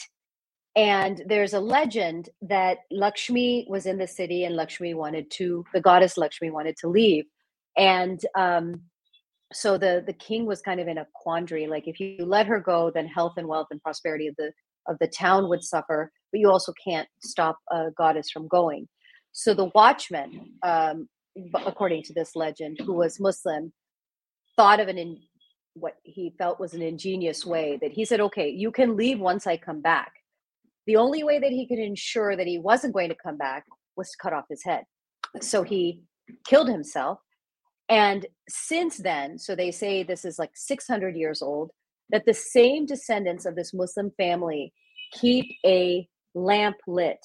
[0.80, 5.82] and there's a legend that Lakshmi was in the city and Lakshmi wanted to, the
[5.82, 7.26] goddess Lakshmi wanted to leave.
[7.76, 8.84] And um,
[9.52, 11.68] so the, the king was kind of in a quandary.
[11.68, 14.54] Like if you let her go, then health and wealth and prosperity of the,
[14.88, 18.88] of the town would suffer, but you also can't stop a goddess from going.
[19.32, 21.08] So the watchman, um,
[21.66, 23.72] according to this legend, who was Muslim,
[24.56, 25.18] thought of an in,
[25.74, 29.48] what he felt was an ingenious way that he said, okay, you can leave once
[29.48, 30.12] I come back.
[30.88, 33.66] The only way that he could ensure that he wasn't going to come back
[33.96, 34.84] was to cut off his head.
[35.42, 36.02] So he
[36.46, 37.20] killed himself.
[37.88, 41.72] And since then, so they say this is like 600 years old,
[42.10, 44.74] that the same descendants of this Muslim family
[45.12, 47.20] keep a lamp lit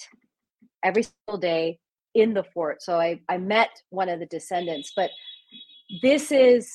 [0.82, 1.78] every single day
[2.14, 2.82] in the fort.
[2.82, 5.10] So I, I met one of the descendants, but
[6.02, 6.70] this is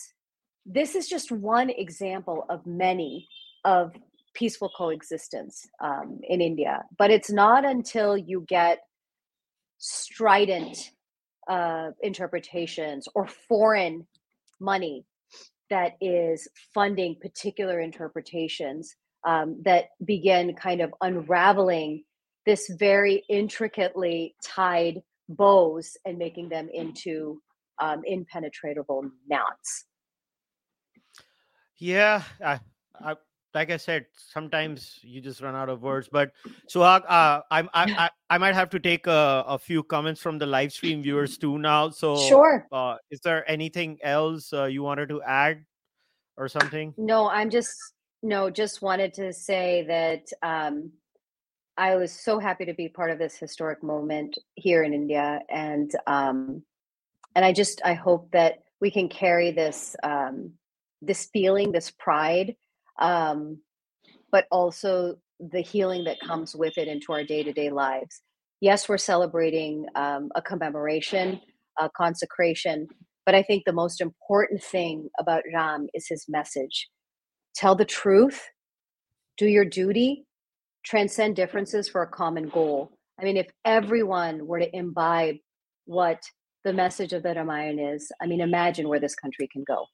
[0.65, 3.27] this is just one example of many
[3.65, 3.91] of
[4.35, 6.83] peaceful coexistence um, in India.
[6.97, 8.79] But it's not until you get
[9.79, 10.91] strident
[11.49, 14.05] uh, interpretations or foreign
[14.59, 15.05] money
[15.69, 18.95] that is funding particular interpretations
[19.25, 22.03] um, that begin kind of unraveling
[22.45, 27.41] this very intricately tied bows and making them into
[27.79, 29.85] um, impenetrable knots.
[31.77, 32.59] Yeah, I,
[33.01, 33.15] I,
[33.53, 36.09] like I said, sometimes you just run out of words.
[36.11, 36.31] But
[36.67, 40.37] so uh, I'm, I, I, I might have to take a, a, few comments from
[40.37, 41.89] the live stream viewers too now.
[41.89, 42.67] So, sure.
[42.71, 45.63] Uh, is there anything else uh, you wanted to add
[46.37, 46.93] or something?
[46.97, 47.75] No, I'm just
[48.21, 50.91] no, just wanted to say that um,
[51.79, 55.89] I was so happy to be part of this historic moment here in India, and
[56.07, 56.61] um,
[57.35, 60.51] and I just I hope that we can carry this um,
[61.01, 62.57] this feeling, this pride,
[62.99, 63.59] um,
[64.29, 68.23] but also the healing that comes with it into our day to day lives.
[68.59, 71.39] Yes, we're celebrating um, a commemoration,
[71.79, 72.89] a consecration,
[73.25, 76.89] but I think the most important thing about Ram is his message.
[77.55, 78.49] Tell the truth,
[79.37, 80.25] do your duty,
[80.83, 82.91] transcend differences for a common goal.
[83.19, 85.35] I mean, if everyone were to imbibe
[85.85, 86.21] what
[86.63, 89.85] the message of the Ramayana is, I mean, imagine where this country can go.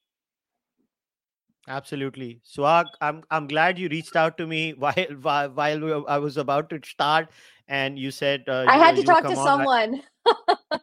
[1.67, 2.85] Absolutely, Suhag.
[3.01, 6.79] I'm I'm glad you reached out to me while while, while I was about to
[6.85, 7.29] start,
[7.67, 9.35] and you said uh, I you, had to talk to on.
[9.35, 10.03] someone.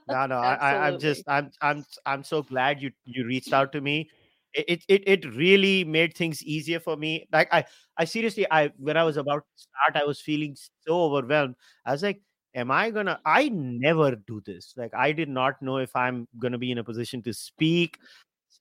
[0.08, 3.72] no, no, I, I, I'm just I'm I'm I'm so glad you you reached out
[3.72, 4.10] to me.
[4.54, 7.26] It, it it really made things easier for me.
[7.32, 7.64] Like I
[7.96, 10.54] I seriously I when I was about to start, I was feeling
[10.86, 11.54] so overwhelmed.
[11.86, 12.20] I was like,
[12.54, 13.18] am I gonna?
[13.24, 14.74] I never do this.
[14.76, 17.98] Like I did not know if I'm gonna be in a position to speak.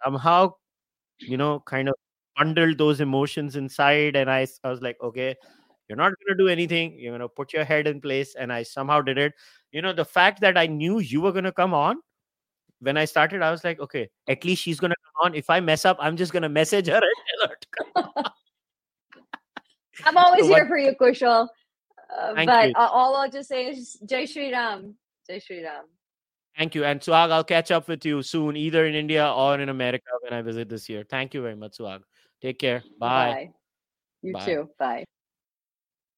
[0.03, 0.53] Somehow,
[1.19, 1.95] you know, kind of
[2.37, 5.35] bundled those emotions inside, and I I was like, okay,
[5.89, 6.97] you're not gonna do anything.
[6.99, 9.33] You're gonna put your head in place, and I somehow did it.
[9.71, 11.97] You know, the fact that I knew you were gonna come on
[12.81, 15.35] when I started, I was like, okay, at least she's gonna come on.
[15.35, 17.67] If I mess up, I'm just gonna message her and tell her to
[18.15, 18.25] come.
[20.05, 21.47] I'm always So here what- for you, Kushal.
[22.11, 22.73] Uh, but you.
[22.75, 24.95] uh, all I'll just say is Jai Shri Ram.
[25.29, 25.85] Jai Shri Ram.
[26.57, 26.83] Thank you.
[26.83, 30.33] And Suhag, I'll catch up with you soon, either in India or in America when
[30.33, 31.05] I visit this year.
[31.09, 32.01] Thank you very much, Suhag.
[32.41, 32.83] Take care.
[32.99, 33.51] Bye.
[34.21, 34.45] You Bye.
[34.45, 34.69] too.
[34.77, 35.05] Bye.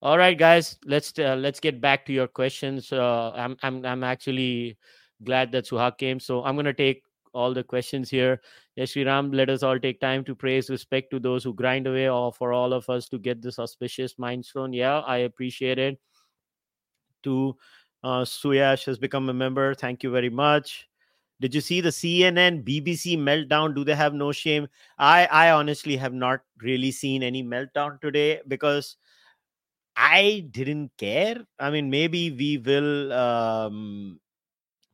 [0.01, 0.77] All right, guys.
[0.83, 2.91] Let's uh, let's get back to your questions.
[2.91, 4.77] Uh, I'm I'm I'm actually
[5.23, 6.19] glad that Suhag came.
[6.19, 8.41] So I'm gonna take all the questions here.
[8.75, 11.87] Yes, Shri Ram, let us all take time to praise, respect to those who grind
[11.87, 14.73] away, or for all of us to get this auspicious milestone.
[14.73, 15.99] Yeah, I appreciate it.
[17.23, 17.55] To
[18.03, 19.73] uh, Suyash has become a member.
[19.73, 20.87] Thank you very much.
[21.39, 23.75] Did you see the CNN BBC meltdown?
[23.75, 24.67] Do they have no shame?
[24.97, 28.97] I I honestly have not really seen any meltdown today because
[29.95, 31.45] I didn't care.
[31.59, 34.19] I mean, maybe we will um,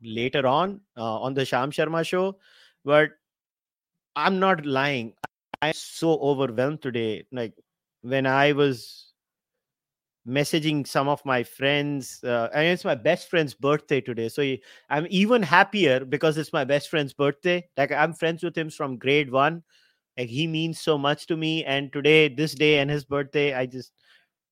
[0.02, 2.38] later on uh, on the Sham Sharma show,
[2.84, 3.10] but
[4.16, 5.14] I'm not lying.
[5.62, 7.24] I'm so overwhelmed today.
[7.32, 7.54] Like
[8.02, 9.12] when I was
[10.26, 14.28] messaging some of my friends, uh, and it's my best friend's birthday today.
[14.28, 14.56] So
[14.90, 17.66] I'm even happier because it's my best friend's birthday.
[17.76, 19.62] Like I'm friends with him from grade one.
[20.18, 21.64] Like he means so much to me.
[21.64, 23.92] And today, this day, and his birthday, I just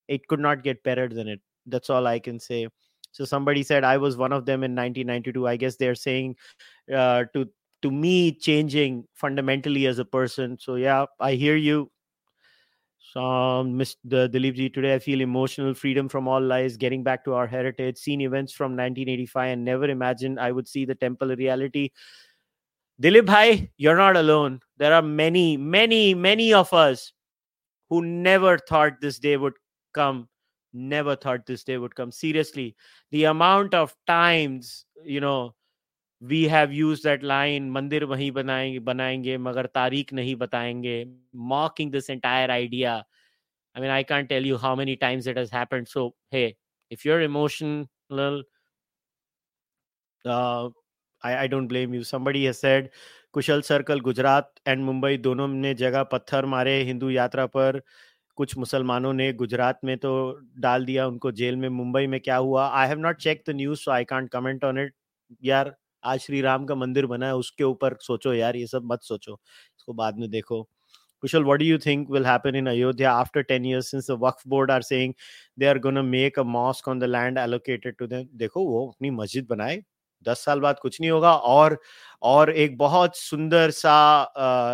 [0.08, 1.40] it could not get better than it.
[1.66, 2.68] That's all I can say.
[3.12, 5.46] So somebody said I was one of them in 1992.
[5.46, 6.36] I guess they're saying
[6.92, 7.48] uh, to
[7.82, 10.58] to me changing fundamentally as a person.
[10.58, 11.90] So yeah, I hear you.
[13.12, 14.28] So, um, Mr.
[14.28, 17.96] Dilip ji, today I feel emotional, freedom from all lies, getting back to our heritage,
[17.96, 21.90] seen events from 1985, and never imagined I would see the temple reality.
[23.00, 24.60] Dilip bhai, you're not alone.
[24.76, 27.12] There are many, many, many of us
[27.88, 29.54] who never thought this day would
[29.94, 30.28] come
[30.72, 32.74] never thought this day would come seriously
[33.10, 35.54] the amount of times you know
[36.20, 42.08] we have used that line mandir wahi banayenge banayenge magar tarik nahi batayenge mocking this
[42.08, 43.04] entire idea
[43.74, 46.56] i mean i can't tell you how many times it has happened so hey
[46.90, 48.42] if you're emotional
[50.24, 50.68] uh,
[51.22, 52.90] I, I don't blame you somebody has said
[53.32, 57.80] Kushal circle Gujarat and Mumbai दोनों ने जगह पत्थर मारे हिंदू यात्रा पर
[58.38, 60.10] कुछ मुसलमानों ने गुजरात में तो
[60.60, 62.68] डाल दिया उनको जेल में मुंबई में क्या हुआ?
[62.68, 64.94] I have not check the news so I can't comment on it
[65.44, 65.74] यार
[66.04, 69.32] आज श्री राम का मंदिर बना है उसके ऊपर सोचो यार ये सब मत सोचो।
[69.32, 70.68] इसको बाद में देखो।
[71.22, 74.44] Kushal, what do you think will happen in Ayodhya after 10 years since the Waqf
[74.52, 75.14] board are saying
[75.62, 78.28] they are going to make a mosque on the land allocated to them?
[78.42, 79.82] देखो वो अपनी मस्जिद बनाए
[80.28, 81.78] दस साल बाद कुछ नहीं होगा। और
[82.22, 83.96] और एक बहुत सुंदर सा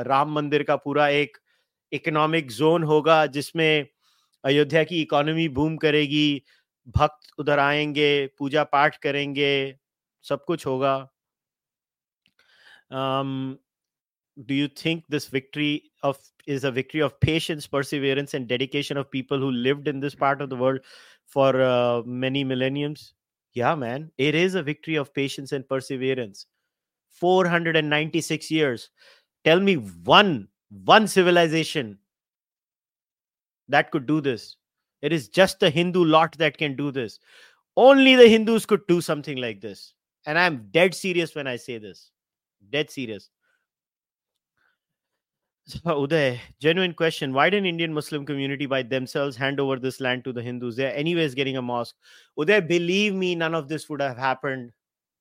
[0.08, 1.38] राम मंदिर का पूरा एक
[1.94, 3.86] इकोनॉमिक जोन होगा जिसमें
[4.44, 6.26] अयोध्या की इकोनॉमी बूम करेगी
[6.96, 9.54] भक्त उधर आएँगे पूजा पाठ करेंगे
[10.28, 10.96] सब कुछ होगा
[12.90, 13.58] um
[14.36, 19.10] do you think this victory of is a victory of patience perseverance and dedication of
[19.10, 20.80] people who lived in this part of the world
[21.26, 23.14] for uh, many millenniums
[23.54, 26.46] yeah man it is a victory of patience and perseverance
[27.22, 28.90] 496 years
[29.44, 30.48] tell me one
[30.84, 31.98] one civilization
[33.68, 34.56] that could do this
[35.02, 37.18] it is just the hindu lot that can do this
[37.76, 39.94] only the hindus could do something like this
[40.26, 42.10] and i'm dead serious when i say this
[42.70, 43.30] dead serious
[45.66, 47.32] so, Uday, genuine question.
[47.32, 50.76] Why didn't Indian Muslim community by themselves hand over this land to the Hindus?
[50.76, 51.96] They're anyways getting a mosque.
[52.38, 54.72] Uday, believe me, none of this would have happened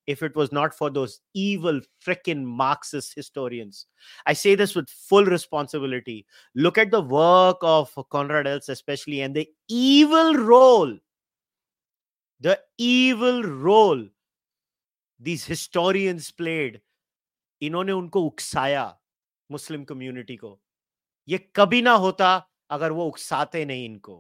[0.07, 3.87] if it was not for those evil freaking Marxist historians.
[4.25, 6.25] I say this with full responsibility.
[6.55, 10.97] Look at the work of Conrad Elst, especially, and the evil role,
[12.41, 14.07] the evil role
[15.19, 16.81] these historians played.
[17.61, 18.83] इन्होंने उनको उकसाया
[19.51, 20.59] Muslim community को
[21.29, 22.31] ये कभी ना होता
[22.75, 24.15] अगर वो उकसाते नहीं इनको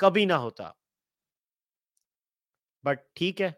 [0.00, 0.74] कभी ना होता
[2.84, 3.54] बट ठीक है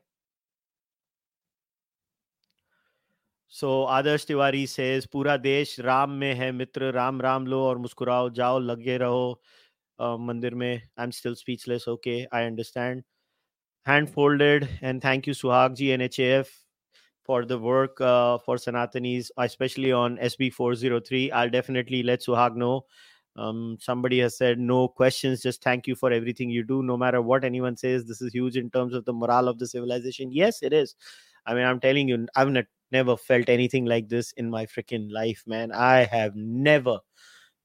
[3.60, 8.30] सो आदर्श तिवारी सेज पूरा देश राम में है मित्र राम राम लो और मुस्कुराओ
[8.40, 9.42] जाओ लगे रहो
[10.00, 13.04] uh, मंदिर में I am still speechless okay I understand
[13.88, 16.52] hand folded and thank you Suhag ji N H F
[17.26, 21.32] for the work uh, for Sanatanis, especially on SB 403.
[21.32, 22.86] I'll definitely let Suhag know.
[23.36, 26.82] Um, somebody has said no questions, just thank you for everything you do.
[26.84, 29.68] No matter what anyone says, this is huge in terms of the morale of the
[29.68, 30.32] civilization.
[30.32, 30.96] Yes, it is.
[31.46, 35.11] I mean, I'm telling you, I've ne- never felt anything like this in my freaking
[35.11, 35.73] life, man.
[35.73, 36.99] I have never,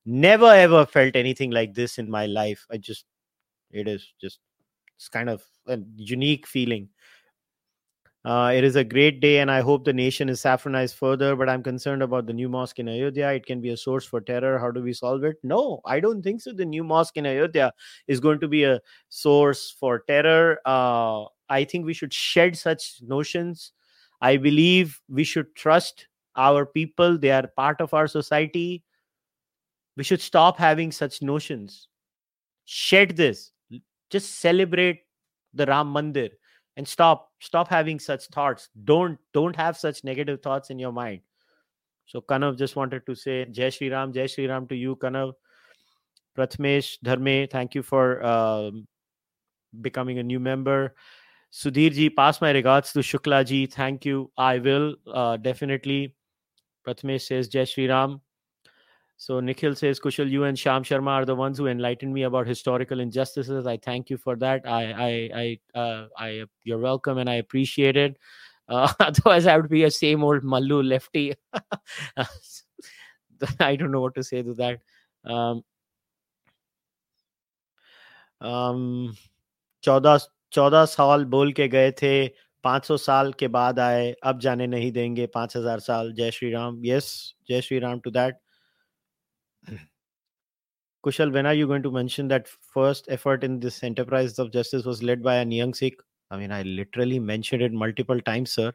[0.06, 2.66] never ever felt anything like this in my life.
[2.72, 3.06] I just,
[3.72, 4.40] it is just,
[4.98, 6.90] it's kind of a unique feeling.
[8.24, 11.36] Uh, it is a great day, and I hope the nation is saffronized further.
[11.36, 13.34] But I'm concerned about the new mosque in Ayodhya.
[13.34, 14.58] It can be a source for terror.
[14.58, 15.38] How do we solve it?
[15.44, 16.52] No, I don't think so.
[16.52, 17.72] The new mosque in Ayodhya
[18.08, 20.58] is going to be a source for terror.
[20.66, 23.74] Uh, I think we should shed such notions.
[24.26, 28.84] I believe we should trust our people, they are part of our society.
[29.96, 31.88] We should stop having such notions.
[32.66, 33.52] Shed this.
[34.10, 35.04] Just celebrate
[35.54, 36.32] the Ram Mandir
[36.78, 41.22] and stop stop having such thoughts don't don't have such negative thoughts in your mind
[42.06, 45.34] so kanav just wanted to say jai shri ram jai shri ram to you kanav
[46.38, 48.72] prathmesh dharme thank you for uh,
[49.82, 50.96] becoming a new member
[51.56, 53.65] Sudhir ji, pass my regards to Shukla ji.
[53.65, 54.30] Thank you.
[54.38, 56.14] I will uh, definitely.
[56.86, 58.19] Prathamesh says Jai Shri Ram.
[59.15, 62.45] So Nikhil says, Kushal, you and Sham Sharma are the ones who enlightened me about
[62.45, 63.65] historical injustices.
[63.65, 64.68] I thank you for that.
[64.68, 68.18] I, I, I, uh, I, you're welcome, and I appreciate it.
[68.68, 71.36] Uh, otherwise, I would be a same old Mallu lefty.
[73.61, 74.80] I don't know what to say to that.
[75.23, 75.64] Um,
[78.41, 79.15] um,
[79.82, 82.28] Chaudas चौदह साल बोल के गए थे,
[82.64, 86.52] पाँच सौ साल के बाद आए, अब जाने नहीं देंगे, पाँच हज़ार साल, जय Shri
[86.52, 88.38] Ram yes Jai Shri Ram to that
[91.04, 94.86] Kushal when are you going to मैं that first effort in this enterprise of justice
[94.88, 96.02] was led by an Sikh
[96.32, 98.72] I mean I literally mention multiple times sir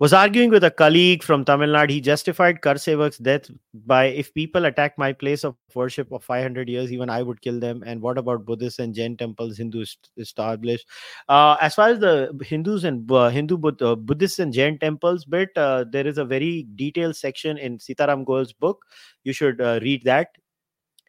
[0.00, 1.90] was arguing with a colleague from Tamil Nadu.
[1.90, 6.92] He justified Karsevak's death by if people attack my place of worship of 500 years,
[6.92, 7.82] even I would kill them.
[7.84, 10.86] And what about Buddhist and Jain temples, Hindus established?
[11.28, 15.50] Uh, as far as the Hindus and uh, Hindu uh, Buddhist and Jain temples bit,
[15.56, 18.84] uh, there is a very detailed section in Sitaram Goel's book.
[19.24, 20.28] You should uh, read that.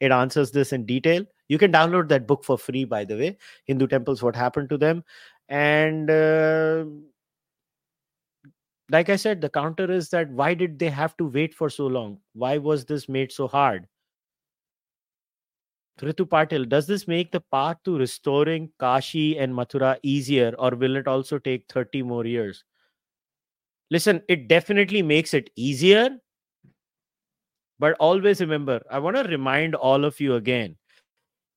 [0.02, 1.26] It answers this in detail.
[1.48, 3.38] You can download that book for free, by the way.
[3.66, 5.04] Hindu temples, what happened to them.
[5.48, 6.86] And uh,
[8.92, 11.88] like I said, the counter is that why did they have to wait for so
[11.88, 12.20] long?
[12.34, 13.88] Why was this made so hard?
[16.02, 20.96] Ritu Patil, does this make the path to restoring Kashi and Mathura easier, or will
[20.96, 22.64] it also take 30 more years?
[23.92, 26.18] Listen, it definitely makes it easier.
[27.80, 30.78] But always remember, I want to remind all of you again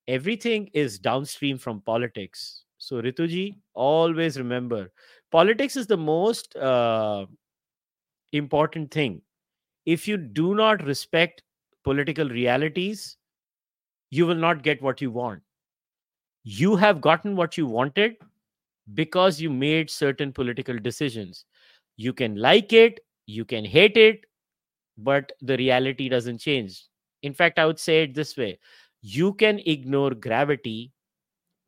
[0.07, 2.63] everything is downstream from politics.
[2.79, 4.91] So, Rituji, always remember
[5.33, 7.25] politics is the most uh,
[8.31, 9.21] important thing.
[9.85, 11.43] If you do not respect
[11.83, 13.17] political realities,
[14.11, 15.41] you will not get what you want.
[16.43, 18.15] You have gotten what you wanted
[18.93, 21.45] because you made certain political decisions.
[21.97, 24.25] You can like it, you can hate it,
[24.97, 26.85] but the reality doesn't change.
[27.23, 28.59] In fact, I would say it this way
[29.01, 30.93] you can ignore gravity.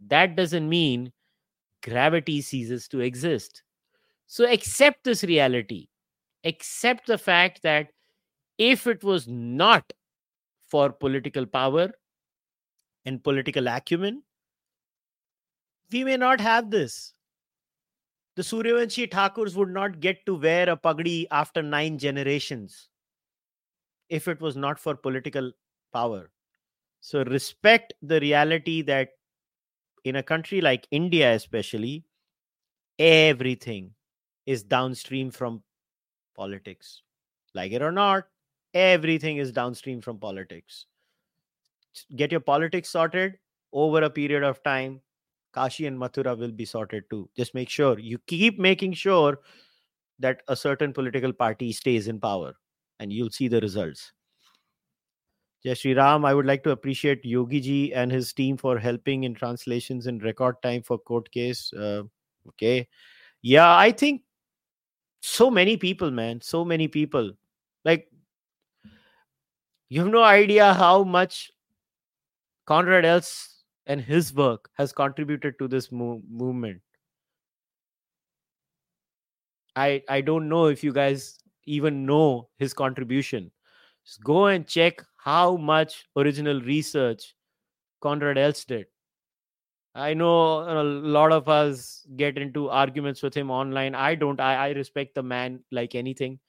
[0.08, 1.12] That doesn't mean
[1.86, 3.62] gravity ceases to exist.
[4.28, 5.88] So accept this reality.
[6.44, 7.90] Accept the fact that
[8.58, 9.94] if it was not
[10.68, 11.92] for political power
[13.06, 14.24] and political acumen,
[15.92, 17.14] we may not have this.
[18.36, 22.90] The Suryavanshi Thakurs would not get to wear a pagdi after nine generations
[24.10, 25.52] if it was not for political
[25.94, 26.32] power.
[27.00, 29.10] So respect the reality that
[30.06, 32.06] in a country like India, especially,
[33.00, 33.92] everything
[34.46, 35.64] is downstream from
[36.36, 37.02] politics.
[37.54, 38.28] Like it or not,
[38.74, 40.86] everything is downstream from politics.
[42.16, 43.40] Get your politics sorted
[43.74, 45.02] over a period of time.
[45.54, 47.30] Kashi and Mathura will be sorted too.
[47.36, 49.40] Just make sure you keep making sure
[50.20, 52.56] that a certain political party stays in power
[53.00, 54.12] and you'll see the results.
[55.66, 59.24] Jai Shri Ram, I would like to appreciate Yogi ji and his team for helping
[59.24, 61.74] in translations in record time for court case.
[61.74, 62.04] Uh,
[62.50, 62.88] okay.
[63.42, 64.22] Yeah, I think
[65.22, 67.32] so many people, man, so many people.
[67.84, 68.08] Like,
[69.90, 71.52] you have no idea how much
[72.68, 76.82] Koenraad Elst and his work has contributed to this mo- movement.
[79.76, 83.52] I I don't know if you guys even know his contribution.
[84.06, 87.34] Just go and check how much original research
[88.02, 88.86] Koenraad Elst did.
[89.96, 93.96] I know a lot of us get into arguments with him online.
[93.96, 94.40] I don't.
[94.40, 96.40] I, I respect the man like anything.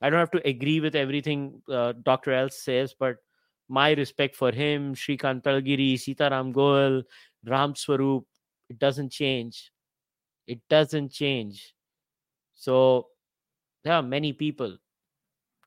[0.00, 2.32] I don't have to agree with everything uh, Dr.
[2.32, 3.16] Elst says, but
[3.68, 7.02] my respect for him, Shrikant Talageri, Sitaram Goel,
[7.44, 8.24] Ram Swarup,
[8.70, 9.72] it doesn't change.
[10.46, 11.74] It doesn't change.
[12.54, 13.08] So
[13.84, 14.78] there are many people.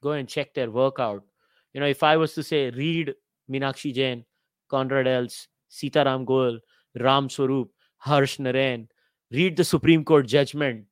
[0.01, 1.23] Go and check their work out.
[1.73, 3.13] You know, if I was to say, read
[3.49, 4.25] Meenakshi Jain,
[4.71, 6.59] Koenraad Elst, Sitaram Goel,
[6.99, 8.87] Ram Swarup, Harsh Narain,
[9.31, 10.85] read the Supreme Court judgment,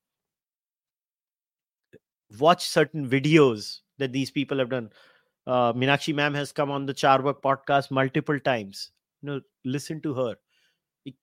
[2.40, 4.90] watch certain videos that these people have done.
[5.48, 8.92] Uh, Meenakshi ma'am has come on the Charvak podcast multiple times.
[9.22, 10.36] You know, listen to her.
[11.06, 11.16] It,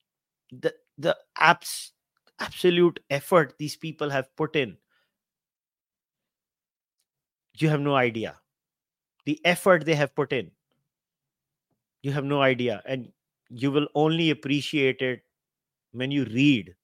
[0.50, 1.92] the the abs,
[2.40, 4.76] absolute effort these people have put in.
[7.58, 8.36] You have no idea.
[9.26, 10.50] The effort they have put in.
[12.02, 12.82] You have no idea.
[12.86, 13.12] And
[13.50, 15.22] you will only appreciate it
[15.92, 16.74] when you read.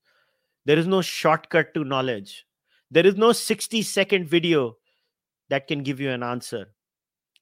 [0.65, 2.45] There is no shortcut to knowledge.
[2.91, 4.77] There is no 60 second video
[5.49, 6.67] that can give you an answer.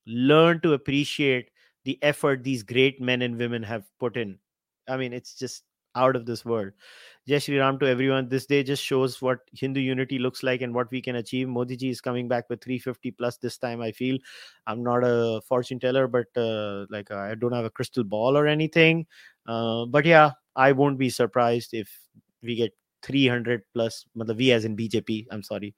[0.08, 1.50] Learn to appreciate
[1.84, 4.38] the effort these great men and women have put in.
[4.88, 5.64] I mean, it's just
[5.96, 6.72] out of this world.
[7.32, 8.28] Jai Shri Ram to everyone.
[8.28, 11.48] This day just shows what Hindu unity looks like and what we can achieve.
[11.48, 13.80] Modi ji is coming back with 350 plus this time.
[13.80, 14.18] I feel
[14.68, 18.48] I'm not a fortune teller, but uh, like I don't have a crystal ball or
[18.48, 19.06] anything.
[19.48, 21.90] Uh, but yeah, I won't be surprised if
[22.44, 24.04] we get 300 plus.
[24.14, 25.28] We as in BJP.
[25.32, 25.74] I'm sorry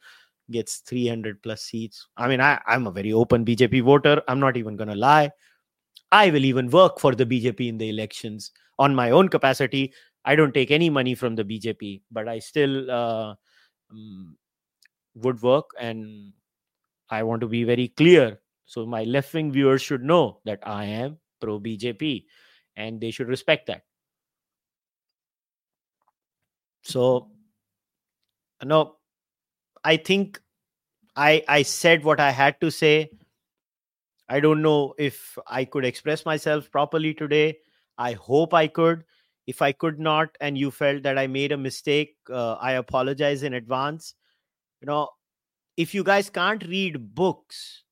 [0.52, 2.08] gets 300 plus seats.
[2.18, 4.24] I mean, I, I'm a very open BJP voter.
[4.28, 5.32] I'm not even going to lie.
[6.12, 9.94] I will even work for the BJP in the elections on my own capacity.
[10.26, 13.36] I don't take any money from the BJP, but I still uh,
[13.92, 14.38] um,
[15.16, 15.72] would work.
[15.80, 16.34] And
[17.10, 18.40] I want to be very clear.
[18.66, 22.26] So my left wing viewers should know that I am pro BJP
[22.76, 23.84] and they should respect that.
[26.84, 27.30] So,
[28.64, 28.96] no,
[29.84, 30.42] I think
[31.16, 33.12] I I said what I had to say.
[34.28, 37.58] I don't know if I could express myself properly today.
[37.98, 39.04] I hope I could.
[39.46, 43.44] If I could not, and you felt that I made a mistake, uh, I apologize
[43.44, 44.14] in advance.
[44.82, 45.10] You know,
[45.76, 47.84] if you guys can't read books,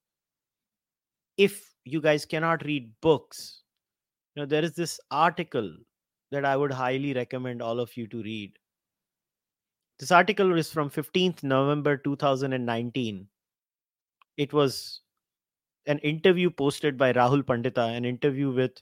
[1.38, 3.64] if you guys cannot read books,
[4.36, 5.76] you know, there is this article
[6.32, 8.53] that I would highly recommend all of you to read.
[9.99, 13.28] This article is from 15th November 2019.
[14.38, 15.02] It was
[15.86, 18.82] an interview posted by Rahul Pandita, an interview with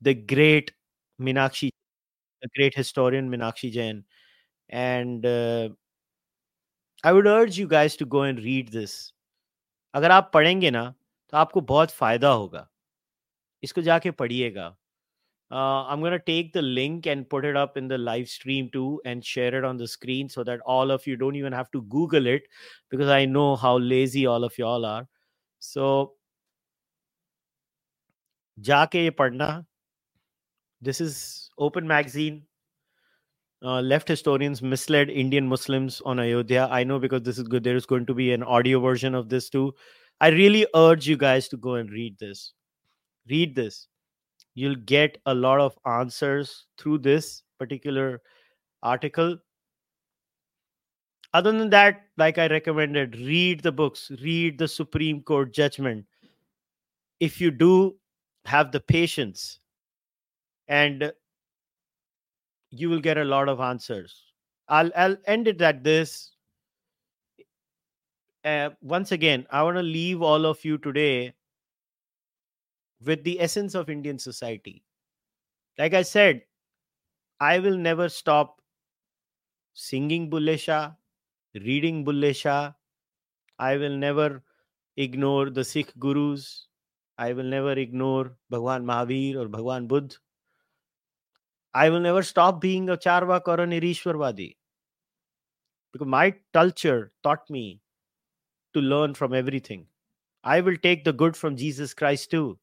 [0.00, 0.72] the great
[1.20, 1.70] Meenakshi,
[2.44, 4.04] the great historian Meenakshi Jain.
[4.70, 5.68] And uh,
[7.04, 8.94] I would urge you guys to go and read this.
[9.94, 10.84] अगर आप पढ़ेंगे ना
[11.32, 12.66] तो आपको बहुत फायदा होगा
[13.62, 14.64] इसको जाके पढ़िएगा
[15.50, 18.86] I am gonna take the link and put it up in the live stream to
[19.06, 21.80] and share it on the screen so that all of you don't even have to
[21.94, 22.48] Google it
[22.92, 25.06] because I know how lazy all of you all are
[25.62, 25.86] so
[28.58, 29.48] जाके ये पढ़ना
[30.82, 31.16] this is
[31.58, 32.42] Open Magazine.
[33.62, 36.68] Uh, left historians misled Indian Muslims on Ayodhya.
[36.70, 37.64] I know because this is good.
[37.64, 39.74] There is going to be an audio version of this too.
[40.20, 42.52] I really urge you guys to go and read this.
[43.28, 43.88] Read this
[44.54, 48.22] you'll get a lot of answers through this particular
[48.82, 49.36] article
[51.32, 56.06] other than that, like I recommended, read the books, read the Supreme Court judgment.
[57.18, 57.96] If you do,
[58.44, 59.58] have the patience,
[60.68, 61.12] and
[62.78, 64.32] you will get a lot of answers.
[64.68, 66.32] I'll I'll end it at this.
[68.44, 71.34] Uh, once again, I want to leave all of you today
[73.04, 74.82] with the essence of Indian society.
[75.78, 76.42] Like I said,
[77.40, 78.60] I will never stop
[79.72, 80.92] singing Bulle Shah,
[81.54, 82.72] reading Bulle Shah.
[83.58, 84.42] I will never
[84.96, 86.68] ignore the Sikh gurus.
[87.18, 90.16] I will never ignore Bhagwan Mahavir or Bhagwan Buddha.
[91.74, 94.56] I will never stop being a Charvak or a Nirishwarvadi.
[95.92, 97.80] Because my culture taught me
[98.74, 99.86] to learn from everything.
[100.44, 102.58] I will take the good from Jesus Christ too.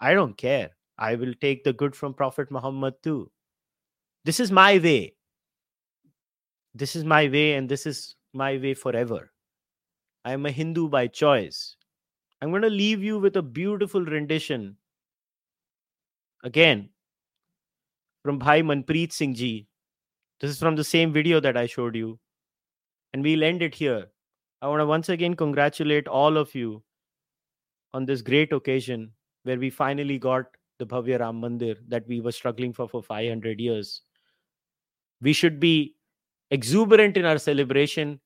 [0.00, 0.70] I don't care.
[0.98, 3.30] I will take the good from Prophet Muhammad too.
[4.24, 5.14] This is my way.
[6.74, 9.32] This is my way, and this is my way forever.
[10.24, 11.76] I am a Hindu by choice.
[12.40, 14.76] I'm going to leave you with a beautiful rendition.
[16.44, 16.90] Again,
[18.23, 19.67] from Bhai Manpreet Singh Ji.
[20.39, 22.19] This is from the same video that I showed you.
[23.13, 24.07] And we'll end it here.
[24.61, 26.83] I want to once again congratulate all of you
[27.93, 29.11] on this great occasion
[29.43, 30.45] where we finally got
[30.79, 34.01] the Bhavya Ram Mandir that we were struggling for for 500 years.
[35.21, 35.95] We should be
[36.51, 38.19] exuberant in our celebration,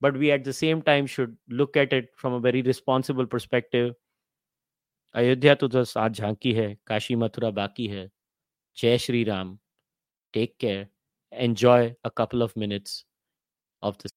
[0.00, 3.94] but we at the same time should look at it from a very responsible perspective.
[5.14, 8.10] Ayodhya तो बस आज झांकी है काशी मथुरा बाकी है
[8.75, 9.59] Jai Shri Ram.
[10.33, 10.89] Take care.
[11.31, 13.05] Enjoy a couple of minutes
[13.81, 14.11] of this.